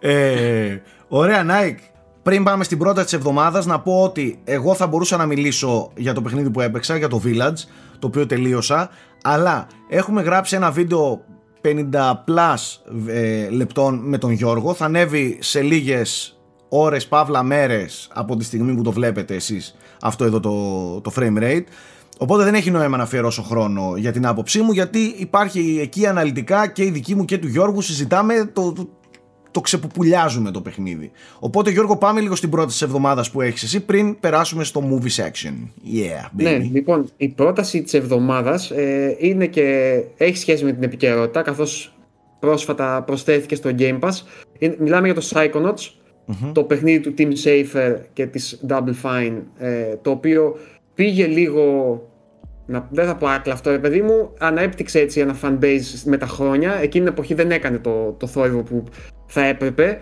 [0.00, 0.76] ε,
[1.08, 1.78] ωραία, Nike.
[2.22, 6.12] Πριν πάμε στην πρώτα της εβδομάδας να πω ότι εγώ θα μπορούσα να μιλήσω για
[6.12, 7.66] το παιχνίδι που έπαιξα, για το Village,
[7.98, 8.90] το οποίο τελείωσα,
[9.22, 11.20] αλλά έχουμε γράψει ένα βίντεο
[11.62, 11.70] 50
[12.26, 12.56] plus
[13.06, 18.74] ε, λεπτών με τον Γιώργο, θα ανέβει σε λίγες ώρες, παύλα μέρες από τη στιγμή
[18.74, 21.64] που το βλέπετε εσείς αυτό εδώ το, το frame rate.
[22.18, 26.66] Οπότε δεν έχει νόημα να αφιερώσω χρόνο για την άποψή μου γιατί υπάρχει εκεί αναλυτικά
[26.66, 28.88] και η δική μου και του Γιώργου συζητάμε το, το,
[29.50, 31.10] το ξεπουπουλιάζουμε το παιχνίδι.
[31.38, 35.22] Οπότε Γιώργο πάμε λίγο στην πρώτη της εβδομάδας που έχεις εσύ πριν περάσουμε στο movie
[35.24, 35.52] section.
[35.94, 36.42] Yeah, baby.
[36.42, 41.94] Ναι, λοιπόν, η πρόταση της εβδομάδας ε, είναι και έχει σχέση με την επικαιρότητα, καθώς
[42.40, 44.12] πρόσφατα προσθέθηκε στο Game Pass.
[44.58, 45.90] Είναι- μιλάμε για το Psychonauts,
[46.52, 50.56] το παιχνίδι του Team Safer και της Double Fine, ε, το οποίο
[50.94, 51.94] πήγε λίγο,
[52.70, 56.26] να, δεν θα πω άκλα αυτό, ρε παιδί μου, ανέπτυξε έτσι ένα fanbase με τα
[56.26, 56.74] χρόνια.
[56.74, 58.84] Εκείνη την εποχή δεν έκανε το, το θόρυβο που
[59.26, 59.98] θα έπρεπε.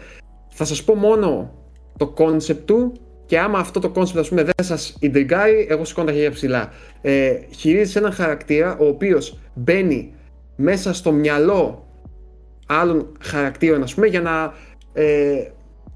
[0.48, 1.54] Θα σας πω μόνο
[1.96, 2.92] το concept του
[3.26, 6.72] και άμα αυτό το concept ας πούμε δεν σας ιντριγκάρει, εγώ σηκώνω τα χέρια ψηλά.
[7.00, 10.14] Ε, χειρίζεσαι έναν χαρακτήρα ο οποίος μπαίνει
[10.56, 11.86] μέσα στο μυαλό
[12.66, 14.54] άλλων χαρακτήρων ας πούμε για να,
[14.92, 15.50] ε,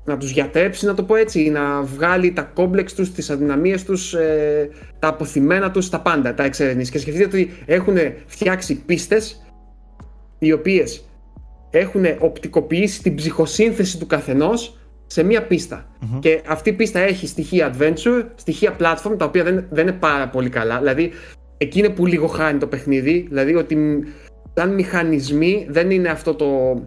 [0.04, 4.14] να τους γιατρέψει να το πω έτσι, να βγάλει τα κόμπλεξ τους, τις αδυναμίες τους,
[4.14, 6.90] ε, τα αποθυμένα τους, τα πάντα, τα εξερευνήσεις.
[6.90, 7.96] Και σκεφτείτε ότι έχουν
[8.26, 9.46] φτιάξει πίστες
[10.38, 11.08] οι οποίες
[11.70, 15.86] έχουν οπτικοποιήσει την ψυχοσύνθεση του καθενός σε μία πίστα.
[16.18, 20.28] Και αυτή η πίστα έχει στοιχεία adventure, στοιχεία platform, τα οποία δεν, δεν είναι πάρα
[20.28, 20.78] πολύ καλά.
[20.78, 21.10] Δηλαδή,
[21.58, 23.26] εκεί είναι που λίγο χάνει το παιχνίδι.
[23.28, 24.00] Δηλαδή, ότι μ,
[24.54, 26.82] σαν μηχανισμοί δεν είναι αυτό το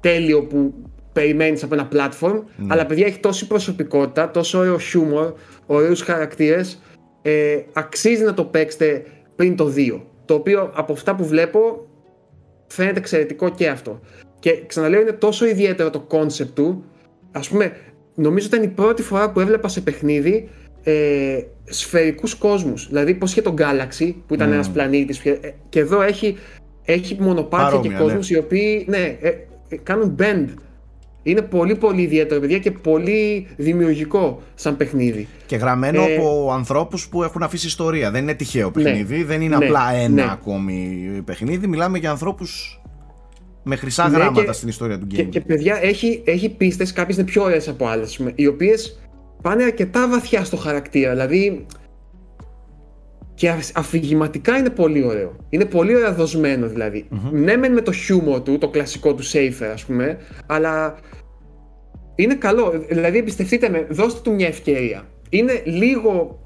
[0.00, 0.74] τέλειο που
[1.12, 5.32] περιμένεις από ένα platform, αλλά παιδιά έχει τόση προσωπικότητα, τόσο ωραίο χιούμορ,
[5.66, 6.82] ωραίους χαρακτήρες,
[7.22, 9.04] ε, αξίζει να το παίξετε
[9.36, 10.00] πριν το 2.
[10.24, 11.86] Το οποίο από αυτά που βλέπω
[12.66, 14.00] φαίνεται εξαιρετικό και αυτό.
[14.38, 16.84] Και ξαναλέω είναι τόσο ιδιαίτερο το κόνσεπτ του.
[17.32, 17.72] Ας πούμε,
[18.14, 20.48] νομίζω ήταν η πρώτη φορά που έβλεπα σε παιχνίδι
[20.82, 22.88] ε, σφαιρικούς κόσμους.
[22.88, 26.36] Δηλαδή πώς είχε το Galaxy που ήταν ένας πλανήτης ε, και εδώ έχει,
[26.84, 28.36] έχει μονοπάτια Παρόμοια, και κόσμους ναι.
[28.36, 29.28] οι οποίοι ναι, ε,
[29.68, 30.46] ε, κάνουν bend.
[31.22, 35.28] Είναι πολύ πολύ ιδιαίτερο παιδιά και πολύ δημιουργικό σαν παιχνίδι.
[35.46, 38.10] Και γραμμένο Ε, από ανθρώπους που έχουν αφήσει ιστορία.
[38.10, 40.30] Δεν είναι τυχαίο παιχνίδι, δεν είναι ναι, απλά ένα ναι.
[40.32, 41.66] ακόμη παιχνίδι.
[41.66, 42.80] Μιλάμε για ανθρώπους
[43.62, 45.28] με χρυσά Ναι, γράμματα και- στην ιστορία του Και, gaming.
[45.28, 48.98] και παιδιά, έχει, έχει πίστες, κάποιες είναι πιο ωραίες από άλλες, οι οποίες
[49.42, 51.10] πάνε αρκετά βαθιά στο χαρακτήρα.
[51.10, 51.66] Δηλαδή.
[53.40, 55.36] Και αφ- αφηγηματικά είναι πολύ ωραίο.
[55.48, 57.06] Είναι πολύ ωραία δοσμένο δηλαδή.
[57.32, 60.94] Ναι, μεν με το χιούμορ του, το κλασικό του safer, ας πούμε, αλλά
[62.14, 62.84] είναι καλό.
[62.88, 65.02] Δηλαδή, εμπιστευτείτε με, δώστε του μια ευκαιρία.
[65.28, 66.40] Είναι λίγο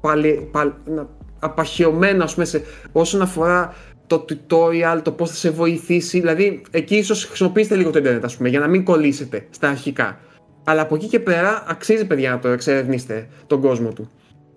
[0.00, 1.08] παλαι, παλ, να-
[1.38, 3.74] απαχαιωμένο, ας πούμε, σε, όσον αφορά
[4.06, 6.20] το tutorial, το πώς θα σε βοηθήσει.
[6.20, 10.18] Δηλαδή, εκεί ίσως χρησιμοποιήσετε λίγο το internet, ας πούμε, για να μην κολλήσετε στα αρχικά.
[10.64, 14.10] Αλλά από εκεί και πέρα, αξίζει, παιδιά, να το εξερευνήσετε τον κόσμο του.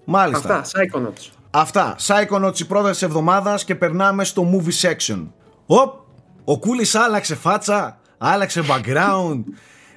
[0.06, 0.58] Μάλιστα.
[0.58, 1.30] Αυτά, Psychonauts.
[1.58, 1.96] Αυτά.
[2.08, 5.28] Psychonauts η πρώτη της εβδομάδας και περνάμε στο movie section.
[5.66, 5.94] Οπ!
[6.44, 9.44] Ο Κούλης άλλαξε φάτσα, άλλαξε background,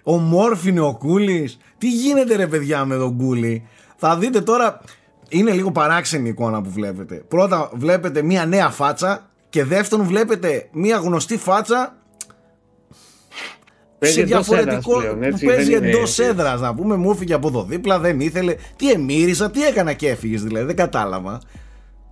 [0.02, 1.59] ομόρφινε ο Κούλης.
[1.78, 4.80] Τι γίνεται ρε παιδιά με τον Κούλη; Θα δείτε τώρα,
[5.28, 7.14] είναι λίγο παράξενη η εικόνα που βλέπετε.
[7.14, 11.97] Πρώτα βλέπετε μια νέα φάτσα και δεύτερον βλέπετε μια γνωστή φάτσα Παίζει
[14.01, 14.92] σε εντός διαφορετικό.
[15.01, 16.61] έδρας πλέον, έτσι, που παίζει δεν είναι- εντός έδρας.
[16.61, 18.55] Να πούμε, μου έφυγε από εδώ δίπλα, δεν ήθελε.
[18.76, 21.40] Τι εμύρισα, τι έκανα και έφυγες δηλαδή, δεν κατάλαβα.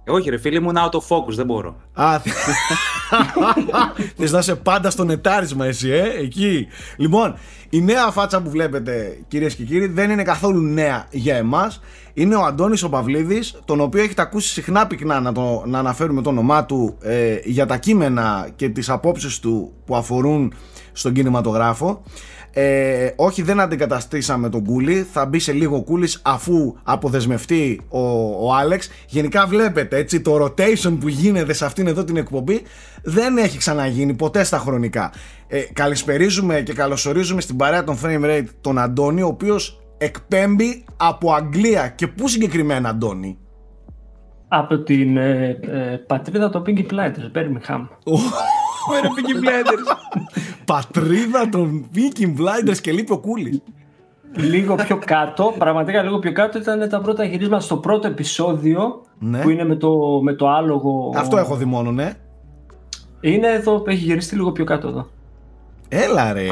[0.05, 1.77] Ε, όχι, ρε φίλε, ήμουν out of focus, δεν μπορώ.
[1.93, 2.33] Α, θε-
[4.17, 6.67] θες να είσαι πάντα στο νετάρισμα εσύ, ε, εκεί.
[6.97, 7.37] Λοιπόν,
[7.71, 11.81] η νέα φάτσα που βλέπετε, κυρίες και κύριοι, δεν είναι καθόλου νέα για εμάς.
[12.15, 16.23] Είναι ο Αντώνης ο Παυλίδης, τον οποίο έχετε ακούσει συχνά πυκνά να, το, να αναφέρουμε
[16.23, 20.53] το όνομά του ε, για τα κείμενα και τις απόψεις του που αφορούν
[20.97, 22.03] στον κινηματογράφο.
[22.59, 28.01] Ε, όχι δεν αντικαταστήσαμε τον Κούλι Θα μπει σε λίγο ο Κούλης αφού αποδεσμευτεί ο,
[28.47, 32.63] ο Άλεξ Γενικά βλέπετε έτσι το rotation που γίνεται σε αυτήν εδώ την εκπομπή
[33.03, 35.13] Δεν έχει ξαναγίνει ποτέ στα χρονικά
[35.47, 41.33] ε, Καλησπερίζουμε και καλωσορίζουμε στην παρέα των Frame Rate τον Αντώνη Ο οποίος εκπέμπει από
[41.33, 43.39] Αγγλία Και πού συγκεκριμένα Αντώνη;
[44.49, 47.87] Από την ε, ε, πατρίδα των Pinky Blinders, Birmingham.
[48.91, 49.97] Ωραία, Peaky Blinders.
[50.65, 53.61] Πατρίδα των Viking Blinders και λείπει ο Κούλης
[54.37, 59.41] λίγο πιο κάτω, πραγματικά λίγο πιο κάτω ήταν τα πρώτα γυρίσματα στο πρώτο επεισόδιο Ναι.
[59.41, 61.13] που είναι με το, με το άλογο.
[61.17, 62.13] Αυτό έχω δει μόνο ναι
[63.21, 65.09] Είναι εδώ, έχει γυριστεί λίγο πιο κάτω εδώ.
[65.89, 66.47] Έλα ρε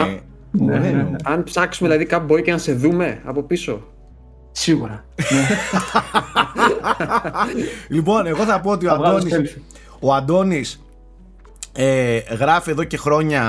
[0.50, 1.10] ναι, ναι, ναι.
[1.24, 3.80] Αν ψάξουμε δηλαδή κάπου μπορεί και να σε δούμε από πίσω.
[4.52, 5.04] Σίγουρα.
[5.16, 5.46] ναι.
[7.96, 9.60] Λοιπόν, εγώ θα πω ότι ο Θα βγάλω Αντώνης, selfie.
[10.00, 10.83] ο Αντώνης
[11.76, 13.42] ε, γράφει εδώ και χρόνια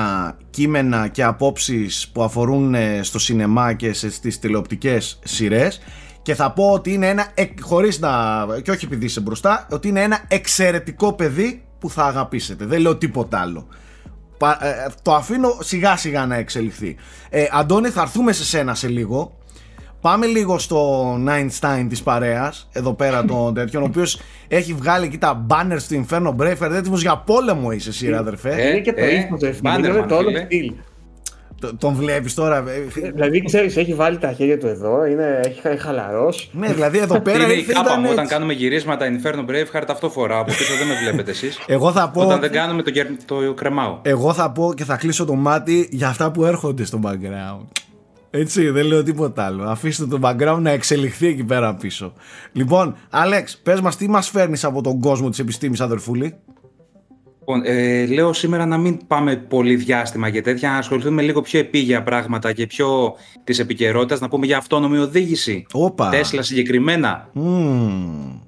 [0.49, 5.82] κείμενα και απόψεις που αφορούν ε, στο σινεμά και σε, στις τηλεοπτικές σειρές
[6.21, 8.11] και θα πω ότι είναι ένα, εκ- χωρίς να,
[8.63, 12.65] και όχι επειδή είσαι μπροστά, ότι είναι ένα εξαιρετικό παιδί που θα αγαπήσετε.
[12.65, 13.67] Δεν λέω τίποτα άλλο.
[14.38, 16.95] Πα- ε, το αφήνω σιγά σιγά να εξελιχθεί.
[17.30, 19.38] Ε, Αντώνη θα έρθουμε σε σένα σε λίγο.
[20.06, 25.18] Πάμε λίγο στο Einstein της παρέας, εδώ πέρα τον τέτοιον, ο οποίος έχει βγάλει εκεί
[25.18, 28.49] τα banners του Inferno Breaker, έτοιμος για πόλεμο είσαι εσύ ρε αδερφέ.
[28.58, 30.43] Ε, είναι και το ε, ύφος, ρε φίλε, Bannerman, είναι το όλο φίλε.
[30.45, 30.72] στυλ.
[31.62, 32.58] Το- Τον βλέπεις τώρα.
[32.58, 36.49] ε, Δηλαδή, ξέρεις, έχει βάλει τα χέρια του εδώ, είναι, έχει χαλαρός.
[36.53, 38.34] Ναι, δηλαδή εδώ πέρα Είναι η ήρθε, κάπα ήταν μου, όταν έτσι.
[38.34, 40.41] κάνουμε γυρίσματα Inferno Braveheart, αυτό φοράω.
[40.41, 41.60] Από πίσω δεν με βλέπετε εσείς.
[41.68, 43.99] Εγώ θα πω, Όταν δεν κάνουμε το, γερ- το κρεμάω.
[44.01, 47.66] εγώ θα πω και θα κλείσω το μάτι για αυτά που έρχονται στο background.
[48.39, 49.63] Έτσι, δεν λέω τίποτα άλλο.
[49.63, 52.13] Αφήστε το background να εξελιχθεί εκεί πέρα πίσω.
[52.51, 56.36] Λοιπόν, Άλεξ, πες μας τι μας φέρνεις από τον κόσμο της επιστήμης, αδερφούλη;
[57.47, 61.59] Λοιπόν, ε, λέω σήμερα να μην πάμε πολύ διάστημα για τέτοια, να ασχοληθούμε λίγο πιο
[61.59, 65.65] επίγεια πράγματα και πιο της επικαιρότητας, να πούμε για αυτόνομη οδήγηση.
[65.71, 66.09] Όπα.
[66.09, 67.29] Τέσλα συγκεκριμένα.
[67.33, 68.39] Μμμ.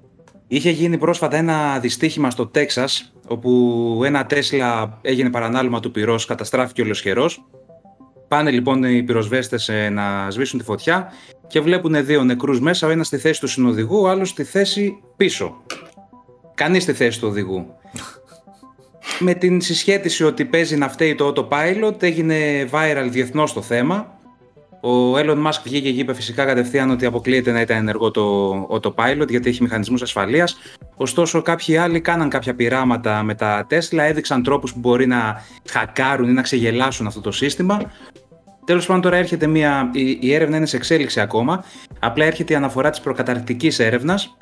[0.47, 6.81] Είχε γίνει πρόσφατα ένα δυστύχημα στο Τέξας, όπου ένα Τέσλα έγινε παρανάλωμα του πυρός, καταστράφηκε
[6.81, 7.45] ολοσχερός.
[8.27, 11.13] Πάνε λοιπόν οι πυροσβέστες ε, να σβήσουν τη φωτιά
[11.47, 15.01] και βλέπουν δύο νεκρούς μέσα, ο ένας στη θέση του συνοδηγού, ο άλλος στη θέση
[15.17, 15.63] πίσω.
[16.53, 17.65] Κανείς στη θέση του οδηγού.
[19.19, 24.16] Με την συσχέτιση ότι παίζει να φταίει το autopilot, έγινε viral διεθνώς το θέμα.
[24.81, 29.27] Ο Elon Musk βγήκε και είπε φυσικά κατευθείαν ότι αποκλείεται να ήταν ενεργό το autopilot
[29.29, 30.57] γιατί έχει μηχανισμούς ασφαλείας.
[30.95, 36.29] Ωστόσο κάποιοι άλλοι κάναν κάποια πειράματα με τα Tesla, έδειξαν τρόπους που μπορεί να χακάρουν
[36.29, 37.91] ή να ξεγελάσουν αυτό το σύστημα.
[38.65, 41.63] Τέλος πάντων τώρα έρχεται μια, η, η έρευνα είναι σε εξέλιξη ακόμα,
[41.99, 44.37] απλά έρχεται η αναφορά της προκαταρκτικής έρευνας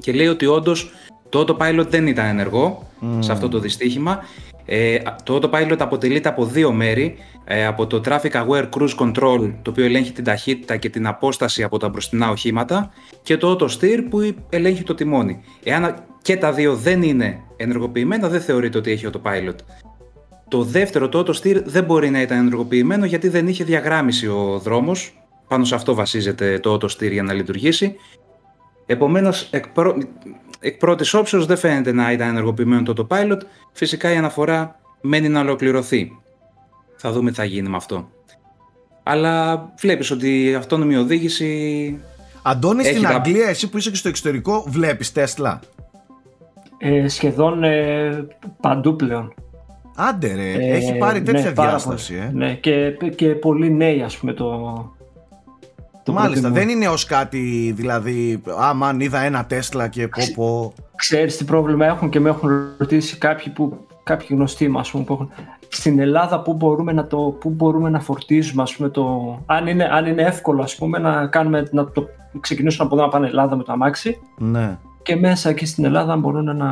[0.00, 0.92] και λέει ότι όντως
[1.28, 2.86] το autopilot δεν ήταν ενεργό
[3.18, 4.24] σε αυτό το δυστύχημα.
[4.64, 7.16] Ε, το autopilot αποτελείται από δύο μέρη.
[7.44, 11.62] Ε, από το Traffic Aware Cruise Control, το οποίο ελέγχει την ταχύτητα και την απόσταση
[11.62, 12.90] από τα μπροστινά οχήματα,
[13.22, 15.40] και το Auto Steer που ελέγχει το τιμόνι.
[15.64, 19.56] Εάν και τα δύο δεν είναι ενεργοποιημένα, δεν θεωρείται ότι έχει autopilot.
[20.48, 24.60] Το δεύτερο, το Auto Steer, δεν μπορεί να ήταν ενεργοποιημένο γιατί δεν είχε διαγράμμιση ο
[24.62, 25.18] δρόμος.
[25.48, 27.96] Πάνω σε αυτό βασίζεται το Auto Steer για να λειτουργήσει.
[28.86, 29.94] Επομένως, εκ, πρω...
[30.60, 33.38] εκ πρώτης όψεως δεν φαίνεται να ήταν ενεργοποιημένο το autopilot.
[33.72, 36.12] Φυσικά η αναφορά μένει να ολοκληρωθεί.
[36.96, 38.08] Θα δούμε τι θα γίνει με αυτό.
[39.02, 41.98] Αλλά βλέπεις ότι η αυτόνομη οδήγηση...
[42.42, 45.60] Αντώνη, Έχει στην τα- Αγγλία, εσύ που είσαι και στο εξωτερικό, βλέπεις Τέσλα.
[46.78, 48.26] Ε, σχεδόν ε,
[48.60, 49.34] παντού πλέον.
[49.96, 52.14] Άντε ρε, Ε, έχει πάρει τέτοια ναι, πάρα διάσταση.
[52.14, 52.26] πολύ.
[52.26, 52.30] Ε.
[52.32, 54.72] Ναι, και, και πολύ νέοι ας πούμε το...
[56.04, 56.66] το Μάλιστα, προτιμούν.
[56.66, 60.72] δεν είναι ως κάτι, δηλαδή, άμα αν είδα ένα Τέσλα και πω πω.
[60.96, 65.12] Ξέρεις τι πρόβλημα έχουν και με έχουν ρωτήσει κάποιοι, που, κάποιοι γνωστοί μας πούμε, που
[65.12, 65.30] έχουν.
[65.68, 69.84] Στην Ελλάδα πού μπορούμε να, το, πού μπορούμε να φορτίζουμε ας πούμε, το, αν, είναι,
[69.92, 72.06] αν είναι εύκολο ας πούμε, να, κάνουμε, να το
[72.40, 74.78] ξεκινήσουν από εδώ να πάνε Ελλάδα με το αμάξι Ναι.
[75.02, 76.66] και μέσα εκεί στην Ελλάδα αν μπορούν να...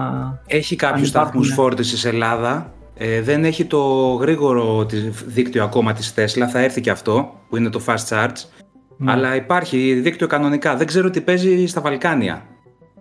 [0.47, 1.55] Έχει κάποιους υπάρχουν, σταθμούς ναι.
[1.55, 2.73] φόρτισης Ελλάδα.
[2.95, 3.79] Ε, δεν έχει το
[4.21, 6.47] γρήγορο της- δίκτυο ακόμα της Tesla.
[6.53, 8.62] Θα έρθει και αυτό, που είναι το Fast Charge.
[9.03, 9.13] Ναι.
[9.13, 10.77] Αλλά υπάρχει δίκτυο κανονικά.
[10.77, 12.43] Δεν ξέρω τι παίζει στα Βαλκάνια.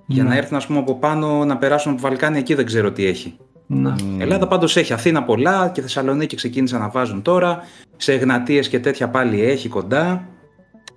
[0.06, 0.30] Για Ναι.
[0.30, 3.38] να έρθουν ας πούμε, από πάνω να περάσουν από Βαλκάνια εκεί δεν ξέρω τι έχει.
[3.68, 3.93] Ναι.
[4.18, 7.60] Ελλάδα πάντως έχει Αθήνα πολλά και Θεσσαλονίκη ξεκίνησαν να βάζουν τώρα.
[7.97, 10.28] Σε Εγνατίες και τέτοια πάλι έχει κοντά.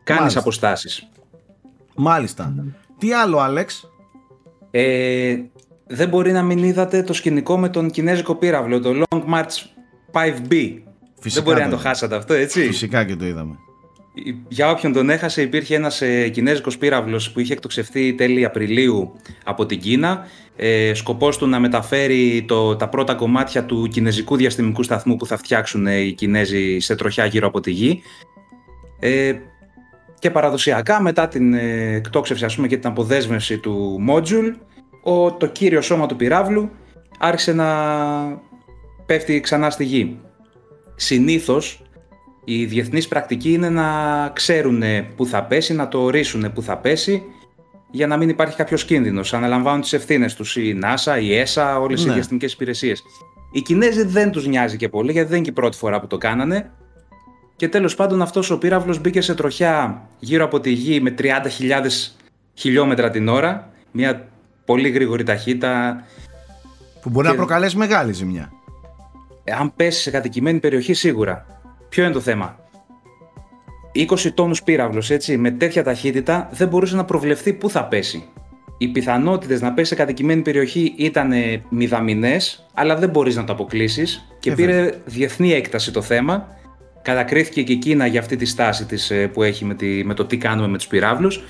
[0.05, 0.41] Κάνεις Μάλιστα.
[0.41, 1.09] αποστάσεις.
[1.97, 2.55] Μάλιστα.
[2.99, 3.91] Τι άλλο, Άλεξ;
[4.71, 5.37] Ε,
[5.87, 9.65] δεν μπορεί να μην είδατε το σκηνικό με τον κινέζικο πύραυλο, το Long March
[10.13, 10.79] 5B.
[11.21, 11.77] Φυσικά δεν μπορεί να το το είδαμε.
[11.77, 13.55] χάσατε αυτό, έτσι; Φυσικά και το είδαμε.
[14.49, 19.13] Για όποιον τον έχασε, υπήρχε ένας ε, κινέζικος πύραυλος που είχε εκτοξευθεί τέλη Απριλίου
[19.45, 20.27] από την Κίνα.
[20.57, 25.37] Ε, σκοπός του να μεταφέρει το, τα πρώτα κομμάτια του κινέζικου διαστημικού σταθμού που θα
[25.37, 28.03] φτιάξουν ε, οι Κινέζοι σε τροχιά γύρω από τη Γη.
[29.01, 29.33] Ε,
[30.19, 34.55] και παραδοσιακά μετά την ε, εκτόξευση ας πούμε, και την αποδέσμευση του module,
[35.03, 36.71] ο, το κύριο σώμα του πυράβλου
[37.19, 37.69] άρχισε να
[39.07, 40.19] πέφτει ξανά στη Γη.
[40.95, 41.84] Συνήθως
[42.45, 43.89] η διεθνής πρακτική είναι να
[44.33, 44.83] ξέρουν
[45.17, 47.23] πού θα πέσει, να το ορίσουν πού θα πέσει
[47.91, 49.35] για να μην υπάρχει κάποιος κίνδυνος.
[49.35, 52.11] Αναλαμβάνουν τις ευθύνες τους η NASA, η ESA, όλες Ναι.
[52.11, 53.03] οι διαστημικές υπηρεσίες.
[53.53, 56.07] Οι Κινέζοι δεν τους νοιάζει και πολύ γιατί δεν είναι και η πρώτη φορά που
[56.07, 56.71] το κάνανε
[57.57, 62.15] και τέλος πάντων αυτός ο πύραυλος μπήκε σε τροχιά γύρω από τη Γη με 30.000
[62.55, 64.29] χιλιόμετρα την ώρα, μια
[64.65, 66.05] πολύ γρήγορη ταχύτητα
[67.03, 68.53] Που μπορεί Και- να προκαλέσει μεγάλη ζημιά.
[69.45, 71.47] Ε, αν πέσει σε κατοικημένη περιοχή σίγουρα.
[71.95, 72.57] Ποιο είναι το θέμα;
[73.95, 78.29] 20 τόνους πύραυλος, έτσι, με τέτοια ταχύτητα δεν μπορούσε να προβλεφθεί πού θα πέσει.
[78.79, 83.53] Οι πιθανότητες να πέσει σε κατοικημένη περιοχή ήταν ε, μηδαμινές, αλλά δεν μπορείς να το
[83.53, 86.49] αποκλείσεις και Ε, πήρε διεθνή έκταση το θέμα.
[87.03, 90.15] Κατακρίθηκε και η Κίνα για αυτή τη στάση της ε, που έχει με, τη, με
[90.15, 91.43] το τι κάνουμε με τους πυράβλους.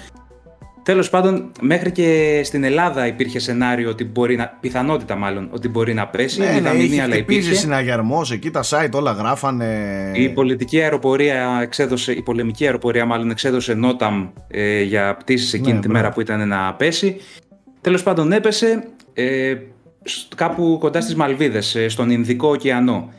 [0.85, 5.95] Τέλος πάντων, μέχρι και στην Ελλάδα υπήρχε σενάριο ότι μπορεί να, πιθανότητα μάλλον, ότι μπορεί
[5.95, 6.41] να πέσει.
[6.41, 7.59] Ναι, ναι, μηδαμινή, είχε αλλά χτυπήσει υπήρχε.
[7.61, 10.11] συναγερμός, εκεί τα site όλα γράφανε...
[10.15, 15.81] Η πολιτική αεροπορία εξέδωσε, η πολεμική αεροπορία μάλλον εξέδωσε νόταμ ε, για πτήσεις εκείνη Ναι,
[15.81, 16.03] τη μπράβο.
[16.03, 17.17] μέρα που ήταν να πέσει.
[17.81, 19.55] Τέλος πάντων έπεσε ε,
[20.03, 23.13] σ- κάπου κοντά στις Μαλβίδες, ε, στον Ινδικό ωκεανό.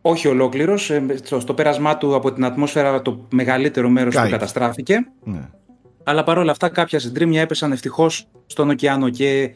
[0.00, 4.34] Όχι ολόκληρος, ε, στο, στο πέρασμά του από την ατμόσφαιρα το μεγαλύτερο μέρος του Κάηκε.
[4.36, 5.06] καταστράφηκε.
[5.24, 5.40] Ναι.
[6.08, 9.54] Αλλά παρόλα αυτά κάποια συντρίμμια έπεσαν ευτυχώς στον ωκεανό και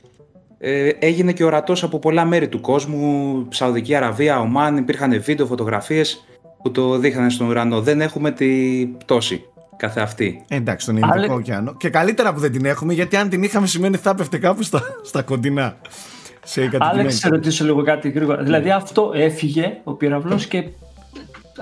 [0.59, 6.25] ε, έγινε και ορατός από πολλά μέρη του κόσμου, Σαουδική Αραβία, Ομάν, υπήρχαν βίντεο, φωτογραφίες
[6.63, 7.81] που το δείχνανε στον ουρανό.
[7.81, 8.47] Δεν έχουμε τη
[8.99, 9.45] πτώση
[9.77, 10.45] καθε αυτή.
[10.49, 11.75] Ε, εντάξει, στον Ινδικό Άλε- ωκεανό.
[11.77, 14.83] Και καλύτερα που δεν την έχουμε, γιατί αν την είχαμε σημαίνει θα έπεφτε κάπου στα,
[15.03, 15.77] στα κοντινά.
[16.45, 16.99] Σε κατοικημένη.
[17.01, 18.43] Άλεξ, σε ρωτήσω λίγο κάτι γρήγορα.
[18.43, 20.65] Δηλαδή αυτό έφυγε ο πύραυλος και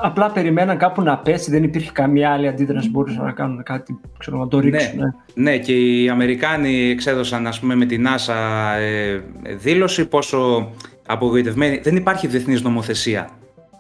[0.01, 4.01] απλά περιμέναν κάπου να πέσει, δεν υπήρχε καμία άλλη αντίδραση που μπορούσαν να κάνουν κάτι,
[4.19, 5.01] ξέρω, να το ρίξουν.
[5.01, 5.15] ε.
[5.35, 8.35] Ναι, και οι Αμερικάνοι εξέδωσαν ας πούμε με την NASA
[8.79, 9.21] ε,
[9.55, 10.71] δήλωση πόσο
[11.07, 11.81] απογοητευμένοι.
[11.83, 13.29] Δεν υπάρχει διεθνής νομοθεσία.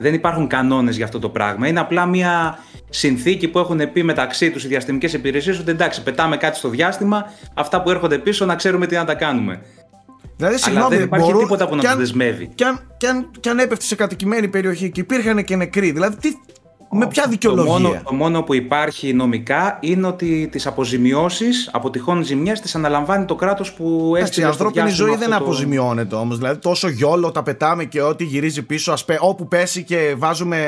[0.00, 1.68] Δεν υπάρχουν κανόνες για αυτό το πράγμα.
[1.68, 2.58] Είναι απλά μια
[2.88, 7.24] συνθήκη που έχουν πει μεταξύ τους οι διαστημικές υπηρεσίες ότι εντάξει πετάμε κάτι στο διάστημα,
[7.54, 9.60] αυτά που έρχονται πίσω να ξέρουμε τι να τα κάνουμε.
[10.38, 12.50] Δηλαδή, Αλλά συγγνώμη, δεν υπάρχει μπορούν- τίποτα που να κι τους αν- δεσμεύει.
[12.54, 16.16] Κι αν, κι, αν, κι αν έπεφτε σε κατοικημένη περιοχή και υπήρχαν και νεκροί, δηλαδή
[16.16, 16.28] τι,
[16.90, 21.90] με ποια Το δικαιολογία; μόνο, το μόνο που υπάρχει νομικά είναι ότι τις αποζημιώσεις από
[21.90, 23.84] τυχόν ζημιές τις αναλαμβάνει το κράτος που
[24.14, 26.36] Εντάξει, έστειλε η στο ανθρώπινη διάστημα ζωή δεν αυτό το- αποζημιώνεται όμως.
[26.38, 30.58] Δηλαδή, τόσο γιόλο τα πετάμε και ό,τι γυρίζει πίσω, ας πέ, όπου πέσει και βάζουμε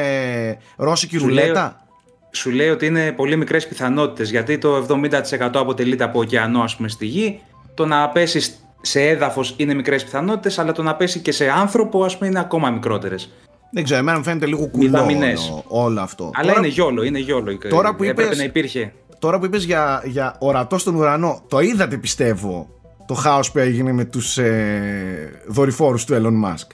[0.77, 1.87] ρώσικη Σου λέει- ρουλέτα.
[2.33, 6.89] σου λέει ότι είναι πολύ μικρές πιθανότητες γιατί το 70% αποτελείται από ωκεανό ας πούμε
[6.89, 7.41] στη γη
[7.75, 12.05] το να πέσεις σε έδαφος είναι μικρές πιθανότητες αλλά το να πέσει και σε άνθρωπο
[12.05, 13.31] ας πούμε είναι ακόμα μικρότερες
[13.73, 15.49] Δεν ξέρω, εμένα μου φαίνεται λίγο κουλό Μηδαμινές.
[15.51, 16.31] όλο- όλο αυτό.
[16.35, 19.65] αλλά Τώρα- είναι γιόλο, είναι γιόλο τώρα που έπρεπε είπες- να υπήρχε Τώρα που είπες
[19.65, 22.69] για, για ορατό στον ουρανό, το είδατε πιστεύω
[23.07, 26.67] το χάος που έγινε με τους ε, δορυφόρους του Elon Musk;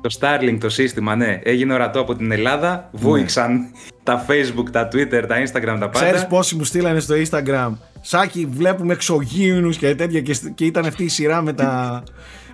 [0.00, 3.66] το Starlink το σύστημα ναι έγινε ορατό από την Ελλάδα βούηξαν
[4.02, 7.70] τα Facebook, τα Twitter, τα Instagram τα Ξέρεις πάντα πόσοι μου στείλανε στο Instagram
[8.08, 12.02] Σάκη βλέπουμε εξωγήινους και τέτοια και, και ήταν αυτή η σειρά με, τα,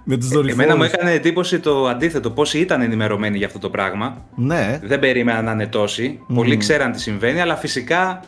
[0.05, 0.65] με τους δορυφόρους.
[0.65, 4.25] Εμένα μου έκανε εντύπωση το αντίθετο, πόσοι ήταν ενημερωμένοι για αυτό το πράγμα.
[4.35, 6.19] Ναι, Δεν περίμεναν να είναι τόσοι.
[6.35, 8.21] Πολλοί ξέραν τι συμβαίνει, αλλά φυσικά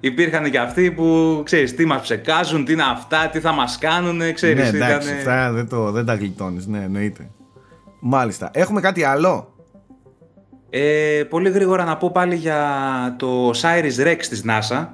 [0.00, 4.34] υπήρχαν και αυτοί που ξέρεις τι μας ψεκάζουν, τι είναι αυτά, τι θα μας κάνουν,
[4.34, 4.70] ξέρεις.
[4.72, 7.30] ναι εντάξει, ήτανε- αυτά δεν, το, δεν τα γλιτώνεις, ναι εννοείται.
[8.00, 8.50] Μάλιστα.
[8.52, 9.54] Έχουμε κάτι άλλο;
[10.70, 12.60] Ε, πολύ γρήγορα να πω πάλι για
[13.18, 14.86] το Osiris Rex της NASA,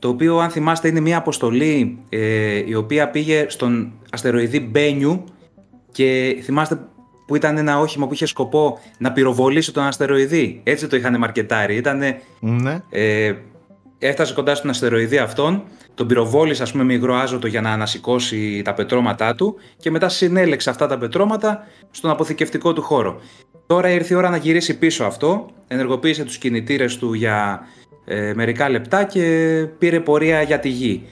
[0.00, 5.24] το οποίο αν θυμάστε είναι μια αποστολή ε, η οποία πήγε στον αστεροειδή Μπένιου
[5.92, 6.78] και θυμάστε
[7.26, 10.60] που ήταν ένα όχημα που είχε σκοπό να πυροβολήσει τον αστεροειδή.
[10.64, 11.74] Έτσι το είχαν μαρκετάρει.
[11.76, 12.82] Ήτανε Ναι.
[12.90, 13.34] Ε,
[13.98, 15.62] έφτασε κοντά στον αστεροειδή αυτόν,
[15.94, 20.08] τον πυροβόλησε ας πούμε με υγρό άζωτο για να ανασηκώσει τα πετρώματά του και μετά
[20.08, 23.20] συνέλεξε αυτά τα πετρώματα στον αποθηκευτικό του χώρο.
[23.66, 27.60] Τώρα ήρθε η ώρα να γυρίσει πίσω αυτό, ενεργοποίησε τους κινητήρες του για
[28.12, 29.22] ε, μερικά λεπτά και
[29.78, 31.02] πήρε πορεία για τη γη.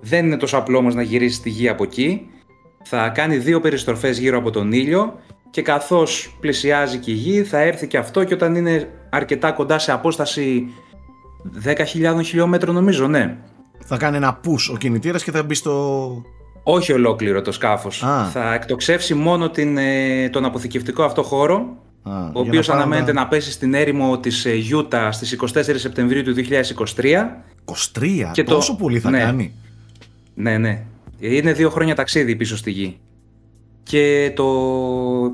[0.00, 2.28] Δεν είναι τόσο απλό όμως να γυρίσει τη γη από εκεί.
[2.84, 5.18] Θα κάνει δύο περιστροφές γύρω από τον ήλιο
[5.50, 9.78] και καθώς πλησιάζει και η γη θα έρθει και αυτό και όταν είναι αρκετά κοντά
[9.78, 10.68] σε απόσταση
[11.64, 13.36] 10.000 χιλιόμετρων νομίζω, ναι.
[13.84, 16.10] Θα κάνει ένα push ο κινητήρας και θα μπει στο...
[16.62, 18.02] Όχι ολόκληρο το σκάφος.
[18.02, 18.24] Α.
[18.24, 22.84] Θα εκτοξεύσει μόνο την, ε, τον αποθηκευτικό αυτό χώρο, Α, ο για οποίος να πάμε
[22.84, 23.20] αναμένεται να...
[23.22, 27.04] να πέσει στην έρημο της ε, Utah στις 24 Σεπτεμβρίου του 2023.
[27.94, 29.18] 23, Και το- τόσο πολύ θα ναι.
[29.18, 29.52] κάνει;
[30.34, 30.82] Ναι, ναι.
[31.18, 32.98] Είναι δύο χρόνια ταξίδι πίσω στη γη.
[33.82, 34.44] Και το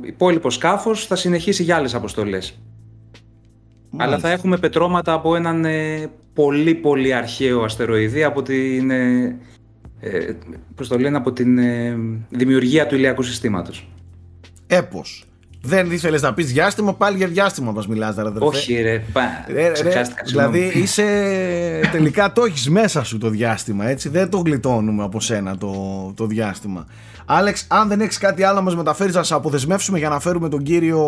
[0.04, 2.58] υπόλοιπο σκάφος θα συνεχίσει για άλλες αποστολές.
[3.96, 4.28] Αλλά Μάλιστα.
[4.28, 9.36] θα έχουμε πετρώματα από έναν ε, πολύ πολύ αρχαίο αστεροειδή από την, ε,
[10.00, 10.32] ε,
[10.74, 11.96] πώς το λένε, από την ε,
[12.30, 13.88] δημιουργία του ηλιακού συστήματος.
[14.66, 15.23] Έπος.
[15.66, 18.44] Δεν ήθελες να πεις διάστημα, πάλι για διάστημα μας μιλάς, ρε αδερφέ.
[18.44, 20.58] Όχι ρε, πα, Ρε, ρε, ξεχάστηκα, συγγνώμη.
[20.58, 21.04] δηλαδή είσαι
[21.92, 24.08] τελικά το έχεις μέσα σου το διάστημα έτσι.
[24.08, 25.72] Δεν το γλιτώνουμε από σένα το,
[26.16, 26.86] το διάστημα.
[27.26, 30.48] Άλεξ αν δεν έχεις κάτι άλλο να μας μεταφέρεις να σε αποδεσμεύσουμε για να φέρουμε
[30.48, 31.00] τον κύριο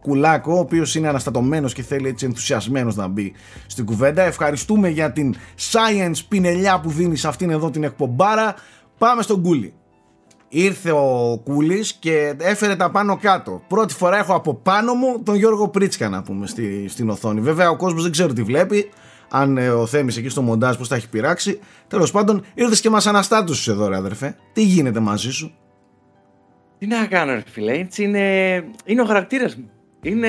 [0.00, 3.32] Κουλάκο ο οποίος είναι αναστατωμένος και θέλει έτσι ενθουσιασμένος να μπει
[3.66, 4.22] στην κουβέντα.
[4.22, 5.34] Ευχαριστούμε για την
[5.70, 8.54] science πινελιά που δίνεις σε αυτήν εδώ την εκπομπάρα.
[8.98, 9.74] Πάμε στον Κούλι
[10.56, 13.62] Ήρθε ο Κούλης και έφερε τα πάνω κάτω.
[13.68, 17.40] Πρώτη φορά έχω από πάνω μου τον Γιώργο Πρίτσκα να πούμε στη, στην οθόνη.
[17.40, 18.90] Βέβαια ο κόσμος δεν ξέρει τι βλέπει.
[19.30, 21.60] Αν ε, ο Θέμης εκεί στο μοντάζ πώς τα έχει πειράξει.
[21.88, 24.36] Τέλος πάντων ήρθες και μας αναστάτωσες εδώ ρε αδερφέ.
[24.52, 25.54] Τι γίνεται μαζί σου;
[26.78, 28.54] Τι να κάνω, ρε φίλε, έτσι είναι,
[28.84, 29.70] είναι ο χαρακτήρας μου.
[30.04, 30.28] Είναι,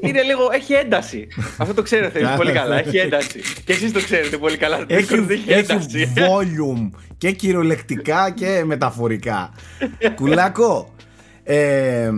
[0.00, 1.26] είναι λίγο, έχει ένταση.
[1.58, 2.36] Αυτό το ξέρετε Καλά.
[2.36, 2.78] πολύ καλά.
[2.78, 3.40] Έχει ένταση.
[3.64, 4.78] Και εσείς το ξέρετε πολύ καλά.
[4.78, 6.12] Το Έχει, Discord έχει έχει ένταση.
[6.16, 9.52] volume και κυριολεκτικά και μεταφορικά.
[10.14, 10.94] Κουλάκο,
[11.42, 12.10] ε,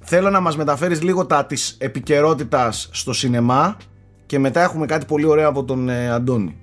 [0.00, 3.76] θέλω να μας μεταφέρεις λίγο τα της επικαιρότητας στο σινεμά
[4.26, 6.58] και μετά έχουμε κάτι πολύ ωραίο από τον ε, Αντώνη.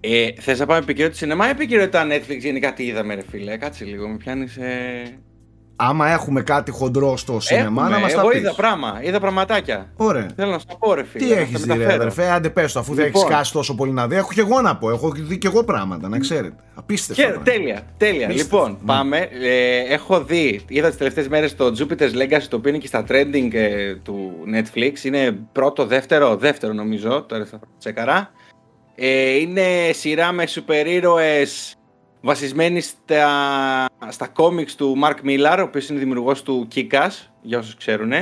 [0.00, 3.56] Ε, Θες να πάμε επικαιρότητα σινεμά ή επικαιρότητα Netflix γενικά τι είδαμε, ρε φίλε.
[3.56, 4.56] Κάτσε λίγο, με πιάνεις.
[4.56, 5.18] Ε...
[5.76, 8.38] Άμα έχουμε κάτι χοντρό στο σινεμά να μας τα Εγώ πεις.
[8.38, 9.92] είδα πράγμα, είδα πραγματάκια.
[9.96, 10.26] Ωραία.
[10.36, 11.24] Θέλω να σου τα πω, ρε φίλε.
[11.24, 12.00] Τι να τα έχεις δει ρε μεταφέρω.
[12.02, 13.22] αδερφέ, άντε πες το αφού δεν Λοιπόν.
[13.22, 14.16] έχεις κάσει τόσο πολύ να δει.
[14.16, 16.56] Έχω και εγώ να πω, έχω δει και εγώ πράγματα να ξέρετε.
[16.74, 17.22] Απίστευτα.
[17.22, 17.50] Και, πράγματα.
[17.52, 18.26] τέλεια, τέλεια.
[18.26, 18.56] Απίστευτο.
[18.56, 18.86] Λοιπόν, Ναι.
[18.86, 19.28] πάμε.
[19.42, 23.04] Ε, έχω δει, είδα τις τελευταίες μέρες το Jupiter's Legacy, το οποίο είναι και στα
[23.08, 25.04] trending ε, του Netflix.
[25.04, 28.30] Είναι πρώτο, δεύτερο, δεύτερο νομίζω, τώρα θα τσεκαρά.
[28.94, 31.74] Ε, είναι σειρά με σούπερ ήρωες
[32.24, 33.28] βασισμένη στα,
[34.08, 38.12] στα comics του Mark Millar, ο οποίος είναι δημιουργός του Kick-Ass, για όσους ξέρουν.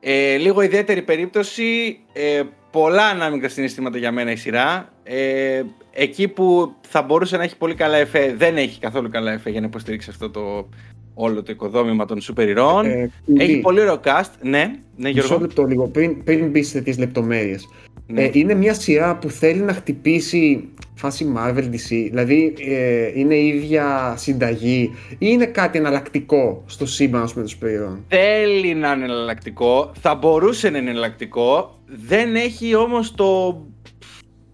[0.00, 4.92] Ε, λίγο ιδιαίτερη περίπτωση, ε, πολλά ανάμεικτα συναισθήματα για μένα η σειρά.
[5.02, 9.50] Ε, εκεί που θα μπορούσε να έχει πολύ καλά εφέ, δεν έχει καθόλου καλά εφέ
[9.50, 10.68] για να υποστηρίξει αυτό το
[11.14, 12.84] όλο το οικοδόμημα των σούπερ ηρώων.
[12.84, 15.40] Ε, έχει Κούλη, πολύ ωραίο cast, ναι, ναι Μισό Γιώργο.
[15.40, 17.68] λεπτό λίγο, πριν, πριν μπεις σε τις λεπτομέρειες.
[18.10, 18.22] Ναι.
[18.22, 23.46] Ε, είναι μια σειρά που θέλει να χτυπήσει φάση Marvel DC, δηλαδή ε, είναι η
[23.46, 28.04] ίδια συνταγή ή είναι κάτι εναλλακτικό στο σύμπαν ας πούμε των superheroών.
[28.08, 33.62] Θέλει να είναι εναλλακτικό, θα μπορούσε να είναι εναλλακτικό, δεν έχει όμως το,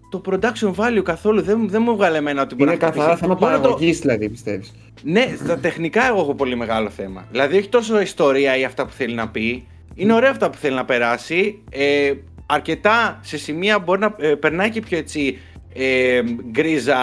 [0.09, 3.21] το production value καθόλου, δεν, δεν μου βγάλε εμένα ότι μπορεί Είναι να καθαρά χτυπήσει.
[3.31, 4.73] θέμα Μόνο το- παραγωγής δηλαδή πιστεύεις;
[5.03, 7.27] Ναι, στα τεχνικά εγώ έχω πολύ μεγάλο θέμα.
[7.31, 9.67] Δηλαδή, όχι τόσο ιστορία ή αυτά που θέλει να πει.
[9.95, 11.61] Είναι ωραία αυτά που θέλει να περάσει.
[11.69, 12.11] Ε,
[12.45, 15.37] αρκετά σε σημεία μπορεί να ε, περνάει και πιο έτσι
[15.73, 16.97] ε, γκρίζα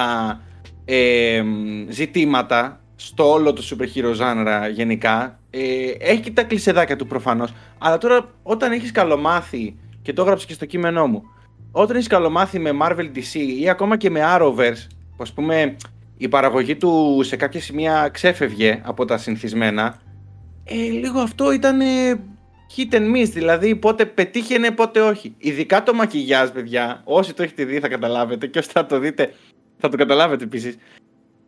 [0.85, 1.43] ε,
[1.89, 5.39] ζητήματα στο όλο το super hero genre γενικά.
[5.51, 5.60] Ε,
[5.98, 7.52] έχει και τα κλεισεδάκια του προφανώς.
[7.78, 11.23] Αλλά τώρα όταν έχεις καλομάθει, και το έγραψα και στο κείμενό μου,
[11.73, 14.86] όταν έχεις καλομάθει με Marvel DC ή ακόμα και με Arrowverse,
[15.16, 15.77] που ας πούμε
[16.16, 20.01] η παραγωγή του σε κάποια σημεία ξέφευγε από τα συνηθισμένα,
[20.64, 22.20] ε, λίγο αυτό ήταν ε,
[22.77, 25.35] hit and miss, δηλαδή πότε πετύχαινε, πότε όχι.
[25.39, 29.32] Ειδικά το μακιγιάζ, παιδιά, όσοι το έχετε δει θα καταλάβετε και όσοι θα το δείτε
[29.78, 30.77] θα το καταλάβετε επίσης.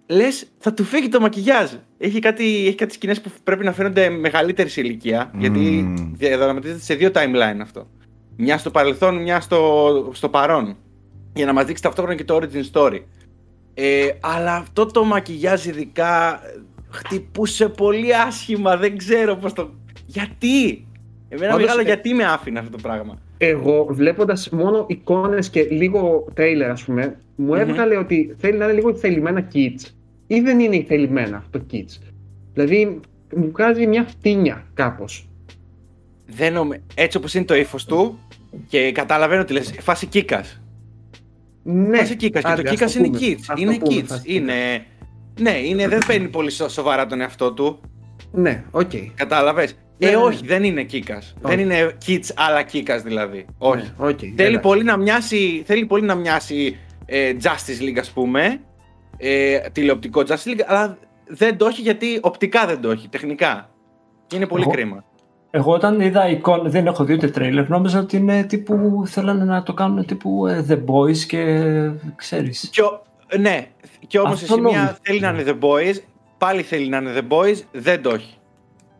[0.06, 1.70] Λες, θα του φύγει το μακιγιάζ.
[1.98, 6.12] Έχει κάτι, έχει κάτι σκηνές που πρέπει να φαίνονται μεγαλύτερη σε ηλικία, γιατί Μμμ.
[6.14, 7.88] διαδραματίζεται σε δύο timeline αυτό.
[8.36, 10.76] Μια στο παρελθόν, μια στο, στο παρόν.
[11.34, 13.00] Για να μας δείξει ταυτόχρονα και το origin story.
[13.74, 19.74] Ε, αλλά αυτό το μακιγιάζ ειδικά ε, χτυπούσε πολύ άσχημα, δεν ξέρω πώς το...
[20.06, 20.83] Γιατί!
[21.34, 23.18] Εμένα Πάντως, μεγάλο ε, γιατί με άφηνε αυτό το πράγμα.
[23.38, 27.60] Εγώ βλέποντας μόνο εικόνες και λίγο τρέιλερ ας πούμε, μου Μμμ.
[27.60, 29.90] έβγαλε ότι θέλει να είναι λίγο θελημένα kids
[30.26, 31.98] ή δεν είναι θελημένα το kids.
[32.52, 33.00] Δηλαδή
[33.36, 35.28] μου βγάζει μια φτύνια κάπως.
[36.26, 36.76] Δεν νομι...
[36.94, 38.18] Έτσι όπως είναι το ύφος του
[38.68, 40.60] και καταλαβαίνω τι λες, φάση κίκας.
[41.62, 43.18] Ναι, φάση κίκας και άντε, το ας κίκας είναι πούμε.
[43.20, 43.38] kids.
[43.40, 44.04] Ας το Είναι πούμε, kids.
[44.06, 44.84] φάση Είναι...
[45.40, 47.80] Ναι, είναι, δεν παίρνει πολύ σο- σοβαρά τον εαυτό του.
[48.32, 48.90] Ναι, οκ.
[49.14, 49.76] Κατάλαβες.
[49.98, 50.16] Ε, Ναι, ναι.
[50.16, 51.22] όχι, δεν είναι Kick-Ass.
[51.40, 53.46] Δεν είναι Kids αλλά Kick-Ass δηλαδή.
[53.58, 53.92] Όχι.
[53.98, 54.58] Ναι, οκ, Θέλει εντάξει.
[54.60, 58.60] πολύ να μοιάσει, θέλει πολύ να μοιάσει ε, Justice League, ας πούμε.
[59.16, 63.70] Ε, τηλεοπτικό Justice League, αλλά δεν το έχει γιατί οπτικά δεν το έχει, τεχνικά.
[64.26, 65.04] Και είναι πολύ Εγώ- κρίμα.
[65.50, 69.62] Εγώ όταν είδα εικόνα, δεν έχω δει ούτε τρέιλερ, νόμιζα ότι είναι τύπου, θέλανε να
[69.62, 72.68] το κάνουν τύπου ε, The Boys και ε, ξέρεις.
[72.72, 73.02] Και, ο-
[73.38, 73.66] ναι,
[74.06, 74.98] και όμως σε Αυτό σημεία νόμιζα.
[75.02, 75.94] θέλει να είναι The Boys,
[76.38, 78.33] πάλι θέλει να είναι The Boys, δεν το έχει.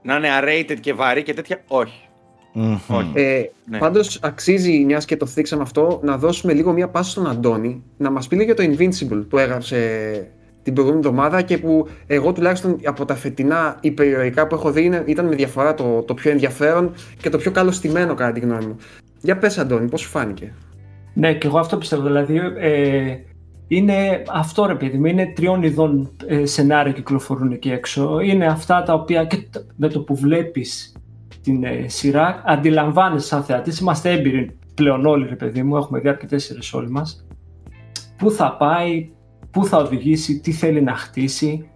[0.05, 2.09] Να είναι R-rated και βαρύ και τέτοια, όχι.
[2.53, 2.77] Μμμ.
[2.89, 3.11] Όχι.
[3.15, 3.79] Ε, Ναι.
[3.79, 8.11] Πάντως αξίζει, μιας και το θίξαμε αυτό, να δώσουμε λίγο μια πάση στον Αντώνη να
[8.11, 9.79] μας πει λίγο για το Invincible που έγραψε
[10.63, 15.03] την προηγούμενη εβδομάδα και που εγώ τουλάχιστον από τα φετινά υπερηρωικά που έχω δει είναι-
[15.07, 18.77] ήταν με διαφορά το, το πιο ενδιαφέρον και το πιο καλωστημένο κατά τη γνώμη μου.
[19.21, 20.53] Για πες Αντώνη, πώς σου φάνηκε;
[21.15, 22.03] Ναι, και εγώ αυτό πιστεύω.
[22.03, 23.17] Δηλαδή, ε,
[23.69, 28.21] είναι αυτό ρε παιδί μου, είναι τριών ειδών ε, σενάρια κυκλοφορούν εκεί έξω.
[28.21, 30.97] Είναι αυτά τα οποία και τα- με το που βλέπεις
[31.43, 33.79] την ε, σειρά αντιλαμβάνεσαι σαν θεατής.
[33.79, 37.27] Είμαστε έμπειροι πλέον όλοι ρε παιδί μου, έχουμε δει αρκετές σειρές όλοι μας.
[38.17, 39.11] Πού θα πάει,
[39.51, 41.69] πού θα οδηγήσει, τι θέλει να χτίσει.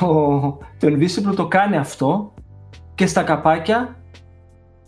[0.00, 0.08] Το,
[0.78, 2.34] το Invisible το κάνει αυτό
[2.94, 3.96] και στα καπάκια,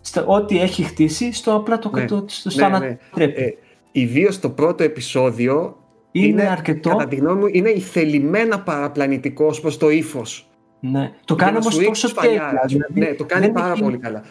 [0.00, 2.04] στα, ό,τι έχει χτίσει, στο απλά το, Ναι.
[2.04, 2.76] το, στο, Ναι, στο ναι.
[2.76, 3.42] ανατρέπει.
[3.42, 3.48] Ε,
[3.92, 5.76] Ιδίως το πρώτο επεισόδιο
[6.20, 6.88] είναι, αρκετό.
[6.90, 10.48] κατά τη γνώμη μου, είναι ηθελημένα παραπλανητικό προς το ύφος.
[10.80, 11.12] Ναι.
[11.24, 12.62] Το κάνει όμως τόσο τέλεια.
[12.66, 14.22] δηλαδή, ναι, το κάνει δεν πάρα έχει- πολύ καλά.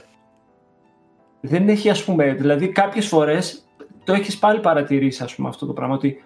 [1.42, 3.66] Δεν έχει, ας πούμε, δηλαδή κάποιες φορές
[4.04, 6.24] το έχεις πάλι παρατηρήσει, ας πούμε, αυτό το πράγμα, ότι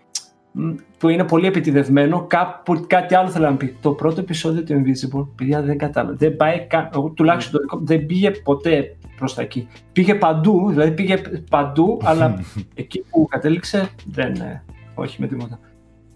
[0.52, 3.76] μ, που είναι πολύ επιτιδευμένο, κάπου, κάτι άλλο θέλω να πει.
[3.82, 6.16] Το πρώτο επεισόδιο του Invisible, παιδιά δεν κατάλαβα.
[6.16, 9.68] Δεν πάει καν, εγώ τουλάχιστον το δικό μου, δεν πήγε ποτέ προς τα εκεί.
[9.94, 12.44] Πήγε παντού, δηλαδή πήγε παντού, αλλά
[12.76, 14.64] εκεί που κατέληξε, δεν, ε,
[15.00, 15.60] όχι με τίποτα.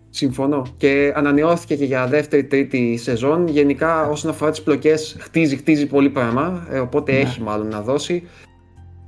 [0.09, 0.65] Συμφωνώ.
[0.77, 3.47] Και ανανεώθηκε και για δεύτερη, τρίτη σεζόν.
[3.47, 6.67] Γενικά, όσον αφορά τις πλοκές, χτίζει, χτίζει πολύ πράγμα.
[6.71, 7.17] ε, οπότε Ναι.
[7.17, 8.27] έχει μάλλον να δώσει.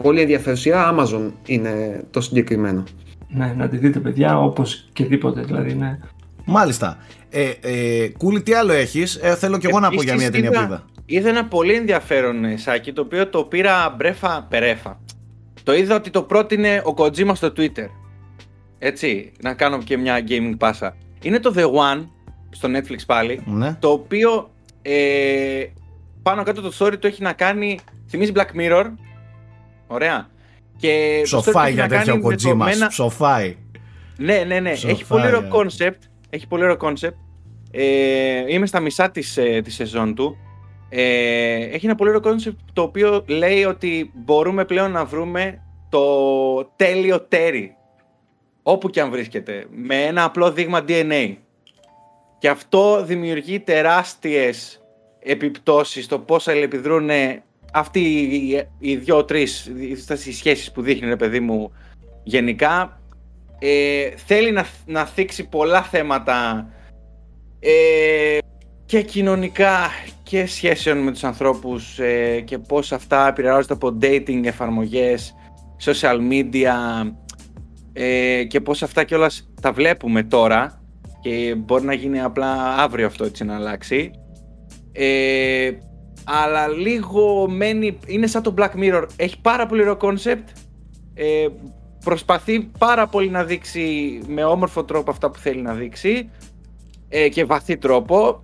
[0.04, 0.96] Πολύ ενδιαφέρουσα.
[0.96, 2.84] Amazon είναι το συγκεκριμένο.
[3.28, 6.00] Ναι, να τη δείτε παιδιά, όπως και δίποτε, δηλαδή, ναι.
[6.46, 6.98] Μάλιστα.
[7.30, 10.44] Ε, ε, Κούλη, τι άλλο έχεις; Ε, θέλω και εγώ να πω για μια Επίσης,
[10.44, 10.86] ταινία που είδα- είδα.
[11.06, 15.00] Είδα ένα πολύ ενδιαφέρον ε, σάκι, το οποίο το πήρα μπρέφα περέφα.
[15.64, 17.88] Το είδα ότι το πρότεινε ο Kojima στο Twitter.
[18.88, 20.96] Έτσι, να κάνω και μια gaming πάσα.
[21.22, 22.06] Είναι το The One,
[22.50, 23.76] στο Netflix πάλι, Ναι.
[23.80, 24.50] το οποίο
[24.82, 25.66] ε,
[26.22, 27.80] πάνω κάτω το story του έχει να κάνει,
[28.10, 28.86] θυμίζει Black Mirror,
[29.88, 30.30] ωραία.
[30.78, 32.66] Και το story του Ψοφάει έχει για να τέτοιο κάνει με το Κοτζίμα.
[32.66, 33.56] με ένα- Ψοφάει.
[34.18, 34.76] ναι, ναι, ναι.
[34.76, 35.50] Σοφά, Έχει πολύ ωραίο ε.
[35.52, 36.00] concept.
[36.30, 37.14] Έχει πολύ ωραίο concept.
[37.72, 40.38] Ε, είμαι στα μισά της, ε, της σεζόν του.
[40.90, 46.06] Ε, έχει ένα πολύ ωραίο concept το οποίο λέει ότι μπορούμε πλέον να βρούμε το
[46.76, 47.75] τέλειο τέρι.
[48.68, 49.66] Όπου και αν βρίσκεται.
[49.70, 51.36] Με ένα απλό δείγμα DNA.
[52.38, 54.82] Και αυτό δημιουργεί τεράστιες
[55.20, 57.10] επιπτώσεις στο πώς αλληλεπιδρούν
[57.74, 59.72] αυτοί οι, οι δύο-τρεις
[60.26, 61.72] οι σχέσεις που δείχνει ρε παιδί μου
[62.24, 63.02] γενικά
[63.60, 66.70] ε, θέλει να, να θίξει πολλά θέματα
[67.60, 68.38] ε,
[68.86, 69.90] και κοινωνικά
[70.24, 75.36] και σχέσεων με τους ανθρώπους ε, και πώς αυτά επηρεάζονται από dating εφαρμογές,
[75.86, 76.74] social media
[77.98, 80.82] ε, και πώς αυτά κιόλας τα βλέπουμε τώρα
[81.22, 84.12] και μπορεί να γίνει απλά αύριο αυτό έτσι να αλλάξει.
[84.92, 85.72] Ε,
[86.24, 90.44] αλλά λίγο μένει, είναι σαν το Black Mirror, έχει πάρα πολύ ωραίο concept,
[91.14, 91.48] ε,
[92.04, 96.30] προσπαθεί πάρα πολύ να δείξει με όμορφο τρόπο αυτά που θέλει να δείξει
[97.10, 98.44] ε, και βαθύ τρόπο.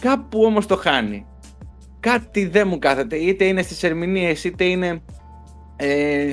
[0.00, 1.26] Κάπου όμως το χάνει.
[2.00, 3.16] Κάτι δεν μου κάθεται.
[3.16, 5.02] Είτε είναι στις ερμηνείες είτε είναι
[5.76, 6.32] ε,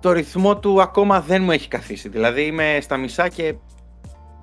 [0.00, 3.54] το ρυθμό του ακόμα δεν μου έχει καθίσει δηλαδή είμαι στα μισά και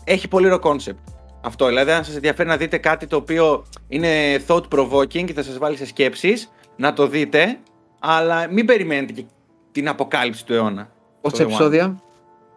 [0.04, 4.08] έχει πολύ ωραίο concept αυτό δηλαδή αν σας ενδιαφέρει να δείτε κάτι το οποίο είναι
[4.48, 7.60] thought provoking και θα σας βάλει σε σκέψεις να το δείτε
[8.00, 9.26] αλλά μην περιμένετε και
[9.72, 10.90] την αποκάλυψη του αιώνα
[11.22, 11.50] Πόσα The One.
[11.50, 12.02] επεισόδια;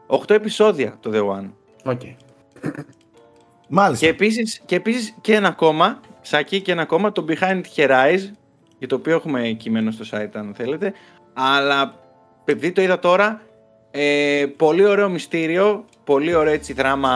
[0.06, 1.50] 8 επεισόδια το The One.
[1.84, 2.00] Οκ.
[3.68, 4.06] Μάλιστα.
[4.06, 8.30] Και επίσης, και επίσης και ένα ακόμα, Σάκη, και ένα ακόμα, το Behind Her Eyes,
[8.78, 10.92] για το οποίο έχουμε κείμενο στο site αν θέλετε.
[11.32, 11.94] Αλλά
[12.52, 13.40] επειδή το είδα τώρα,
[13.90, 17.10] ε, πολύ ωραίο μυστήριο, πολύ ωραίο έτσι δράμα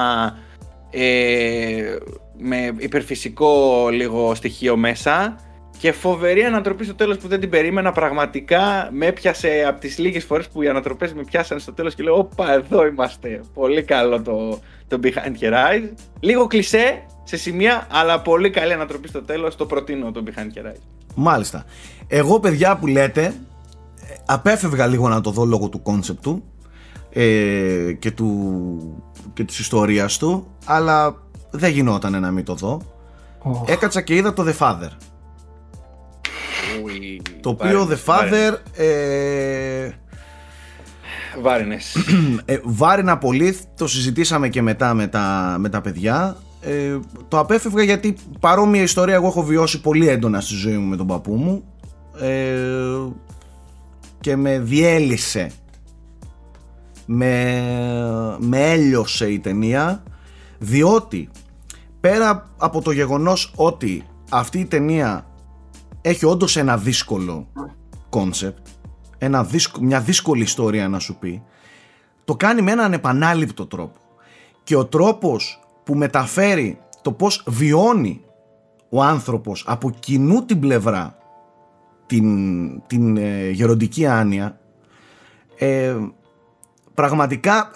[0.91, 1.97] ε,
[2.39, 5.37] με υπερφυσικό λίγο στοιχείο μέσα
[5.79, 7.93] και φοβερή ανατροπή στο τέλος που δεν την περίμενα.
[7.93, 12.03] Πραγματικά με έπιασε από τις λίγες φορές που οι ανατροπές με πιάσαν στο τέλος και
[12.03, 15.91] λέω όπα εδώ είμαστε πολύ καλό το, το Behind Her Eyes.
[16.21, 19.57] Λίγο κλισέ σε σημεία αλλά πολύ καλή ανατροπή στο τέλος.
[19.57, 20.81] Το προτείνω το Behind Her Eyes.
[21.15, 21.65] Μάλιστα.
[22.09, 23.33] Εγώ, παιδιά που λέτε, ε,
[24.27, 26.43] απέφευγα λίγο να το δω λόγω του κόνσεπτ του
[27.11, 31.17] ε, και, του, και της ιστορίας του, αλλά
[31.51, 32.83] δεν γινόταν να μην το δω.
[33.39, 33.63] Οχ.
[33.67, 34.91] Έκατσα και είδα το The Father.
[36.85, 37.23] Ουι.
[37.41, 39.91] Το οποίο The Father ε,
[41.41, 41.97] Βάρινες.
[42.45, 46.37] ε, βάρινα πολύ, το συζητήσαμε και μετά με τα, με τα παιδιά.
[46.61, 50.97] Ε, το απέφευγα γιατί παρόμοια ιστορία εγώ έχω βιώσει πολύ έντονα στη ζωή μου με
[50.97, 51.65] τον παππού μου
[52.21, 52.55] ε,
[54.23, 55.51] και με διέλυσε.
[57.07, 60.03] Με, με έλειωσε η ταινία
[60.59, 61.29] διότι
[62.01, 65.27] πέρα από το γεγονός ότι αυτή η ταινία
[66.01, 67.49] έχει όντως ένα δύσκολο
[68.09, 68.67] κόνσεπτ
[69.19, 71.43] ένα δύσκο- μια δύσκολη ιστορία να σου πει
[72.25, 74.01] το κάνει με έναν ανεπανάληπτο τρόπο.
[74.63, 78.21] Και ο τρόπος που μεταφέρει το πως βιώνει
[78.89, 81.17] ο άνθρωπος από κοινού την πλευρά
[82.13, 84.61] την, την ε, γεροντική άνοια
[85.59, 85.97] ε,
[86.95, 87.71] πραγματικά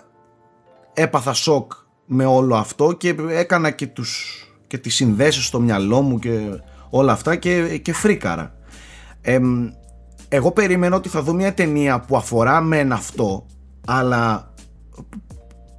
[0.92, 1.72] έπαθα σοκ
[2.06, 6.60] με όλο αυτό και έκανα και, τους, και τις συνδέσεις στο μυαλό μου και
[6.90, 8.54] όλα αυτά και, και φρίκαρα.
[9.20, 9.68] Εμ,
[10.28, 13.46] εγώ περίμενα ότι θα δω μια ταινία που αφορά μεν αυτό
[13.86, 14.54] αλλά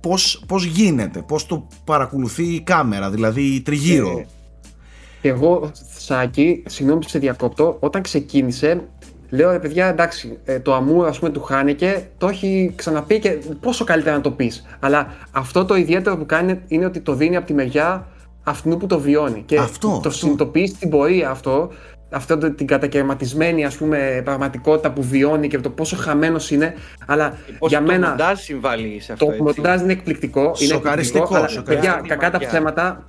[0.01, 4.25] πώς, πώς γίνεται, πώς το παρακολουθεί η κάμερα, δηλαδή τριγύρω.
[5.27, 8.81] Ε, Και εγώ, Σάκη, συγγνώμη που σε διακόπτω, όταν ξεκίνησε,
[9.29, 13.37] λέω ρε παιδιά, εντάξει, ε, το αμούρ ας πούμε του Χάνεκε το έχει ξαναπεί και
[13.61, 14.65] πόσο καλύτερα να το πεις.
[14.79, 18.07] Αλλά αυτό το ιδιαίτερο που κάνει είναι ότι το δίνει από τη μεριά
[18.43, 19.43] αυτού που το βιώνει.
[19.45, 20.09] Και Αυτό, το αυτό.
[20.11, 21.71] συνειδητοποιείς στην πορεία αυτό,
[22.11, 26.73] αυτό το- την κατακαιρματισμένη ας πούμε πραγματικότητα που βιώνει και το πόσο χαμένος είναι.
[27.05, 29.43] Αλλά Πώς για το μένα μοντάζ συμβάλλει σε αυτό, το έτσι.
[29.43, 30.41] μοντάζ είναι εκπληκτικό.
[30.41, 30.89] Είναι Σοκαριστικό,
[31.23, 31.93] εκπληκτικό, αλλά, σοκαριστικό.
[31.95, 32.47] παιδιά, κακά τα Μαγιά.
[32.47, 33.07] ψέματα.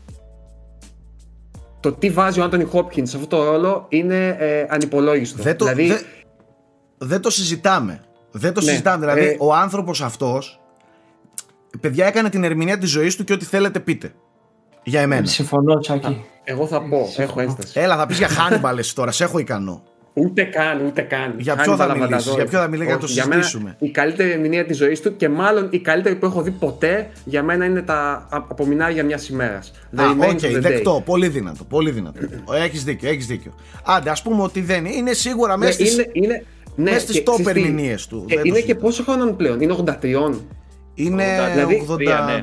[1.90, 5.43] Το τι βάζει ο Άντωνι Χόπκινς σε αυτό το ρόλο είναι ε, ανυπολόγιστο.
[5.43, 6.05] Δεν το, δηλαδή, δεν-
[6.98, 8.01] δεν το συζητάμε.
[8.31, 8.98] Δεν το Ναι, συζητάμε.
[9.06, 10.60] Δηλαδή, ε, ο άνθρωπος αυτός,
[11.81, 14.12] παιδιά, έκανε την ερμηνεία της ζωής του και ό,τι θέλετε πείτε.
[14.82, 15.27] Για εμένα.
[15.27, 16.24] Συμφωνώ, Τσάκη.
[16.44, 17.81] εγώ θα πω, έχω ένσταση.
[17.81, 19.82] Έλα, θα πεις για Hannibal εσύ τώρα, σε έχω ικανό.
[20.20, 21.35] Ούτε καν, ούτε καν.
[21.39, 22.35] Για ποιο Hannibal θα μιλήσεις, Αβανταζόρ.
[22.35, 23.77] για ποιο θα μιλήσεις, για να το Όχι, για μένα συζητήσουμε.
[23.78, 27.43] η καλύτερη ερμηνεία της ζωής του και μάλλον η καλύτερη που έχω δει ποτέ για
[27.43, 29.73] μένα είναι τα απομεινάρια μιας ημέρας.
[29.97, 32.19] Α, οκ, δεκτό, πολύ δυνατό, πολύ δυνατό.
[32.55, 33.55] Ε, Έχεις δίκιο, έχεις δίκιο.
[33.85, 35.93] Άντε, ας πούμε ότι δεν είναι, είναι σίγουρα Ναι, μέσα στις...
[35.93, 36.45] είναι, είναι,
[36.77, 38.82] ναι, μες στις και top ξέρεις τι, ερμηνείες του, και δεν το είναι και συζητάω.
[38.82, 40.32] πόσο χρόνο πλέον, είναι 83.
[40.95, 41.24] Είναι
[41.55, 41.86] Δηλαδή,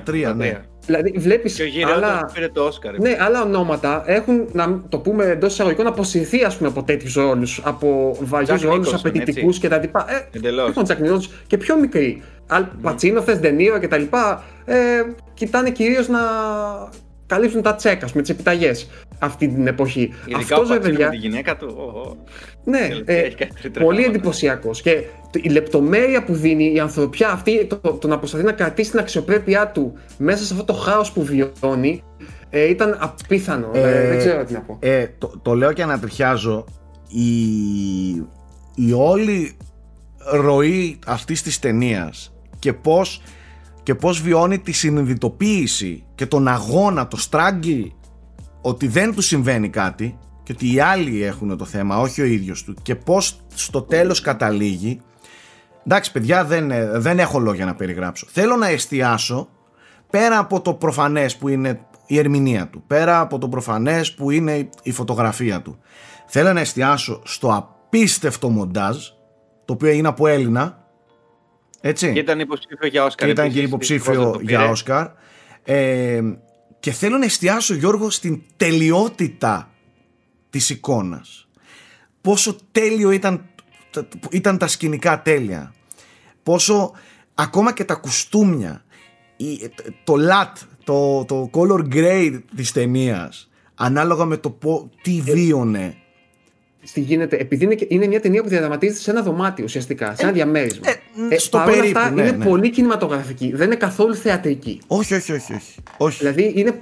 [0.05, 0.61] 83, ναι.
[0.85, 2.99] Δηλαδή βλέπεις Και ο γηραιότερος άλλα, πήρε το Όσκαρ.
[2.99, 7.61] ναι, άλλα ονόματα έχουν, να το πούμε εντός εισαγωγικών, αποσυρθεί ας πούμε, από τέτοιους ρόλους.
[7.63, 9.67] Από βαριούς Jack ρόλους, Nicholson, απαιτητικούς έτσι.
[9.67, 9.97] κτλ.
[9.97, 10.69] Ε, Εντελώς.
[10.69, 12.23] έχουν Jack Nicholson και πιο μικροί.
[12.47, 14.03] Αλ Πατσίνο, θες Ντενίρο κτλ.
[14.65, 14.75] Ε,
[15.33, 16.19] κοιτάνε κυρίως να
[17.27, 18.89] καλύψουν τα τσέκα με τις επιταγές
[19.19, 20.01] αυτή την εποχή.
[20.25, 21.09] Ειδικά Αυτό ο ρε Πατσίνο με παιδιά.
[21.09, 21.75] τη γυναίκα του.
[21.77, 22.15] ω, ω.
[22.63, 24.17] Ναι, Τελευταία ε, έχει κάνει τρίτρα πολύ πράγματα.
[24.19, 24.71] εντυπωσιακό.
[24.83, 28.89] Και το- η λεπτομέρεια που δίνει η ανθρωπιά αυτή, το, το να προσπαθεί να κρατήσει
[28.89, 32.03] την αξιοπρέπειά του μέσα σε αυτό το χάος που βιώνει,
[32.49, 33.69] ε, ήταν απίθανο.
[33.73, 34.77] Ε, Ε, δεν ξέρω τι να πω.
[34.81, 36.65] Ε, το, το λέω και ανατριχιάζω
[37.07, 37.29] η,
[38.75, 39.57] η όλη
[40.31, 43.21] ροή αυτής της ταινίας και πώς,
[43.83, 47.95] και πώς βιώνει τη συνειδητοποίηση και τον αγώνα, το στράγγι
[48.67, 52.63] ότι δεν του συμβαίνει κάτι και ότι οι άλλοι έχουν το θέμα, όχι ο ίδιος
[52.63, 55.01] του και πώς στο τέλος καταλήγει
[55.85, 59.49] εντάξει παιδιά δεν, ε, δεν έχω λόγια να περιγράψω θέλω να εστιάσω
[60.09, 64.69] πέρα από το προφανές που είναι η ερμηνεία του, πέρα από το προφανές που είναι
[64.83, 65.79] η φωτογραφία του.
[66.25, 68.97] Θέλω να εστιάσω στο απίστευτο μοντάζ,
[69.65, 70.83] το οποίο είναι από Έλληνα,
[71.81, 73.27] έτσι, Και ήταν υποψήφιο για Όσκαρ.
[73.27, 74.51] και ήταν και επίσης, δυστυχώς υποψήφιο δεν το πήρε.
[74.51, 75.07] για Όσκαρ.
[75.63, 76.21] Ε,
[76.85, 79.71] και θέλω να εστιάσω Γιώργο στην τελειότητα
[80.49, 81.47] της εικόνας.
[82.21, 83.45] Πόσο τέλειο ήταν,
[84.31, 85.73] ήταν τα σκηνικά τέλεια.
[86.43, 86.91] Πόσο
[87.35, 88.83] ακόμα και τα κουστούμια,
[89.37, 89.71] η-
[90.03, 90.51] το lat,
[90.83, 95.97] το, το color grade της ταινίας, ανάλογα με το πο- τι Ε, βίωνε.
[96.93, 100.23] Τι γίνεται, επειδή είναι, και- είναι μια ταινία που διαδραματίζεται σε ένα δωμάτιο ουσιαστικά, σε
[100.23, 100.89] ένα διαμέρισμα.
[101.29, 102.45] ε, στο παρόλα περίπου, αυτά ναι, είναι ναι.
[102.45, 104.81] πολύ κινηματογραφική, δεν είναι καθόλου θεατρική.
[104.87, 105.75] Όχι, όχι, όχι, όχι.
[105.97, 106.17] όχι.
[106.17, 106.81] Δηλαδή είναι,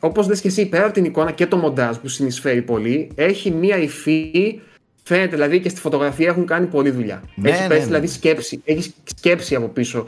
[0.00, 3.50] όπως λες και εσύ, πέρα από την εικόνα και το μοντάζ που συνεισφέρει πολύ, έχει
[3.50, 4.60] μία υφή,
[5.02, 7.22] φαίνεται δηλαδή και στη φωτογραφία έχουν κάνει πολλή δουλειά.
[7.34, 7.86] Ναι, έχεις ναι, πέσει ναι.
[7.86, 10.06] δηλαδή σκέψη, έχεις σκέψη από πίσω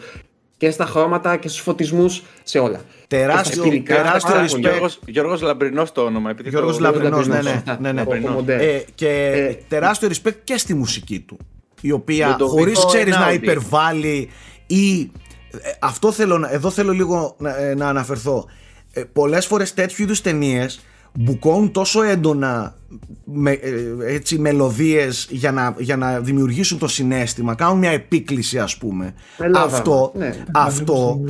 [0.62, 2.80] και στα χρώματα και στους φωτισμούς, σε όλα.
[3.08, 4.50] Τεράστιο- Και στα σκηνικά, τεράστιο πάρα respect.
[4.50, 4.62] πολύ.
[4.68, 6.30] Γιώργος, Γιώργος Λαμπρινός το όνομα.
[6.30, 6.82] Επειδή Γιώργος το...
[6.82, 7.78] Λαμπρινός, ναι, ναι, Σωστά.
[7.80, 8.00] ναι, ναι.
[8.00, 8.34] Από Λαμπρινός.
[8.34, 8.60] μοντέλ.
[8.60, 11.36] Ε, και Ε, τεράστιο respect και στη μουσική του
[11.80, 13.42] η οποία Λουντοβίκο χωρίς ξέρεις να Εινάουντι.
[13.44, 14.30] υπερβάλλει
[14.66, 18.46] ή ε, αυτό θέλω να, εδώ θέλω λίγο να, ε, να αναφερθώ
[18.92, 20.80] ε, πολλές φορές τέτοιου είδους ταινίες
[21.14, 22.76] μπουκώνουν τόσο έντονα
[23.24, 23.72] με, ε,
[24.06, 29.66] έτσι, μελωδίες για να, για να δημιουργήσουν το συνέστημα κάνουν μια επίκληση ας πούμε Μελόδραμα,
[29.76, 30.44] αυτό, ναι.
[30.52, 31.20] αυτό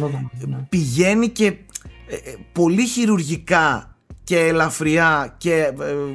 [0.46, 0.56] Ναι.
[0.68, 5.72] πηγαίνει και ε, ε, πολύ χειρουργικά και ελαφριά και ε,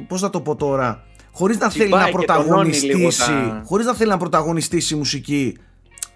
[0.08, 3.62] πώς θα το πω τώρα χωρίς να θέλει Τσιμπάει να και τονώνει λίγο πρωταγωνιστήσει τα-
[3.64, 5.56] χωρίς να θέλει να πρωταγωνιστήσει η μουσική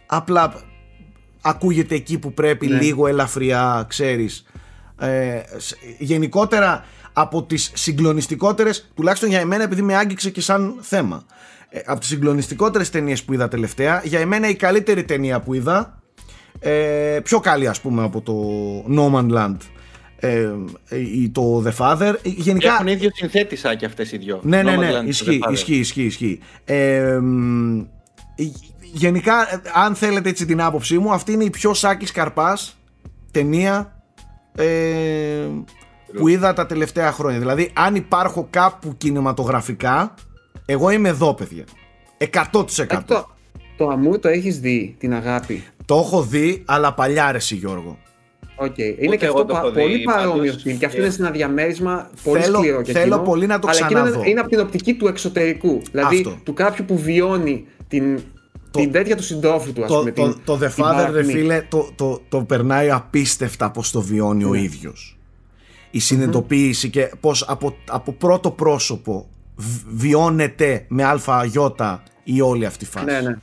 [0.07, 0.55] απλά
[1.41, 2.81] ακούγεται εκεί που πρέπει Ναι.
[2.81, 4.45] λίγο ελαφριά ξέρεις
[4.99, 11.25] ε, σ- γενικότερα από τις συγκλονιστικότερες τουλάχιστον για εμένα επειδή με άγγιξε και σαν θέμα
[11.69, 16.03] ε, από τις συγκλονιστικότερες ταινίες που είδα τελευταία για εμένα η καλύτερη ταινία που είδα
[16.61, 18.35] ε, πιο καλή ας πούμε από το
[18.97, 19.57] No Man Land
[20.17, 20.49] ε,
[20.97, 24.41] ή το The Father γενικά Έχουν ίδιο συνθέτησα και αυτές οι δυο.
[24.43, 25.53] ναι, ναι, ναι, Nomadland, ισχύει, The Father.
[25.53, 26.41] ισχύει, ισχύει, ισχύει.
[26.65, 27.81] Ε, μ,
[28.93, 32.77] γενικά, ε, αν θέλετε έτσι την άποψή μου, αυτή είναι η πιο Σάκης Καρπάς
[33.31, 34.03] ταινία
[34.55, 34.67] ε,
[36.17, 37.39] που είδα τα τελευταία χρόνια.
[37.39, 40.15] Δηλαδή, αν υπάρχω κάπου κινηματογραφικά,
[40.67, 41.65] εγώ είμαι εδώ, παιδιά.
[42.19, 42.95] 100%.
[42.95, 43.29] Σάκη, Το,
[43.77, 47.99] το Amour το έχεις δει, την αγάπη; Το έχω δει, αλλά παλιά ρε εσύ, Γιώργο.
[48.57, 48.79] Οκ.
[48.79, 50.63] Είναι και εγώ αυτό το έχω πα- δει, πολύ παρόμοιο πάντως.
[50.67, 50.77] film.
[50.79, 53.59] Και αυτό Ε, είναι σε ένα διαμέρισμα πολύ θέλω- σκληρό και θέλω εκείνο, πολύ να
[53.59, 54.19] το αλλά εκείνο ξαναδώ.
[54.21, 55.83] είναι, είναι από την οπτική του εξωτερικού.
[55.91, 56.37] Δηλαδή Αυτό.
[56.43, 58.21] του κάποιου που βιώνει την,
[58.71, 60.11] Το- την τέτοια του συντρόφου του, ας Το, πούμε.
[60.13, 61.33] το, την, το The την Father, ρε παρακμή.
[61.33, 64.59] φίλε, το, το, το περνάει απίστευτα πως το βιώνει ο Ναι.
[65.93, 66.11] Ίδιος.
[66.11, 71.51] Η συνειδητοποίηση και πως από, από πρώτο πρόσωπο β- βιώνεται με αλφα
[72.25, 73.05] η όλη αυτή η φάση.
[73.05, 73.37] Ναι, ναι.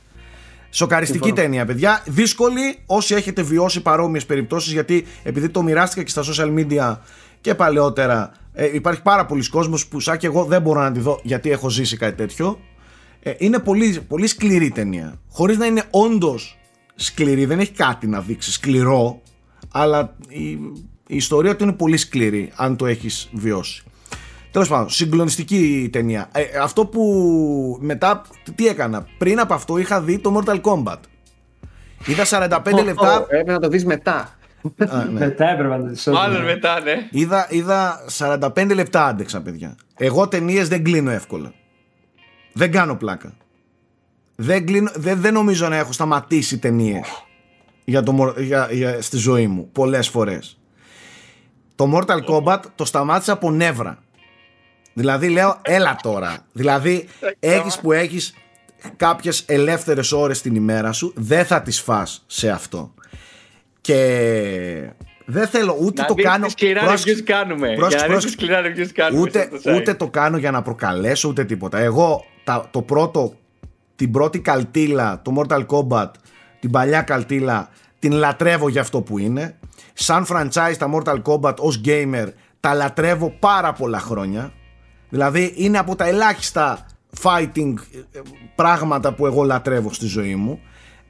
[0.70, 1.42] Σοκαριστική Συμφωνώ.
[1.42, 2.02] ταινία, παιδιά.
[2.06, 6.96] Δύσκολη όσοι έχετε βιώσει παρόμοιες περιπτώσεις, γιατί επειδή το μοιράστηκα και στα social media
[7.40, 11.00] και παλαιότερα, ε, υπάρχει πάρα πολλοί κόσμος που, σαν και εγώ, δεν μπορώ να τη
[11.00, 12.58] δω γιατί έχω ζήσει κάτι τέτοιο.
[13.22, 15.20] Ε, είναι πολύ, πολύ σκληρή ταινία.
[15.30, 16.58] Χωρίς να είναι όντως
[16.94, 19.20] σκληρή, δεν έχει κάτι να δείξει σκληρό,
[19.72, 20.58] αλλά η,
[21.10, 23.82] η ιστορία του είναι πολύ σκληρή, αν το έχεις βιώσει.
[24.50, 26.28] Τέλος πάντων, συγκλονιστική ταινία.
[26.32, 28.22] Ε, αυτό που μετά,
[28.54, 30.96] τι έκανα; Πριν από αυτό είχα δει το Mortal Kombat.
[32.06, 33.18] Είδα 45 λεπτά.
[33.18, 34.38] Ω, Έπρεπε να το δεις μετά.
[34.88, 35.18] Α, ναι.
[35.18, 37.08] Μετά έπρεπε να τη Μάλλον μετά, ναι.
[37.10, 39.76] είδα, είδα 45 λεπτά άντεξα, παιδιά.
[39.96, 41.52] Εγώ ταινίες δεν κλείνω εύκολα.
[42.52, 43.32] Δεν κάνω πλάκα.
[44.36, 47.06] Δεν, κλείνω, δεν, δεν νομίζω να έχω σταματήσει ταινίες
[47.84, 50.59] για το, μορ- για, για, στη ζωή μου πολλές φορές.
[51.80, 53.98] Το Mortal Kombat το σταμάτησα από νεύρα.
[54.92, 56.36] Δηλαδή λέω έλα τώρα.
[56.52, 57.08] Δηλαδή
[57.38, 58.34] έχεις που έχεις
[58.96, 62.94] κάποιες ελεύθερες ώρες την ημέρα σου δεν θα τις φας σε αυτό.
[63.80, 64.90] Και
[65.24, 66.44] δεν θέλω ούτε Να το δεις κάνω.
[66.44, 67.74] τις σκληρά πρόσεξε, reviews κάνουμε.
[67.74, 68.72] πρόσεξε, Για να δεις τις πρόσεξε.
[68.72, 69.20] σκληρά reviews κάνουμε.
[69.22, 69.76] ούτε, στο site.
[69.76, 71.78] ούτε το κάνω για να προκαλέσω ούτε τίποτα.
[71.78, 73.34] Εγώ τα, το πρώτο,
[73.96, 76.10] την πρώτη καλτήλα, το Mortal Kombat,
[76.60, 79.58] την παλιά καλτήλα, την λατρεύω για αυτό που είναι.
[80.02, 82.26] Σαν franchise τα Mortal Kombat ως gamer
[82.60, 84.52] τα λατρεύω πάρα πολλά χρόνια.
[85.08, 86.86] Δηλαδή είναι από τα ελάχιστα
[87.22, 87.74] fighting
[88.12, 88.20] ε,
[88.54, 90.60] πράγματα που εγώ λατρεύω στη ζωή μου.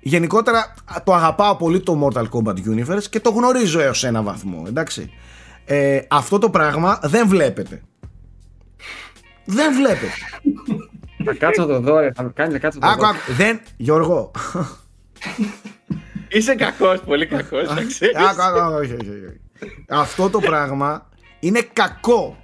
[0.00, 5.10] Γενικότερα το αγαπάω πολύ το Mortal Kombat Universe και το γνωρίζω έως ένα βαθμό, εντάξει.
[5.64, 7.82] Ε, αυτό το πράγμα δεν βλέπετε.
[9.44, 10.12] Δεν βλέπετε.
[11.24, 12.12] Θα κάτσω να το δω, ρε.
[12.12, 13.08] θα κάνει να κάτσω να το Άκου, δω.
[13.08, 13.32] άκου.
[13.32, 14.30] Δεν, Γιώργο.
[16.30, 18.16] Είσαι κακός, πολύ κακός, να ξέρεις.
[18.16, 19.40] Άκου, άκου, άκου, όχι, όχι, όχι.
[19.88, 21.08] Αυτό το πράγμα
[21.40, 22.36] είναι κακό.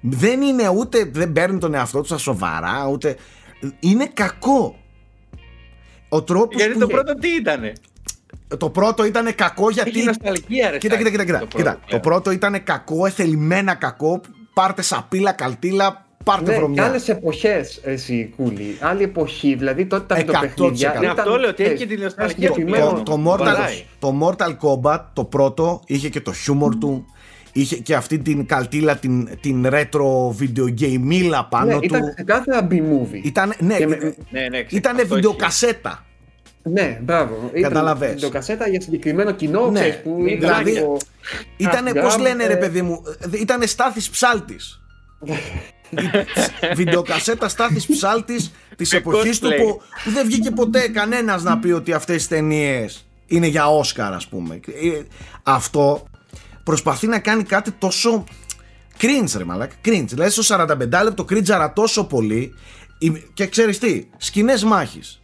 [0.00, 3.16] Δεν είναι ούτε, δεν παίρνει τον εαυτό τους στα σοβαρά, ούτε.
[3.80, 4.78] Είναι κακό.
[6.08, 6.78] Ο τρόπος Γιατί που...
[6.78, 7.72] το πρώτο τι ήτανε;
[8.56, 9.90] το πρώτο ήταν κακό γιατί.
[9.90, 10.78] Έχει νοσταλγία, ρε.
[10.78, 11.24] Κοίτα, κοίτα, Σάκη, κοίτα.
[11.24, 11.70] κοίτα, το κοίτα.
[11.72, 11.86] πρώτο.
[11.90, 14.20] Το πρώτο ήταν κακό, εθελημένα κακό.
[14.54, 16.84] Πάρτε σαπίλα, καλτήλα, πάρτε Ναι, και βρωμιά.
[16.84, 18.76] άλλες εποχές, εσύ κούλη.
[18.80, 19.54] Άλλη εποχή.
[19.54, 20.18] Δηλαδή τότε τα 100%.
[20.28, 20.96] βιντεοπαιχνίδια.
[21.00, 22.92] Ναι, αυτό λέω, ότι έχει και τη νοσταλγία του συγκεκριμένο.
[22.92, 23.84] το, το, Mortal, Βαράει.
[23.98, 27.04] το Mortal Kombat το πρώτο είχε και το χιούμορ του
[27.52, 32.66] είχε και αυτή την καλτήλα την, την retro video game πάνω Ναι, του ήταν ξεκάθαρα
[32.70, 33.20] B-movie.
[33.24, 36.04] ήταν, ναι, Και με- Ναι, ναι, ήτανε αυτό βιντεοκασέτα
[36.62, 37.50] Ναι, μπράβο.
[37.54, 38.10] Ήταν Καταλαβες.
[38.12, 39.80] βιντεοκασέτα για συγκεκριμένο κοινό, Ναι.
[39.80, 40.96] ξέρεις, που ήταν Δηλαδή, από-
[41.56, 43.02] Ήτανε, Half πώς gram, λένε ρε ε, παιδί μου,
[43.34, 44.80] ε, ήτανε στάθης ψάλτης.
[45.90, 45.96] Η
[46.74, 49.56] βιντεοκασέτα στάθης ψάλτης της Με εποχής του cosplay.
[49.56, 54.12] που, που δεν βγήκε ποτέ κανένας να πει ότι αυτές τις ταινίες είναι για Όσκαρ
[54.12, 54.54] ας πούμε.
[54.66, 55.02] Ε,
[55.42, 56.04] Αυτό
[56.64, 58.24] προσπαθεί να κάνει κάτι τόσο
[59.00, 60.04] cringe ρε μαλάκα, cringe.
[60.08, 62.54] Δηλαδή στο 45 λεπτό cringe τόσο πολύ
[62.98, 65.20] Η- και ξέρεις τι, σκηνές μάχης.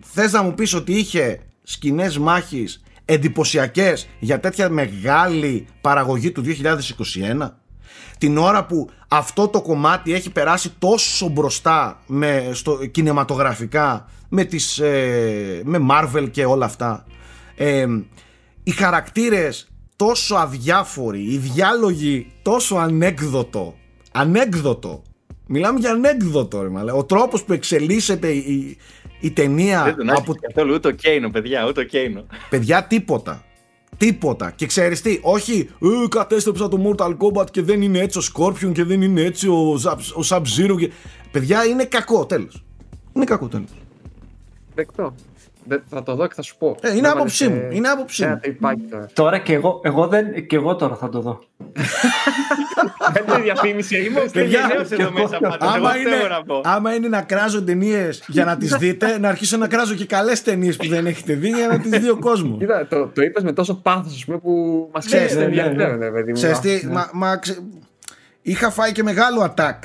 [0.00, 7.58] Θες να μου πεις ότι είχε σκηνές μάχης εντυπωσιακές για τέτοια μεγάλη παραγωγή του 2021
[8.18, 14.78] την ώρα που αυτό το κομμάτι έχει περάσει τόσο μπροστά με, στο, κινηματογραφικά με, τις,
[14.78, 17.06] ε, με Marvel και όλα αυτά
[17.56, 17.86] ε,
[18.62, 23.74] οι χαρακτήρες τόσο αδιάφοροι οι διάλογοι τόσο ανέκδοτο
[24.12, 25.02] ανέκδοτο
[25.46, 26.98] μιλάμε για ανέκδοτο ρε, μαλάκα.
[26.98, 28.76] ο τρόπος που εξελίσσεται η,
[29.20, 32.26] η ταινία Δεν τον από, άκουσα καθόλου ούτε ο Κέινο, παιδιά, ούτε ο Κέινο.
[32.50, 33.44] παιδιά τίποτα
[33.96, 34.50] Τίποτα.
[34.50, 38.72] Και ξέρεις τι, όχι, ε, κατέστρεψα το Mortal Kombat και δεν είναι έτσι ο Scorpion
[38.72, 40.76] και δεν είναι έτσι ο, Zap- ο Sub-Zero.
[40.78, 40.90] Και...
[41.30, 42.64] Παιδιά, είναι κακό, τέλος.
[43.12, 43.70] Είναι κακό, τέλος.
[44.74, 45.14] Δεκτό.
[45.64, 46.76] Δεν- θα το δω και θα σου πω.
[46.80, 47.68] Ε, είναι Με άποψή έβαλες, μου.
[47.72, 48.38] ε, Είναι άποψή Ένα μου.
[48.40, 49.08] τρυπάκι τώρα.
[49.12, 51.38] Τώρα και εγώ, εγώ, δεν, και εγώ τώρα θα το δω.
[53.12, 53.96] Κάτι διαφήμιση.
[54.04, 55.56] Είμαστε Παιδιά, γενναίος και εδώ εγώ- μέσα πάντως.
[55.60, 56.60] Εγώ Άμα αυτό είναι, έχω να πω.
[56.64, 60.42] άμα είναι να κράζω ταινίες για να τις δείτε, να αρχίσω να κράζω και καλές
[60.42, 62.58] ταινίες που δεν έχετε δει για να τις δει ο κόσμος.
[62.58, 65.60] Κοίτα, το, το είπες με τόσο πάθος, ας πούμε, που μας Ξέρεις, ξέρεις ναι, ναι,
[65.68, 66.34] ενδιαφέρον, ρε παιδί μου.
[66.34, 66.92] Ξέρεις τι, Ναι.
[66.92, 67.58] μα, μα ξε-
[68.42, 69.78] είχα φάει και μεγάλο attack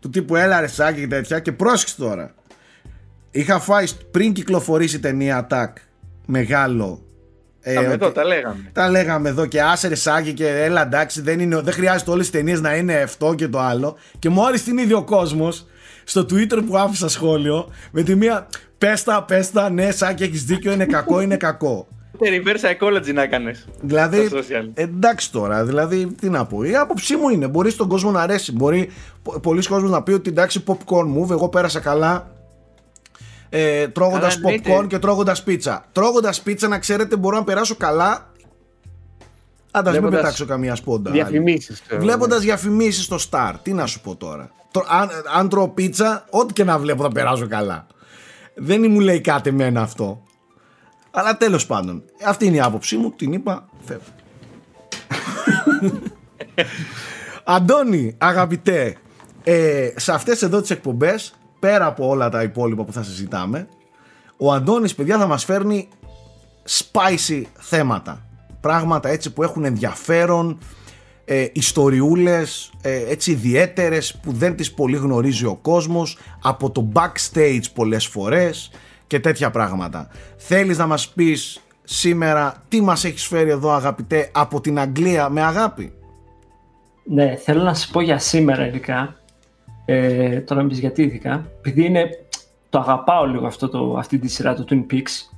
[0.00, 2.34] του τύπου έλα ρε σάκι και τέτοια και πρόσεξε τώρα.
[3.36, 5.72] Είχα φάει πριν κυκλοφορήσει η ταινία attack
[6.26, 7.02] μεγάλο.
[7.60, 8.70] ε, Τα με εδώ, ότι- τα λέγαμε.
[8.72, 12.30] τα λέγαμε εδώ και άσε ρε σάκι και έλα εντάξει δεν, είναι, δεν χρειάζεται όλες
[12.30, 15.66] τις ταινίες να είναι αυτό και το άλλο και μόλις την είδε ο κόσμος
[16.04, 18.46] στο twitter που άφησα σχόλιο με τη μία
[18.78, 21.86] πέστα πέστα ναι σάκι έχεις δίκιο είναι κακό είναι κακό
[22.18, 23.54] Reverse psychology να έκανε.
[23.80, 24.68] Δηλαδή, Στα social.
[24.74, 26.62] εντάξει τώρα, δηλαδή, τι να πω.
[26.64, 27.46] Η άποψή μου είναι.
[27.48, 28.52] Μπορεί στον κόσμο να αρέσει.
[28.52, 28.90] Μπορεί
[29.22, 32.30] πο- πολλοί κόσμος να πει ότι εντάξει, popcorn move, εγώ πέρασα καλά.
[33.56, 34.76] Ε, τρώγοντας Καλά, εννοείται.
[34.78, 35.84] popcorn και τρώγοντας πίτσα.
[35.92, 38.32] Τρώγοντας πίτσα, να ξέρετε, μπορώ να περάσω καλά.
[39.70, 41.10] Άντα, μην Βλέποντας πετάξω καμία σπόντα.
[41.10, 41.82] Διαφημίσεις.
[41.98, 44.50] Βλέποντας διαφημίσεις στο Star, τι να σου πω τώρα.
[44.70, 47.86] Τρο- Αν, αν τρώω πίτσα, ό,τι και να βλέπω θα περάσω καλά.
[48.54, 50.22] Δεν μου λέει κάτι εμένα αυτό.
[51.10, 54.04] Αλλά τέλος πάντων, αυτή είναι η άποψή μου, την είπα, φεύγω.
[57.44, 58.96] Αντώνη, αγαπητέ,
[59.44, 61.34] ε, σε αυτές εδώ τις εκπομπές,
[61.64, 63.68] πέρα από όλα τα υπόλοιπα που θα συζητάμε,
[64.36, 65.88] ο Αντώνης, παιδιά, θα μας φέρνει
[66.68, 68.26] spicy θέματα.
[68.60, 70.58] Πράγματα έτσι που έχουν ενδιαφέρον,
[71.24, 77.64] ε, ιστοριούλες ε, έτσι ιδιαίτερες που δεν τις πολύ γνωρίζει ο κόσμος από το backstage
[77.74, 78.70] πολλές φορές
[79.06, 80.08] και τέτοια πράγματα.
[80.36, 85.42] Θέλεις να μας πεις σήμερα τι μας έχεις φέρει εδώ αγαπητέ από την Αγγλία με
[85.42, 85.92] αγάπη;
[87.04, 89.23] Ναι, θέλω να σας πω για σήμερα ειδικά.
[89.84, 91.46] Ε, τώρα μην πεις γιατί ειδικά.
[91.58, 92.08] Επειδή είναι,
[92.70, 95.36] το αγαπάω λίγο αυτό το, αυτή τη σειρά του Twin Peaks.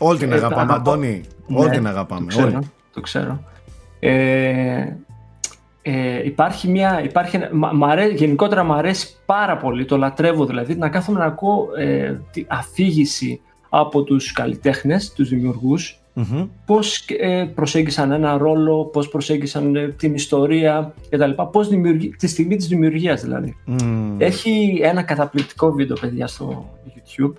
[0.00, 0.94] Όλη την Ε, το αγαπάμε αγαπάω.
[0.94, 2.26] Αντώνη, όλη Ναι, την Το αγαπάμε.
[2.26, 2.58] ξέρω, όλη.
[2.92, 3.40] το ξέρω.
[4.00, 4.86] Ε,
[5.82, 10.44] ε, υπάρχει μια, υπάρχει, ένα- μ' μ' αρέ- γενικότερα μου αρέσει πάρα πολύ, το λατρεύω
[10.46, 16.46] δηλαδή, να κάθομαι να ακούω ε, τη αφήγηση από τους καλλιτέχνες, τους δημιουργούς, Μμμ.
[16.66, 21.30] πώς ε, προσέγγισαν ένα ρόλο, πώς προσέγγισαν ε, την ιστορία κτλ.
[21.52, 23.56] Πώς δημιουργεί, τη στιγμή της δημιουργίας δηλαδή.
[23.64, 24.16] Μμμ.
[24.18, 27.32] Έχει ένα καταπληκτικό βίντεο, παιδιά, στο YouTube,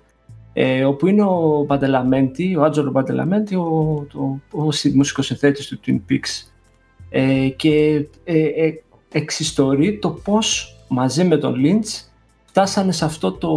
[0.54, 6.12] ε, όπου είναι ο Μπαντελαμέντη, ο Άτζολο Μπαντελαμέντη, ο, το, ο συ- μουσικοσυνθέτης του Twin
[6.12, 6.48] Peaks
[7.10, 12.06] ε, και ε, ε, εξιστορεί το πώς μαζί με τον Lynch
[12.45, 13.52] φτάσανε σε αυτό το,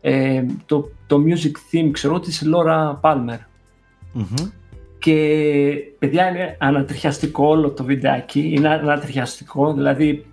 [0.00, 3.38] ε, το, το music theme, ξέρω, της Laura Palmer.
[4.12, 4.48] Μμμ.
[4.98, 5.14] Και
[5.98, 10.24] παιδιά είναι ανατριχιαστικό όλο το βιντεάκι, είναι ανατριχιαστικό, δηλαδή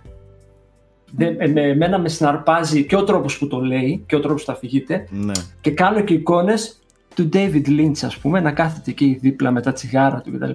[1.12, 4.40] δε, ε, με, εμένα με συναρπάζει και ο τρόπος που το λέει και ο τρόπος
[4.40, 5.32] που το αφηγείται Ναι.
[5.60, 6.78] και κάνω και εικόνες
[7.14, 10.50] του David Lynch ας πούμε να κάθεται εκεί δίπλα με τα τσιγάρα του κτλ.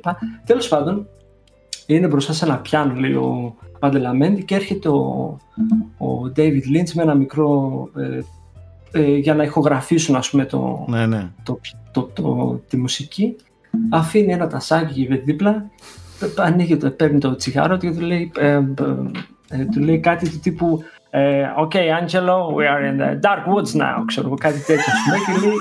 [0.45, 1.07] Τέλος πάντων
[1.85, 5.37] είναι μπροστά σε ένα πιάνο λέει ο Παντελαμέντη και έρχεται ο,
[5.97, 8.19] ο David Lynch με ένα μικρό ε,
[8.95, 11.29] ε, για να ηχογραφήσουν ας πούμε το, ναι, ναι.
[11.43, 11.59] το,
[11.91, 13.35] το, το, τη μουσική,
[13.89, 15.65] αφήνει ένα τασάκι δίπλα,
[16.19, 18.61] π- ανοίγει το, παίρνει το τσιγάρο του και του λέει, ε, ε,
[19.49, 23.81] ε, του λέει κάτι του τύπου ε, «Ok, Angelo, we are in the dark woods
[23.81, 25.57] now», ξέρω εγώ, κάτι τέτοιο, ας πούμε, και λέει,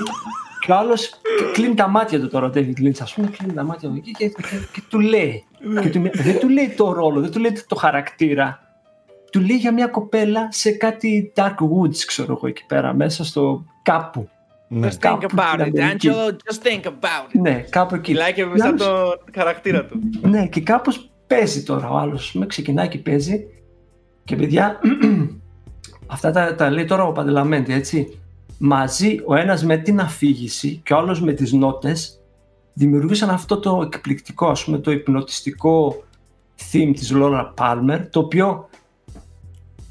[0.59, 1.13] και ο άλλος
[1.53, 4.11] κλείνει τα μάτια του τώρα, ο David Lynch, ας πούμε, κλείνει τα μάτια του εκεί
[4.11, 4.43] και, και,
[4.73, 5.45] και του λέει,
[5.81, 8.62] και του, δεν του λέει το ρόλο, δεν του λέει το χαρακτήρα,
[9.33, 13.65] του λέει για μια κοπέλα σε κάτι dark woods, ξέρω εγώ, εκεί πέρα, μέσα στο
[13.81, 14.29] κάπου.
[14.67, 14.87] ναι.
[14.87, 16.09] Just think Κάπου about στην it, Αμερική.
[16.11, 16.29] Angelo.
[16.31, 17.39] Just think about it.
[17.41, 18.11] Ναι, κάπου εκεί.
[18.11, 19.99] Μιλάει και Και σαν άλλος- τον χαρακτήρα του.
[20.21, 22.33] Ναι, και κάπως παίζει τώρα ο άλλος.
[22.33, 23.45] Με ξεκινάει και παίζει.
[24.23, 24.79] Και παιδιά,
[26.07, 28.19] αυτά τα, τα λέει τώρα ο Παντελαμέντη, έτσι.
[28.59, 32.19] Μαζί ο ένας με την αφήγηση και ο άλλος με τις νότες
[32.73, 36.03] δημιουργήσαν αυτό το εκπληκτικό, ας πούμε, το υπνοτιστικό
[36.71, 38.69] theme της Laura Palmer, το οποίο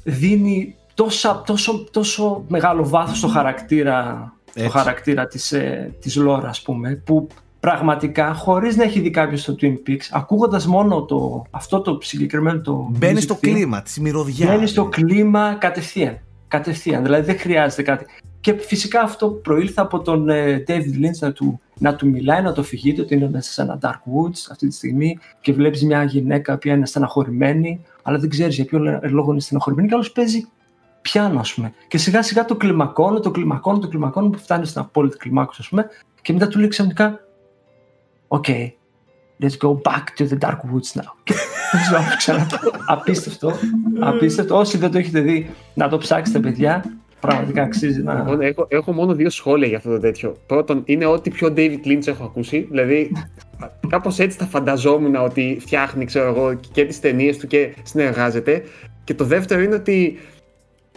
[0.03, 4.77] δίνει τόσα, τόσο, τόσο μεγάλο βάθος στο χαρακτήρα, στο Έτσι.
[4.77, 7.27] χαρακτήρα της, ε, της Laura, ας πούμε, που
[7.59, 12.61] πραγματικά, χωρίς να έχει δει κάποιος το Twin Peaks, ακούγοντας μόνο το, αυτό το συγκεκριμένο
[12.61, 14.47] το Μπαίνει music στο theme, κλίμα της μυρωδιά.
[14.47, 16.19] Μπαίνει στο κλίμα κατευθείαν.
[16.47, 17.03] Κατευθείαν.
[17.03, 18.05] Δηλαδή δεν χρειάζεται κάτι.
[18.43, 22.53] Και φυσικά αυτό προήλθε από τον ε, David Lynch να του, να του μιλάει, να
[22.53, 26.03] το αφηγείται ότι είναι μέσα σε ένα Dark Woods αυτή τη στιγμή και βλέπεις μια
[26.03, 30.11] γυναίκα που είναι στεναχωρημένη, αλλά δεν ξέρεις για ποιο λέ- λόγο είναι στεναχωρημένη και άλλος
[30.11, 30.47] παίζει
[31.01, 31.73] πιάνο, ας πούμε.
[31.87, 35.69] Και σιγά σιγά το κλιμακώνει, το κλιμακώνει, το κλιμακώνει που φτάνει στην απόλυτη κλιμάκωση, ας
[35.69, 35.87] πούμε,
[36.21, 37.19] και μετά του λέει ξαφνικά,
[38.27, 38.45] Οκ,
[39.41, 41.11] Let's go back to the dark woods now.
[41.23, 41.33] Και
[42.17, 42.57] ξανά το-
[42.87, 43.51] απίστευτο.
[44.09, 44.57] Απίστευτο.
[44.57, 46.83] Όσοι δεν το έχετε δει, να το ψάξετε, παιδιά.
[47.27, 48.13] Πραγματικά αξίζει να.
[48.13, 50.35] Λοιπόν, έχω, έχω μόνο δύο σχόλια για αυτό το τέτοιο.
[50.45, 52.67] Πρώτον, είναι ό,τι πιο David Lynch έχω ακούσει.
[52.69, 53.11] Δηλαδή,
[53.93, 58.63] κάπως έτσι τα φανταζόμουν ότι φτιάχνει, ξέρω εγώ, και τις ταινίες του και συνεργάζεται.
[59.03, 60.17] Και το δεύτερο είναι ότι.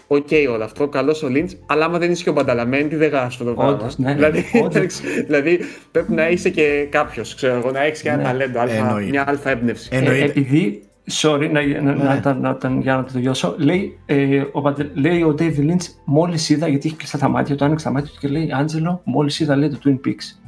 [0.08, 3.26] Οκ, όλο αυτό, καλός ο Lynch, αλλά άμα δεν είσαι και ο Μπανταλαμέντι, δεν γράφεις
[3.34, 3.72] αυτό το πράγμα.
[3.72, 5.00] Όντως, ναι, δηλαδή, όντως.
[5.26, 8.22] δηλαδή, πρέπει να είσαι και κάποιος, ξέρω εγώ, να έχεις και ένα Ναι.
[8.22, 9.10] ταλέντο, αλφα, Εννοείται.
[9.10, 9.88] μια αλφα έμπνευση.
[9.92, 10.24] Ε, Εννοείται.
[10.24, 12.20] επειδή, sorry, να, να, να, Ναι.
[12.20, 15.86] τα- να, τα- για να το τελειώσω, λέει, ε, ο, Μπαντα- λέει ο David Lynch
[16.04, 19.00] μόλις είδα, γιατί έχει κλειστά τα μάτια του, άνοιξε τα μάτια του και λέει, Άντζελο,
[19.04, 20.38] μόλις είδα, λέει, το Twin Peaks.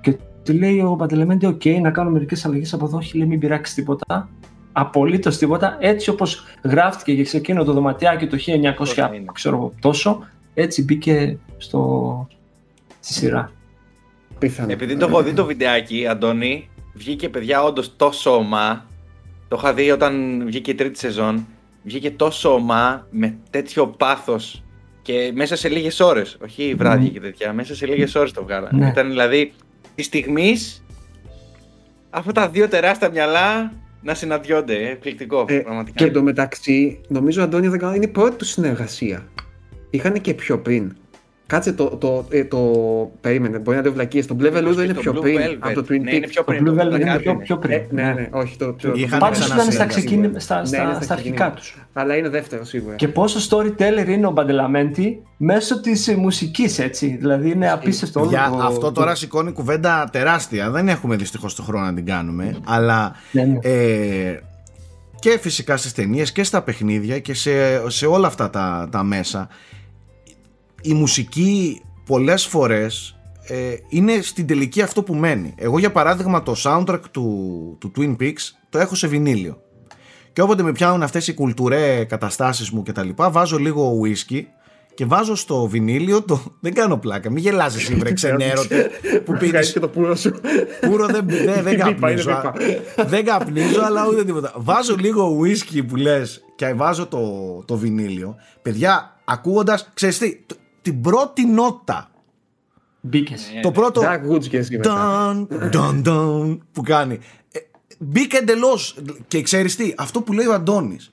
[0.00, 3.38] Και του λέει ο Μπανταλαμέντι, οκ, να κάνω μερικές αλλαγές από εδώ, όχι, λέει, μην
[3.38, 4.28] πειράξεις τίποτα.
[4.72, 9.24] Απολύτως τίποτα, έτσι όπως γράφτηκε και σε εκείνο το δωματιάκι το 1900, Τόσο είναι.
[9.32, 10.24] ξέρω εγώ, τόσο,
[10.54, 12.26] έτσι μπήκε στο,
[13.00, 13.50] στη σειρά.
[14.38, 14.72] Πιθανό.
[14.72, 18.84] Επειδή το έχω δει το βιντεάκι, Αντώνη, βγήκε παιδιά όντως τόσο ομά.
[19.50, 21.46] Το είχα δει όταν βγήκε η τρίτη σεζόν.
[21.82, 24.62] Βγήκε τόσο ομά, με τέτοιο πάθος
[25.02, 26.36] και μέσα σε λίγες ώρες.
[26.42, 27.08] Όχι βράδια Ναι.
[27.08, 28.68] και τέτοια, μέσα σε λίγες ώρες το βγάλα.
[28.72, 28.88] Ναι.
[28.88, 29.52] Ήταν δηλαδή
[29.94, 30.84] της στιγμής
[32.10, 33.72] αυτά τα δύο τεράστια μυαλά
[34.02, 34.74] να συναντιόνται.
[34.74, 35.96] ε, Εκπληκτικό, Ε, πραγματικά.
[35.96, 39.28] Και εντωμεταξύ, νομίζω, Αντώνη, δεν κάνω, είναι η πρώτη του συνεργασία.
[39.90, 40.96] Είχαν και πιο πριν.
[41.50, 42.58] Κάτσε το, το, ε, το,
[43.20, 44.26] περίμενε, μπορεί να το βλακίες.
[44.26, 45.56] Το Blue Velvet Και είναι το πιο Blue πριν Velvet.
[45.60, 46.30] από το Twin Ναι, είναι Peaks.
[46.30, 46.62] πιο Το πριν.
[46.62, 47.42] Blue το Velvet είναι Blackout πιο, είναι.
[47.42, 47.72] πιο πριν.
[47.78, 48.56] Ε, ναι, ναι, όχι.
[48.56, 50.40] Το, το, Είχαν το- Πάντως ήταν στα, ξανασύνδεση, ξεκίνη, σίγουρα.
[50.40, 51.54] στα, Ναι, στα, είναι στα, στα αρχικά ξεκίνημα.
[51.54, 51.76] τους.
[51.92, 52.94] Αλλά είναι δεύτερο σίγουρα.
[52.94, 57.16] Και πόσο storyteller είναι ο Μπαντελαμέντη μέσω της μουσικής, έτσι.
[57.20, 58.56] Δηλαδή είναι απίστευτο όλο Για το.
[58.62, 60.70] αυτό τώρα σηκώνει κουβέντα τεράστια.
[60.70, 62.56] Δεν έχουμε δυστυχώς το χρόνο να την κάνουμε.
[62.66, 63.58] Αλλά Ναι, ναι.
[63.62, 64.40] ε,
[65.18, 67.50] και φυσικά στις ταινίες και στα παιχνίδια και σε,
[67.90, 69.48] σε όλα αυτά τα, τα μέσα
[70.82, 73.14] η μουσική πολλές φορές
[73.46, 73.56] ε,
[73.88, 75.54] είναι στην τελική αυτό που μένει.
[75.56, 79.60] Εγώ για παράδειγμα το soundtrack του, του Twin Peaks το έχω σε βινίλιο.
[80.32, 84.40] Και όποτε με πιάνουν αυτές οι κουλτουρέ καταστάσεις μου και τα λοιπά βάζω λίγο whisky
[84.94, 86.42] και βάζω στο βινίλιο το...
[86.60, 88.90] Δεν κάνω πλάκα, μην γελάς εσύ βρε ξενέρωτε
[89.24, 90.40] που Βγάζεις πίνεις και το πουρο σου.
[90.80, 92.30] Πούρο δεν, δεν, δεν Είναι βήπα, καπνίζω.
[92.30, 93.04] είναι βήπα.
[93.04, 94.52] δεν καπνίζω, αλλά ούτε τίποτα.
[94.56, 97.20] Βάζω λίγο whisky που λες και βάζω το,
[97.66, 98.34] το βινίλιο.
[98.62, 102.10] Παιδιά, ακούγοντα, ξέρεις τι, το- την πρώτη νότα.
[103.00, 103.50] Μπήκες.
[103.62, 104.00] το πρώτο.
[104.04, 105.46] Dark Woods και εσύ μετά.
[105.50, 107.18] Dun, dun, dun, που κάνει.
[107.52, 107.58] Ε,
[107.98, 108.96] μπήκε εντελώς.
[109.28, 111.10] Και ξέρεις τι, αυτό που λέει ο Αντώνης.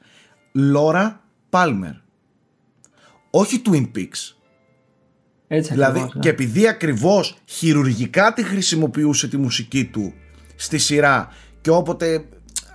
[0.52, 1.94] Λόρα Πάλμερ.
[3.30, 4.36] Όχι Twin Peaks.
[5.48, 6.22] Έτσι Δηλαδή, ακριβώς, ναι.
[6.22, 10.14] και επειδή ακριβώς χειρουργικά τη χρησιμοποιούσε τη μουσική του
[10.56, 11.32] στη σειρά
[11.62, 12.26] και όποτε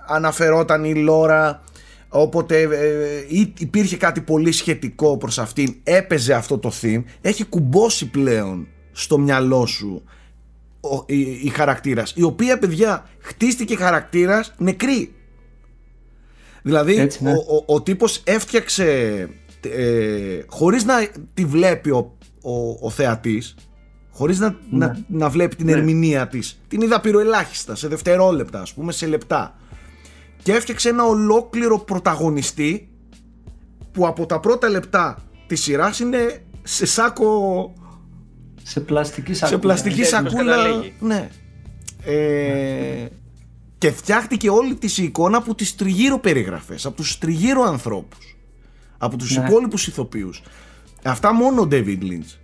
[0.07, 1.63] αναφερόταν η Λόρα,
[2.13, 8.09] όποτε ε, ή υπήρχε κάτι πολύ σχετικό προς αυτήν, έπαιζε αυτό το theme, έχει κουμπώσει
[8.09, 10.03] πλέον στο μυαλό σου
[10.81, 15.13] ο, η, η χαρακτήρας, η οποία παιδιά χτίστηκε χαρακτήρας νεκρή.
[16.61, 17.31] Δηλαδή Έτσι, ναι.
[17.31, 18.85] ο, ο, ο τύπος έφτιαξε
[19.61, 20.93] ε, χωρίς να
[21.33, 23.55] τη βλέπει ο, ο, ο θεατής
[24.11, 24.85] χωρίς να, Ναι.
[24.85, 25.71] να, να βλέπει την Ναι.
[25.71, 29.55] ερμηνεία της την είδα πυροελάχιστα σε δευτερόλεπτα ας πούμε σε λεπτά
[30.43, 32.87] και έφτιαξε ένα ολόκληρο πρωταγωνιστή
[33.91, 35.17] που από τα πρώτα λεπτά
[35.47, 37.73] της σειράς είναι σε σάκο
[38.63, 39.59] Σε πλαστική σε σακούλα.
[39.59, 40.93] πλαστική Έτσι, όπως σακούλα καταλήγει.
[40.99, 41.29] ναι.
[42.05, 43.05] Ε,
[43.77, 48.37] και φτιάχτηκε όλη της η εικόνα από τις τριγύρω περιγραφές από τους τριγύρω ανθρώπους
[48.97, 49.45] από τους Ναι.
[49.47, 50.41] υπόλοιπους ηθοποιούς
[51.03, 52.37] αυτά μόνο ο David Lynch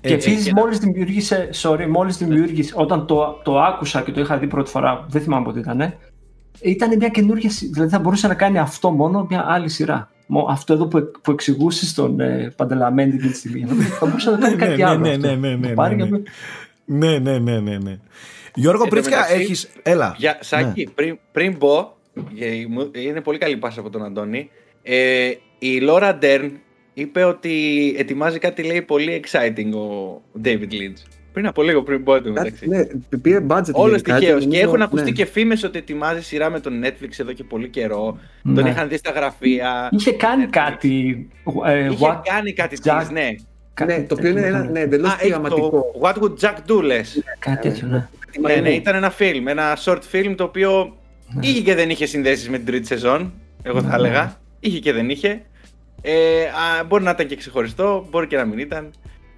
[0.00, 0.30] Και Έτσι.
[0.30, 4.70] επίσης, μόλις δημιούργησε, sorry, μόλις δημιούργησε, όταν το, το άκουσα και το είχα δει πρώτη
[4.70, 5.94] φορά, δεν θυμάμαι πότε ήταν,
[6.62, 7.50] ήταν μια καινούργια.
[7.50, 10.10] σι- Δηλαδή θα μπορούσε να κάνει αυτό μόνο μια άλλη σειρά.
[10.26, 13.64] Μο- Αυτό εδώ που, που εξηγούσε στον ε, Παντελαμέντη εκείνη τη στιγμή.
[14.00, 14.98] Θα μπορούσε να κάνει Ναι, κάτι ναι, άλλο.
[14.98, 15.26] ναι, αυτό.
[15.26, 16.18] ναι, ναι, ναι, Το πάρει ναι, και ναι.
[16.86, 17.98] να- ναι ναι ναι ναι ναι
[18.54, 20.90] Γιώργο Εν τω Πρίτσκα μεταξύ, έχεις έλα Για, Σάκη, Ναι.
[20.90, 21.92] πριν, πριν μπω,
[22.38, 24.50] ε, μου- είναι πολύ καλή πάσα από τον Αντώνη,
[24.82, 26.52] ε, η Λόρα Ντέρν
[26.94, 31.17] είπε ότι ετοιμάζει κάτι λέει πολύ exciting ο David Lynch.
[31.38, 32.68] Πριν από λίγο, πριν μπω του μεταξύ.
[32.68, 32.84] Ναι,
[33.22, 33.72] πήρε budget.
[33.72, 34.30] Όλο γενικά τυχαίω.
[34.38, 35.16] νομίζω- Και έχουν ακουστεί ναι.
[35.16, 38.18] και φήμες ότι ετοιμάζει σειρά με τον Netflix εδώ και πολύ καιρό.
[38.42, 38.68] Τον Ναι.
[38.70, 39.88] είχαν δει στα γραφεία.
[39.92, 40.50] Είχε κάνει Netflix.
[40.50, 41.28] κάτι.
[41.66, 43.28] Ε, Είχε what, κάνει κάτι Jack- της, ναι.
[43.74, 44.72] κάτι Ναι, το οποίο είναι τέτοιο ένα ήταν.
[44.72, 45.84] ναι, εντελώς Α, έχει το πειραματικό.
[46.02, 47.22] What would Jack do, λες.
[47.38, 48.08] Κάτι τέτοιο, ναι.
[48.40, 50.96] Ναι, ναι, ήταν ένα film, ένα short film το οποίο
[51.34, 51.46] Ναι.
[51.46, 53.32] είχε και δεν είχε συνδέσεις με την τρίτη σεζόν,
[53.62, 53.94] εγώ θα Ναι.
[53.94, 54.40] έλεγα.
[54.60, 55.42] Είχε και δεν είχε.
[56.02, 56.12] Ε,
[56.80, 58.90] α, μπορεί να ήταν και ξεχωριστό, μπορεί και να μην ήταν.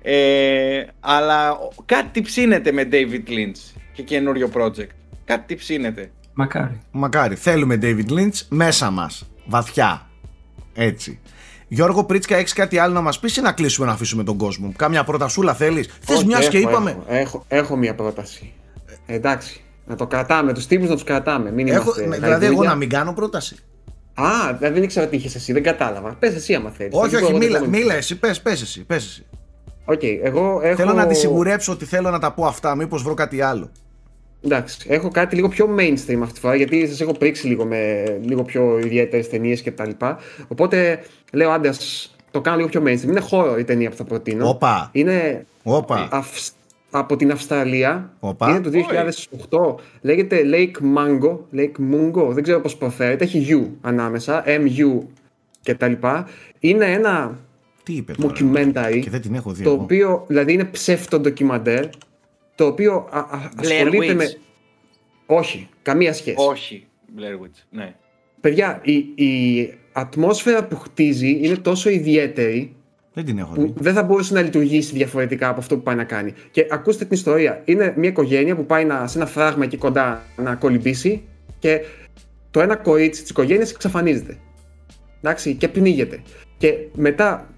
[0.03, 4.87] Ε, αλλά ο- κάτι ψήνεται με David Lynch και καινούριο project.
[5.25, 6.11] Κάτι ψήνεται.
[6.35, 6.79] Μακάρι.
[6.91, 7.35] Μακάρι.
[7.35, 9.31] Θέλουμε David Lynch μέσα μας.
[9.47, 10.09] Βαθιά.
[10.75, 11.21] Έτσι.
[11.69, 14.73] Γιώργο Πρίτσκα, έχεις κάτι άλλο να μας πεις ή να κλείσουμε να αφήσουμε τον κόσμο;
[14.77, 18.53] Κάμια προτασούλα θέλεις; Θες Όχι, μιας και έχω, είπαμε; Έχω, έχω, έχω μια πρόταση.
[19.07, 19.61] Ε, εντάξει.
[19.87, 21.53] Να το κρατάμε, τους τύπους να τους κρατάμε.
[21.53, 22.71] Μην Έχω, είμαστε ναι, δηλαδή, εγώ γαϊδούρια.
[22.71, 23.57] να μην κάνω πρόταση.
[24.15, 26.15] Α, δηλαδή δεν ήξερα τι είχες εσύ, δεν κατάλαβα.
[26.15, 26.93] Πες εσύ άμα θέλεις.
[26.97, 29.27] Όχι, όχι, μίλα, μίλα εσύ, πες, πες εσύ, πες εσύ.
[29.85, 30.77] Οκ, εγώ έχω.
[30.77, 33.71] Θέλω να τη σιγουρέψω ότι θέλω να τα πω αυτά, μήπως βρω κάτι άλλο.
[34.45, 38.05] Εντάξει, έχω κάτι λίγο πιο mainstream αυτή τη φορά γιατί σας έχω πρίξει λίγο με
[38.23, 39.91] λίγο πιο ιδιαίτερες ταινίες κτλ.
[40.49, 40.99] Οπότε
[41.33, 43.09] λέω άντε ας το κάνω λίγο πιο mainstream.
[43.09, 44.49] Είναι χώρο η ταινία που θα προτείνω.
[44.49, 46.09] Όπα, Είναι όπα.
[46.13, 46.53] αυς-
[46.91, 48.13] από την Αυστραλία.
[48.21, 48.49] Όπα.
[48.51, 49.75] Είναι το 2008.
[50.01, 51.39] Λέγεται Lake Mango.
[51.57, 52.29] Lake Mungo.
[52.33, 53.25] Δεν ξέρω πώς προφέρεται.
[53.25, 54.45] Έχει U ανάμεσα.
[54.47, 54.99] MU
[55.65, 55.93] κτλ.
[56.59, 57.39] Είναι ένα
[57.83, 58.35] Τι είπε τώρα.
[58.35, 59.83] documentary Και δεν την έχω δει το εγώ.
[59.83, 61.85] οποίο δηλαδή είναι ψεύτο ντοκιμαντέρ
[62.55, 64.17] το οποίο α, α, ασχολείται Witch.
[64.17, 64.35] με...
[65.27, 66.37] Όχι, καμία σχέση.
[66.39, 66.87] Όχι.
[67.17, 67.63] Blair Witch.
[67.71, 67.95] Ναι.
[68.41, 72.75] Παιδιά, η, η ατμόσφαιρα που χτίζει είναι τόσο ιδιαίτερη
[73.13, 73.73] Δεν την έχω που δει.
[73.77, 76.33] δεν θα μπορούσε να λειτουργήσει διαφορετικά από αυτό που πάει να κάνει.
[76.51, 77.63] Και ακούστε την ιστορία.
[77.65, 81.23] Είναι μια οικογένεια που πάει να, σε ένα φράγμα εκεί κοντά να κολυμπήσει
[81.59, 81.81] και
[82.51, 84.37] το ένα κορίτσι της οικογένειας εξαφανίζεται.
[85.23, 86.23] Εντάξει, και πνίγεται.
[86.59, 87.55] Και μετά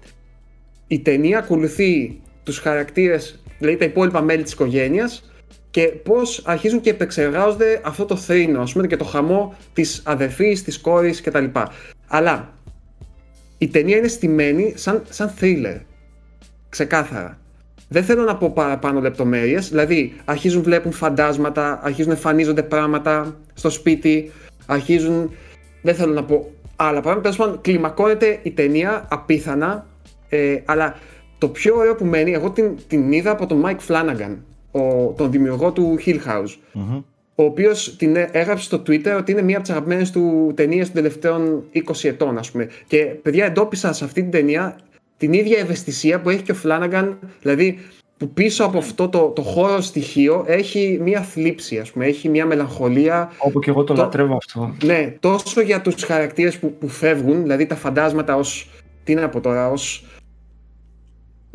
[0.93, 5.31] η ταινία ακολουθεί τους χαρακτήρες, δηλαδή τα υπόλοιπα μέλη της οικογένειας
[5.69, 10.63] και πώς αρχίζουν και επεξεργάζονται αυτό το θρήνο, ας πούμε, και το χαμό της αδερφής,
[10.63, 11.45] της κόρης κτλ.
[12.07, 12.53] Αλλά
[13.57, 15.79] η ταινία είναι στημένη σαν, σαν thriller.
[16.69, 17.39] Ξεκάθαρα.
[17.89, 19.69] Δεν θέλω να πω παραπάνω λεπτομέρειες.
[19.69, 24.31] Δηλαδή, αρχίζουν βλέπουν φαντάσματα, αρχίζουν εμφανίζονται πράγματα στο σπίτι,
[24.65, 25.31] αρχίζουν.
[25.81, 27.21] Δεν θέλω να πω άλλα πράγματα.
[27.21, 29.87] Τέλος πάντων, κλιμακώνεται η ταινία απίθανα.
[30.35, 30.95] Ε, αλλά
[31.37, 34.35] το πιο ωραίο που μένει, εγώ την, την είδα από τον Mike Flanagan,
[34.71, 36.95] ο, τον δημιουργό του Hill House Μμμ.
[37.35, 40.85] ο οποίος την έ- έγραψε στο Twitter ότι είναι μία από τις αγαπημένες του ταινίες
[40.85, 42.67] των τελευταίων 20 ετών, ας πούμε.
[42.87, 44.75] Και παιδιά, εντόπισα σε αυτή την ταινία
[45.17, 47.09] την ίδια ευαισθησία που έχει και ο Flanagan,
[47.41, 47.79] δηλαδή
[48.17, 52.45] που πίσω από αυτό το, το χώρο στοιχείο έχει μία θλίψη, ας πούμε, έχει μία
[52.45, 53.31] μελαγχολία.
[53.37, 54.75] Όπου και εγώ το Το- λατρεύω αυτό.
[54.85, 58.69] Ναι, τόσο για τους χαρακτήρες που, που φεύγουν, δηλαδή τα φαντάσματα ως,
[59.03, 60.05] τι να πω τώρα, ως,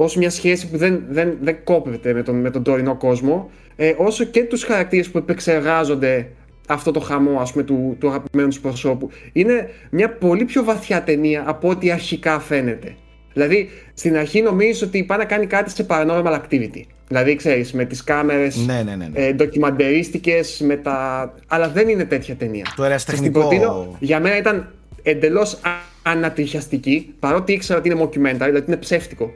[0.01, 3.95] ως μια σχέση που δεν, δεν, δεν κόπτεται με τον, με τον τωρινό κόσμο, ε,
[3.97, 6.29] όσο και τους χαρακτήρες που επεξεργάζονται
[6.69, 9.11] αυτό το χαμό ας πούμε, του, του αγαπημένου τους προσώπου.
[9.33, 12.95] Είναι μια πολύ πιο βαθιά ταινία από ό,τι αρχικά φαίνεται.
[13.33, 16.81] Δηλαδή, στην αρχή νομίζεις ότι πάει να κάνει κάτι σε paranormal activity.
[17.09, 19.09] Δηλαδή, ξέρεις, με τις κάμερες Ναι, ναι, ναι.
[19.13, 19.27] ναι.
[19.27, 21.35] ε, ντοκιμαντερίστικες με τα...
[21.47, 22.65] αλλά δεν είναι τέτοια ταινία.
[22.77, 23.97] Το ερασιτεχνικό- Σας την προτείνω.
[24.01, 24.73] για μένα ήταν
[25.03, 29.33] εντελώς α- ανατριχιαστική παρότι ήξερα ότι είναι mockumentary, δηλαδή είναι ψεύτικο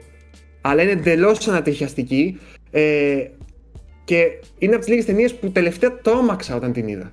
[0.65, 2.39] αλλά είναι εντελώς ανατριχιαστική
[2.71, 3.15] ε,
[4.03, 4.23] και
[4.57, 7.11] είναι από τις λίγες ταινίες που τελευταία τρόμαξα όταν την είδα.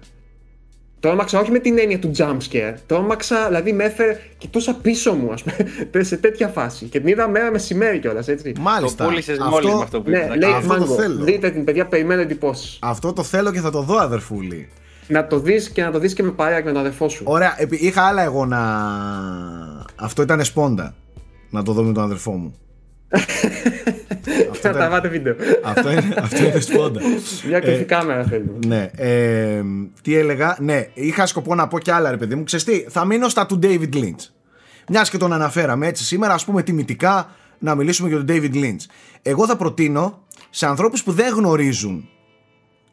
[1.01, 2.75] Τρόμαξα όχι με την έννοια του jump scare.
[2.87, 6.85] Τρόμαξα, δηλαδή με έφερε, κοιτούσα πίσω μου, ας πούμε, σε τέτοια φάση.
[6.85, 8.53] Και την είδα μέρα μεσημέρι κιόλας, έτσι.
[8.61, 9.05] Μάλιστα.
[9.05, 10.37] Το πούλησε μόλις με αυτό που Ναι, είπες.
[10.37, 10.97] λέει Αυτό το Mango.
[10.97, 11.25] θέλω.
[11.25, 12.79] Δείτε την παιδιά, περιμένω εντυπώσεις.
[12.83, 14.69] Αυτό το θέλω και θα το δω, αδερφούλη.
[15.09, 17.23] Να το δεις και να το δεις και με παρέα και με τον αδερφό σου.
[17.27, 18.61] Ωραία, επί- είχα άλλα εγώ να.
[19.97, 20.95] Αυτό ήταν σπόντα.
[21.51, 22.55] Να το δω με τον αδερφό μου.
[24.61, 25.35] Και να τα βάτε βίντεο.
[25.65, 27.01] αυτό, είναι, αυτό είναι σπόντα.
[27.47, 28.59] Μια κρυφή κάμερα θέλουμε.
[28.67, 28.91] Ναι.
[28.97, 29.63] Ε,
[30.03, 32.45] τι έλεγα; Ναι, είχα σκοπό να πω κι άλλα, ρε παιδί μου.
[32.45, 34.29] Ξέρεις τι, θα μείνω στα του David Lynch.
[34.89, 38.85] Μιας και τον αναφέραμε έτσι σήμερα, ας πούμε τιμητικά να μιλήσουμε για τον David Lynch.
[39.23, 42.09] Εγώ θα προτείνω σε ανθρώπους που δεν γνωρίζουν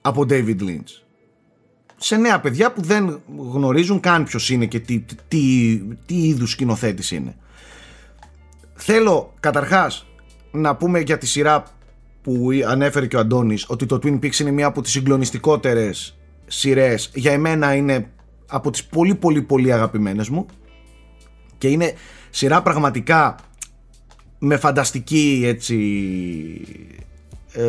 [0.02, 1.02] από David Lynch.
[1.98, 3.20] Σε νέα παιδιά που δεν
[3.52, 7.36] γνωρίζουν καν ποιος είναι και τι, τι, τι είδους σκηνοθέτης είναι.
[8.74, 10.07] Θέλω καταρχάς
[10.58, 11.64] να πούμε για τη σειρά
[12.22, 16.18] που ανέφερε και ο Αντώνης ότι το Twin Peaks είναι μία από τις συγκλονιστικότερες
[16.48, 17.12] σειρές.
[17.14, 18.10] Για εμένα είναι
[18.48, 20.46] από τις πολύ πολύ πολύ αγαπημένες μου.
[21.58, 21.94] Και είναι
[22.30, 23.36] σειρά πραγματικά
[24.40, 25.76] με φανταστική έτσι
[27.52, 27.64] ε,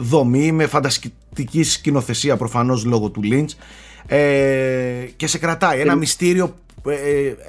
[0.00, 3.50] δομή με φανταστική σκηνοθεσία προφανώς λόγω του Lynch.
[4.06, 5.80] Ε, και σε κρατάει.
[5.80, 6.52] Ένα μυστήριο ε,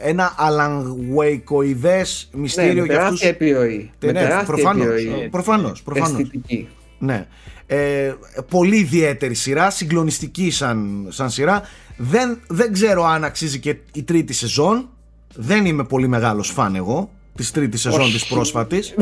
[0.01, 3.91] ένα αλανγουεϊκοειδές μυστήριο Ναι, με για αυτούς τεράστια επιρροή.
[3.99, 5.27] Ναι, Με τεράστια προφανώς, επιρροή.
[5.29, 6.19] προφανώς, προφανώς.
[6.19, 6.67] Αισθητική.
[6.99, 7.27] Ναι.
[7.67, 8.13] Ε,
[8.49, 11.61] πολύ ιδιαίτερη σειρά, συγκλονιστική σαν, σαν σειρά.
[11.97, 14.89] Δεν, δεν ξέρω αν αξίζει και η τρίτη σεζόν.
[15.35, 18.11] Δεν είμαι πολύ μεγάλος φαν εγώ της τρίτης σεζόν Όχι.
[18.13, 18.93] της πρόσφατης.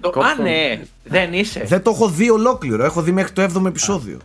[0.00, 1.62] Το- Α, ναι, δεν είσαι.
[1.66, 2.84] δεν το έχω δει ολόκληρο.
[2.84, 4.18] Έχω δει μέχρι το 7ο επεισόδιο.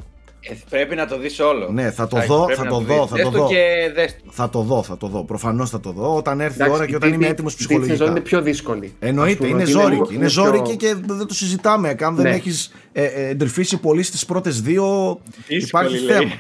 [0.50, 1.70] Ε, πρέπει να το δεις όλο.
[1.72, 2.96] Ναι, θα το Σάκη, δω, πρέπει θα να το δεις.
[2.96, 3.48] δω, θα Δες το δω.
[3.48, 4.32] και δες το.
[4.32, 5.24] Θα το δω, θα το δω.
[5.24, 7.54] Προφανώς θα το δω όταν έρθει η Εντάξει, ώρα και η όταν είμαι τρίτη- έτοιμος
[7.54, 8.12] η τρίτη σεζόν ψυχολογικά.
[8.20, 8.94] είναι πιο δύσκολη.
[9.00, 9.92] Εννοείται, Ας πούμε, είναι ότι ζώρικη.
[9.92, 11.96] λίγο- Είναι πιο- ζώρικη και δεν το συζητάμε.
[12.02, 12.30] Αν δεν Ναι.
[12.36, 16.18] έχεις ε, ε, εντρυφήσει πολύ στις πρώτες δύο, Δύσκολη, υπάρχει λέει.
[16.18, 16.32] θέμα.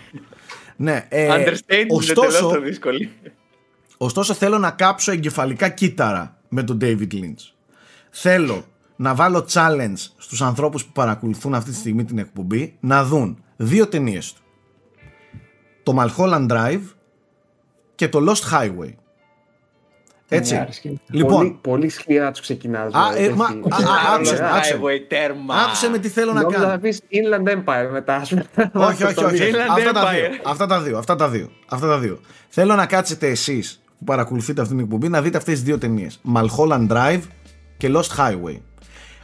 [0.75, 3.09] Ναι, ε, Understatement, ωστόσο, το δύσκολη.
[3.97, 7.51] ωστόσο θέλω να κάψω εγκεφαλικά κύτταρα με τον David Lynch.
[8.09, 8.65] Θέλω
[8.95, 13.88] να βάλω challenge στους ανθρώπους που παρακολουθούν αυτή τη στιγμή την εκπομπή να δουν δύο
[13.88, 14.41] ταινίες του.
[15.83, 16.81] το Mulholland Drive
[17.95, 18.93] και το Lost Highway.
[20.33, 20.53] Έτσι.
[20.53, 20.93] Ναι, άρεσε.
[21.09, 22.93] Λοιπόν, Πολύ, πολύ σκληρά τους ξεκινάς.
[22.93, 24.79] Α, ε, μα- α, α, άκουσε, άκουσε.
[24.81, 25.55] Highway, τέρμα.
[25.55, 26.71] άκουσε με τι θέλω να Νόμιζα κάνω.
[26.71, 28.15] να πεις Inland Empire μετά.
[28.15, 28.45] ας πούμε.
[28.73, 29.51] όχι, όχι, όχι.
[29.51, 30.11] Inland Αυτά τα, Empire.
[30.31, 30.97] δύο, αυτά τα δύο.
[30.97, 31.51] Αυτά τα δύο.
[31.69, 32.19] Αυτά τα δύο.
[32.49, 36.21] Θέλω να κάτσετε εσείς που παρακολουθείτε αυτήν την εκπομπή να δείτε αυτές τις δύο ταινίες.
[36.35, 37.21] Mulholland Drive
[37.77, 38.59] και Lost Highway.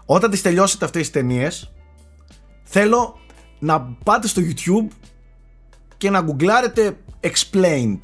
[0.06, 1.72] Όταν τις τελειώσετε αυτές τις ταινίες,
[2.64, 3.20] θέλω
[3.60, 4.88] να πάτε στο YouTube
[5.98, 8.00] και να γκουγκλάρετε explained.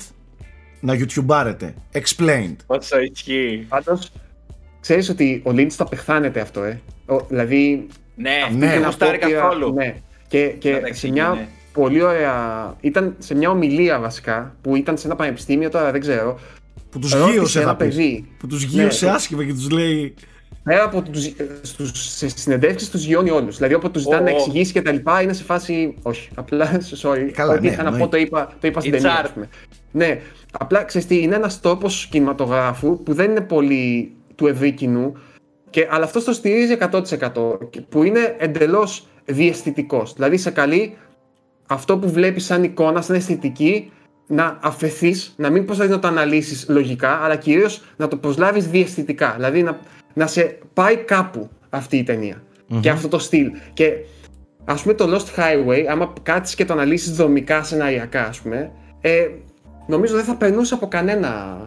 [0.80, 1.74] Να YouTubeάρετε.
[1.94, 2.56] Explained.
[2.66, 3.66] Όσο ισχύει.
[3.70, 4.12] Πάντως,
[4.82, 7.88] ξέρεις ότι ο Lynch θα πεθάνεται αυτό, ε; Ο, δηλαδή.
[8.16, 8.66] Ναι, Ναι.
[8.68, 9.74] δεν είναι γουστάρει απόπειρα- καθόλου.
[9.74, 9.96] Ναι.
[10.28, 11.48] Και, και Εντάξει, σε μια ναι.
[11.74, 12.76] πολύ ωραία.
[12.82, 16.40] Ήταν σε μια ομιλία βασικά που ήταν σε ένα πανεπιστήμιο, τώρα δεν ξέρω.
[16.90, 17.88] Που τους Ρώτησε γύρωσε ένα θα πεις.
[17.88, 18.28] παιδί.
[18.38, 19.12] Που τους γύρωσε Ναι.
[19.12, 20.14] άσχημα και τους λέει.
[20.64, 23.58] Πέρα από τους, ε, στους, σε συνεντεύξεις τους γιώνει όλους.
[23.58, 24.40] Δηλαδή όποτε τους ζητάνε Ω, να ω.
[24.40, 26.30] εξηγήσει και τα λοιπά είναι σε φάση όχι.
[26.36, 28.18] Απλά, sorry, Καλά, ό,τι ναι, είχα να πω εννοείται.
[28.18, 29.24] το είπα, το είπα στην It's ταινία art.
[29.24, 29.50] ας πούμε.
[29.92, 30.22] Ναι,
[30.52, 35.14] απλά ξέρεις τι, είναι ένας τρόπος κινηματογράφου που δεν είναι πολύ του ευρύ κοινού
[35.70, 40.14] και, αλλά αυτός το στηρίζει 100% και- που είναι εντελώς διαισθητικός.
[40.14, 40.98] Δηλαδή σε καλεί
[41.68, 43.92] αυτό που βλέπεις σαν εικόνα, σαν αισθητική
[44.28, 49.34] να αφαιθείς, να μην προσπαθείς να το αναλύσεις λογικά, αλλά κυρίως να το προσλάβεις διαισθητικά.
[49.36, 49.80] Δηλαδή να,
[50.14, 52.44] να σε πάει κάπου αυτή η ταινια
[52.80, 53.52] και αυτό το στυλ.
[53.74, 53.94] Και
[54.66, 58.72] ας πούμε το Lost Highway, άμα κάτσεις και το αναλύσεις δομικά, σεναριακά ας πούμε,
[59.02, 59.28] ε,
[59.88, 61.58] νομίζω δεν θα περνούσε από κανένα,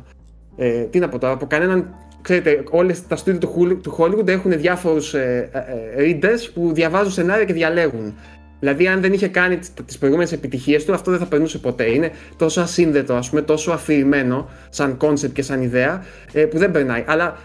[0.57, 1.95] ε, τι να πω τώρα, από κανέναν
[2.27, 5.59] Ξέρετε, όλες τα στούντιο του, Hol- του Hollywood έχουν διάφορους ε, ε,
[6.03, 8.15] ε, readers που διαβάζουν σενάρια και διαλέγουν.
[8.61, 11.85] Δηλαδή, αν δεν είχε κάνει τι τις προηγούμενες επιτυχίες του, αυτό δεν θα περνούσε ποτέ.
[11.91, 16.71] Είναι τόσο ασύνδετο, ας πούμε, τόσο αφηρημένο σαν κόνσεπτ και σαν ιδέα, ε, που δεν
[16.71, 17.05] περνάει.
[17.07, 17.37] Αλλά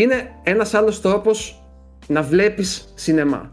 [0.00, 1.62] είναι ένας άλλος τρόπος
[2.06, 3.52] να βλέπεις σινεμά.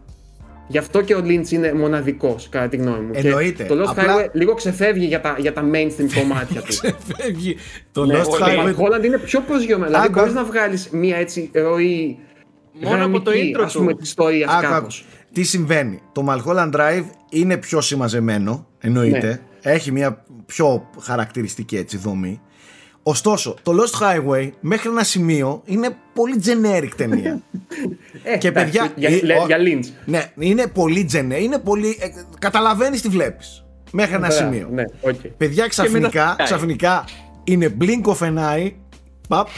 [0.70, 3.10] Γι' αυτό και ο Lynch είναι μοναδικός, κατά τη γνώμη μου.
[3.14, 3.62] Εννοείται.
[3.62, 6.66] Και το Lost Απλά- Highway λίγο ξεφεύγει για τα, για τα mainstream κομμάτια του.
[6.68, 7.56] Ξεφεύγει.
[7.92, 8.68] Το Ναι, Lost το Highway.
[8.74, 9.88] Mulholland είναι πιο προσγειωμένος.
[9.92, 10.42] Δηλαδή, Άκου, μπορείς άκου.
[10.42, 12.18] να βγάλεις μία έτσι ροή.
[12.80, 13.98] Μόνο από το γραμμική, intro ας πούμε, του.
[13.98, 14.74] της ιστορίας Άκου, άκου.
[14.74, 14.86] κάπω.
[15.32, 19.26] Τι συμβαίνει; Το Mulholland Drive είναι πιο συμμαζεμένο, εννοείται.
[19.62, 19.72] Ναι.
[19.72, 22.40] Έχει μια πιο χαρακτηριστική έτσι δομή.
[23.10, 27.40] Ωστόσο, το Lost Highway μέχρι ένα σημείο είναι πολύ generic ταινία.
[28.40, 28.92] και παιδιά.
[28.96, 29.84] Για, ε, για, ο- για Lynch.
[30.04, 31.40] Ναι, είναι πολύ generic.
[31.42, 31.96] Είναι πολύ.
[32.00, 32.06] Ε,
[32.38, 33.64] Καταλαβαίνεις τι βλέπεις.
[33.90, 34.68] Μέχρι ένα Μπράβο, σημείο.
[34.72, 35.14] Ναι, οκ.
[35.36, 37.04] Παιδιά ξαφνικά, μετά- ξαφνικά
[37.44, 38.70] είναι blink of an eye.
[39.28, 39.48] Παπ.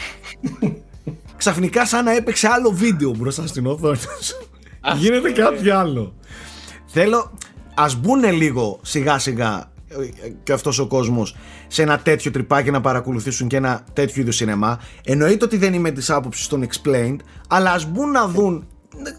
[1.37, 4.49] ξαφνικά σαν να έπαιξε άλλο βίντεο μπροστά στην οθόνη σου.
[4.97, 6.15] Γίνεται κάτι άλλο.
[6.85, 7.37] Θέλω,
[7.75, 9.70] ας μπουν λίγο σιγά σιγά ε,
[10.43, 11.35] και αυτός ο κόσμος
[11.67, 14.79] σε ένα τέτοιο τρυπάκι να παρακολουθήσουν και ένα τέτοιο είδους σινεμά.
[15.05, 17.15] Εννοείται ότι δεν είμαι της άποψης των explained,
[17.47, 18.67] αλλά ας μπουν να δουν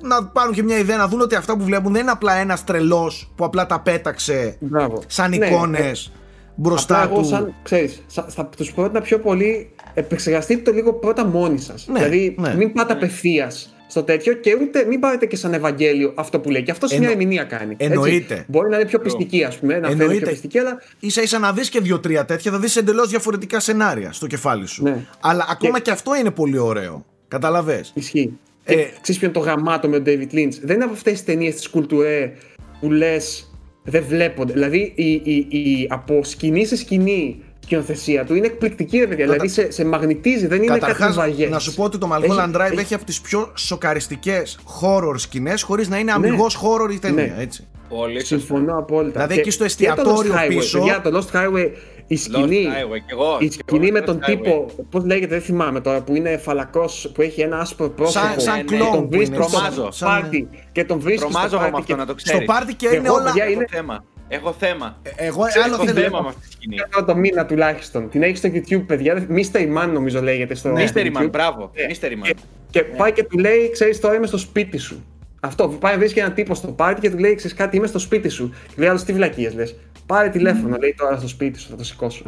[0.03, 2.65] να πάρουν και μια ιδέα να δουν ότι αυτά που βλέπουν δεν είναι απλά ένας
[2.65, 5.03] τρελός που απλά τα πέταξε Μπράβο.
[5.07, 6.13] σαν Ναι, εικόνες
[6.55, 7.29] μπροστά Απλά εγώ του.
[7.29, 11.87] σαν, ξέρεις, σα- θα τους πρότεινα πιο πολύ επεξεργαστείτε το λίγο πρώτα μόνοι σας.
[11.87, 12.55] Ναι, δηλαδή ναι.
[12.55, 16.63] μην πάτε απευθείας στο τέτοιο και ούτε μην πάρετε και σαν Ευαγγέλιο αυτό που λέει.
[16.63, 17.73] Και αυτό Εννο- μια ερμηνεία κάνει.
[17.79, 17.87] έτσι.
[17.93, 18.45] Εννοείται.
[18.49, 20.23] Μπορεί να είναι πιο πιστική, ας πούμε, να φαίνεται Εννοείται.
[20.25, 24.13] πιο πιστική, αλλά Ίσα ίσα να δεις και δύο-τρία τέτοια θα δεις εντελώς διαφορετικά σενάρια
[24.13, 24.83] στο κεφάλι σου.
[24.83, 24.97] Ναι.
[25.21, 27.05] Αλλά ακόμα και αυτό είναι πολύ ωραίο.
[27.29, 28.39] Καταλαβες; Ισχύει.
[28.65, 31.13] Ε, Ε, Ξέρεις ποιο είναι το γαμάτο με τον David Lynch; Δεν είναι από αυτές
[31.13, 32.33] τις ταινίες της κουλτουρέ
[32.81, 33.51] που λες
[33.83, 34.53] δεν βλέπονται.
[34.53, 37.43] Δηλαδή η, η, η, από σκηνή σε σκηνή
[37.77, 39.25] σκηνοθεσία του είναι εκπληκτική ρε παιδιά.
[39.25, 41.51] Δηλαδή σε, σε μαγνητίζει, δεν είναι κάτι Καταρχάς, βαριές.
[41.51, 45.63] να σου πω ότι το Mulholland Drive έχει, έχει- από τις πιο σοκαριστικές horror σκηνές
[45.63, 47.43] χωρίς να είναι αμυγός horror η ταινία, Ναι.
[47.43, 47.67] έτσι.
[47.89, 48.37] Πολύ σωστά.
[48.37, 49.13] Συμφωνώ απόλυτα.
[49.13, 51.71] Δηλαδή, Και- εκεί στο και το εστιατόριο Lost Highway, πίσω- Παιδιά, το Lost Highway,
[52.07, 54.25] η σκηνή, Highway, κι εγώ, η κι σκηνή εγώ με Lost τον Highway.
[54.27, 58.27] τύπο, πώς λέγεται, δεν θυμάμαι τώρα, που είναι φαλακός, που έχει ένα άσπρο πρόσωπο.
[58.27, 59.17] Σαν, σαν ναι, κλόουν τον που είναι.
[59.25, 59.91] βρίσκει στο τρομάζω.
[59.91, 62.29] σαν- πάρτι και τον βρίσκει στο Τρομάζω εγώ με πάρτι αυτό και να το Στο
[62.31, 62.47] ξέρεις.
[62.47, 63.23] πάρτι και Εγώ, είναι όλα...
[63.25, 64.05] παιδιά, Έχω είναι- θέμα.
[64.35, 64.99] Έχω θέμα.
[65.17, 66.01] Εγώ Ξέρεις, άλλο έχω θέλω...
[66.01, 66.77] θέμα με αυτή τη σκηνή.
[66.89, 68.09] Κάνω το μήνα τουλάχιστον.
[68.11, 69.27] Την έχεις στο YouTube, παιδιά.
[69.31, 71.23] Mystery Man νομίζω λέγεται στο Mystery YouTube.
[71.23, 71.71] Man, μπράβο.
[71.75, 72.23] Ε, Mystery Man.
[72.23, 72.35] Και,
[72.71, 75.05] και πάει και του λέει, ξέρεις, τώρα είμαι στο σπίτι σου.
[75.41, 75.69] Αυτό.
[75.69, 78.49] Πάει, βρίσκει έναν τύπο στο πάρτι και του λέει, ξέρεις κάτι, είμαι στο σπίτι σου.
[78.69, 79.77] Και λέει, άλλος τι βλακίες λες.
[80.07, 82.25] Πάρε τηλέφωνο, λέει τώρα στο σπίτι σου, θα το σηκώσω.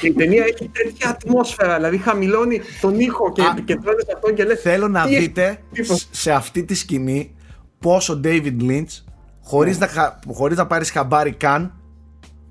[0.00, 4.32] και η ταινία έχει τέτοια ατμόσφαιρα, δηλαδή χαμηλώνει τον ήχο και Α, επικεντρώνεται σε αυτό
[4.32, 4.60] και λες.
[4.60, 5.98] Θέλω να τι έχεις δείτε τύπος.
[6.00, 7.34] σ- σε αυτή τη σκηνή
[7.78, 9.02] πώς ο David Lynch
[9.44, 9.86] χωρίς, Ναι.
[9.86, 11.72] να, χα- χωρίς να πάρεις χαμπάρι καν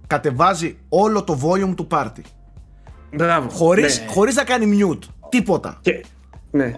[0.07, 2.23] κατεβάζει όλο το volume του πάρτι.
[3.15, 3.49] Μπράβο.
[3.49, 4.05] Χωρίς, Ναι.
[4.11, 5.07] χωρίς να κάνει mute.
[5.29, 5.77] Τίποτα.
[5.81, 6.05] Και,
[6.51, 6.73] ναι.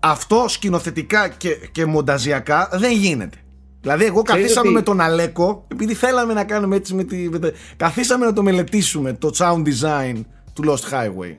[0.00, 3.36] Αυτό σκηνοθετικά και, και μονταζιακά δεν γίνεται.
[3.80, 7.16] Δηλαδή, εγώ Ξέρεις καθίσαμε ότι- με τον Αλέκο, επειδή θέλαμε να κάνουμε έτσι με τη.
[7.28, 10.20] Με τα- καθίσαμε να το μελετήσουμε το sound design
[10.52, 11.36] του Lost Highway.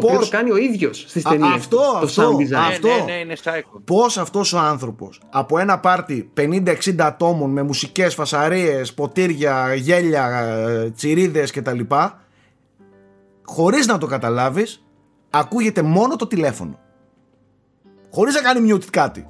[0.00, 1.52] Το οποίο Πώς- το κάνει ο ίδιος στις Α, ταινίες.
[1.54, 2.68] αυτό, το αυτό, sound design.
[2.68, 2.88] αυτό.
[2.88, 3.80] Ναι, ναι, ναι, είναι psycho.
[3.84, 10.90] Πώς αυτός ο άνθρωπος από ένα πάρτι 50-60 ατόμων με μουσικές, φασαρίες, ποτήρια, γέλια, ε,
[10.90, 11.80] τσιρίδες κτλ
[13.44, 14.84] χωρίς να το καταλάβεις
[15.30, 16.78] ακούγεται μόνο το τηλέφωνο.
[18.10, 19.26] Χωρίς να κάνει mute κάτι.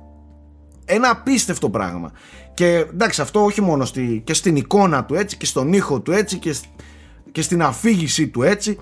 [0.85, 2.13] Ένα απίστευτο πράγμα.
[2.55, 6.13] Και εντάξει αυτό όχι μόνο στη, και στην εικόνα του έτσι και στον ήχο του
[6.13, 6.65] έτσι και, σ-
[7.33, 8.79] και στην αφήγησή του έτσι.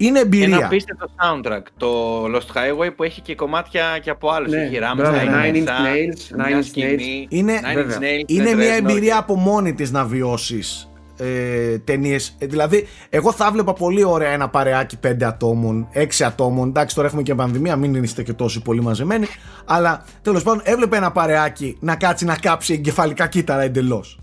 [0.00, 0.56] Είναι εμπειρία.
[0.56, 1.62] Ένα απίστευτο soundtrack.
[1.76, 4.50] Το Lost Highway που έχει και κομμάτια και από άλλους.
[4.52, 7.74] Ναι, έχει μπράβο, Rammstein, Nine Inch μέσα, Nails, μια Nine Inch σκηνή, Είναι- Nine Inch
[7.74, 7.98] Βέβαια.
[7.98, 9.22] Nails, είναι με μια Dresden, εμπειρία όχι.
[9.22, 12.36] από μόνη της να βιώσεις ε, ταινίες.
[12.40, 16.68] δηλαδή, εγώ θα βλέπα πολύ ωραία ένα παρεάκι πέντε ατόμων, έξι ατόμων.
[16.68, 19.26] Εντάξει, τώρα έχουμε και πανδημία, μην είστε και τόσο πολύ μαζεμένοι.
[19.64, 24.18] Αλλά τέλος πάντων, έβλεπε ένα παρεάκι να κάτσει να κάψει εγκεφαλικά κύτταρα εντελώς.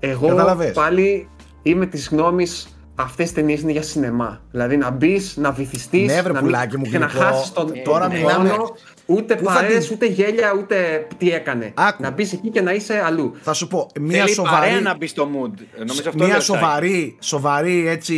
[0.00, 0.72] Εγώ Κατάλαβες.
[0.72, 1.28] πάλι
[1.62, 4.40] είμαι της γνώμης αυτές οι ταινίες είναι για σινεμά.
[4.50, 6.06] Δηλαδή να μπεις, να βυθιστείς.
[6.14, 7.24] Ναι, βρε να πουλάκι μου, και να γλυκό.
[7.24, 8.76] χάσεις τον Τώρα τον μιλάμε- χρόνο,
[9.10, 11.72] Ούτε Πού θα παρέες, την- ούτε γέλια, ούτε τι έκανε.
[11.74, 12.02] Άκου.
[12.02, 13.34] Να μπεις εκεί και να είσαι αλλού.
[13.42, 14.54] Θα σου πω, μια Θέλει σοβαρή.
[14.56, 15.52] παρέα να μπεις στο mood.
[15.78, 16.44] Νομίζω αυτό Μια λέει ο Σάκης.
[16.44, 18.16] σοβαρή, σοβαρή έτσι,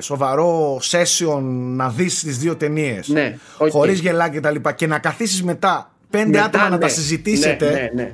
[0.00, 1.40] σοβαρό session
[1.76, 3.70] να δεις τις δύο ταινίες Ναι, οκ.
[3.70, 6.78] χωρίς γελάκια και τα λοιπά και να καθίσεις μετά πέντε Μετά, άτομα να ναι.
[6.78, 8.12] τα συζητήσετε Ναι, ναι, ναι.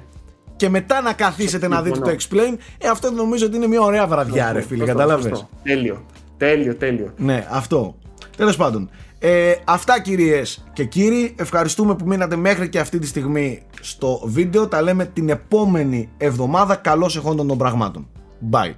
[0.57, 2.43] Και μετά να καθίσετε να δείτε το Συμφωνώ.
[2.43, 5.49] explain ε, αυτό νομίζω ότι είναι μια ωραία βραδιά ρε φίλε, Σωστό, κατάλαβες σωστό.
[5.63, 6.05] Τέλειο.
[6.37, 7.13] Τέλειο, τέλειο.
[7.17, 7.97] Ναι, αυτό.
[8.37, 8.91] Τέλος πάντων.
[9.19, 11.35] Ε, αυτά κυρίες και κύριοι.
[11.39, 14.69] Ευχαριστούμε που μείνατε μέχρι και αυτή τη στιγμή στο βίντεο.
[14.69, 16.75] Τα λέμε την επόμενη εβδομάδα.
[16.75, 18.09] Καλώς εχόντων των πραγμάτων.
[18.51, 18.75] Bye.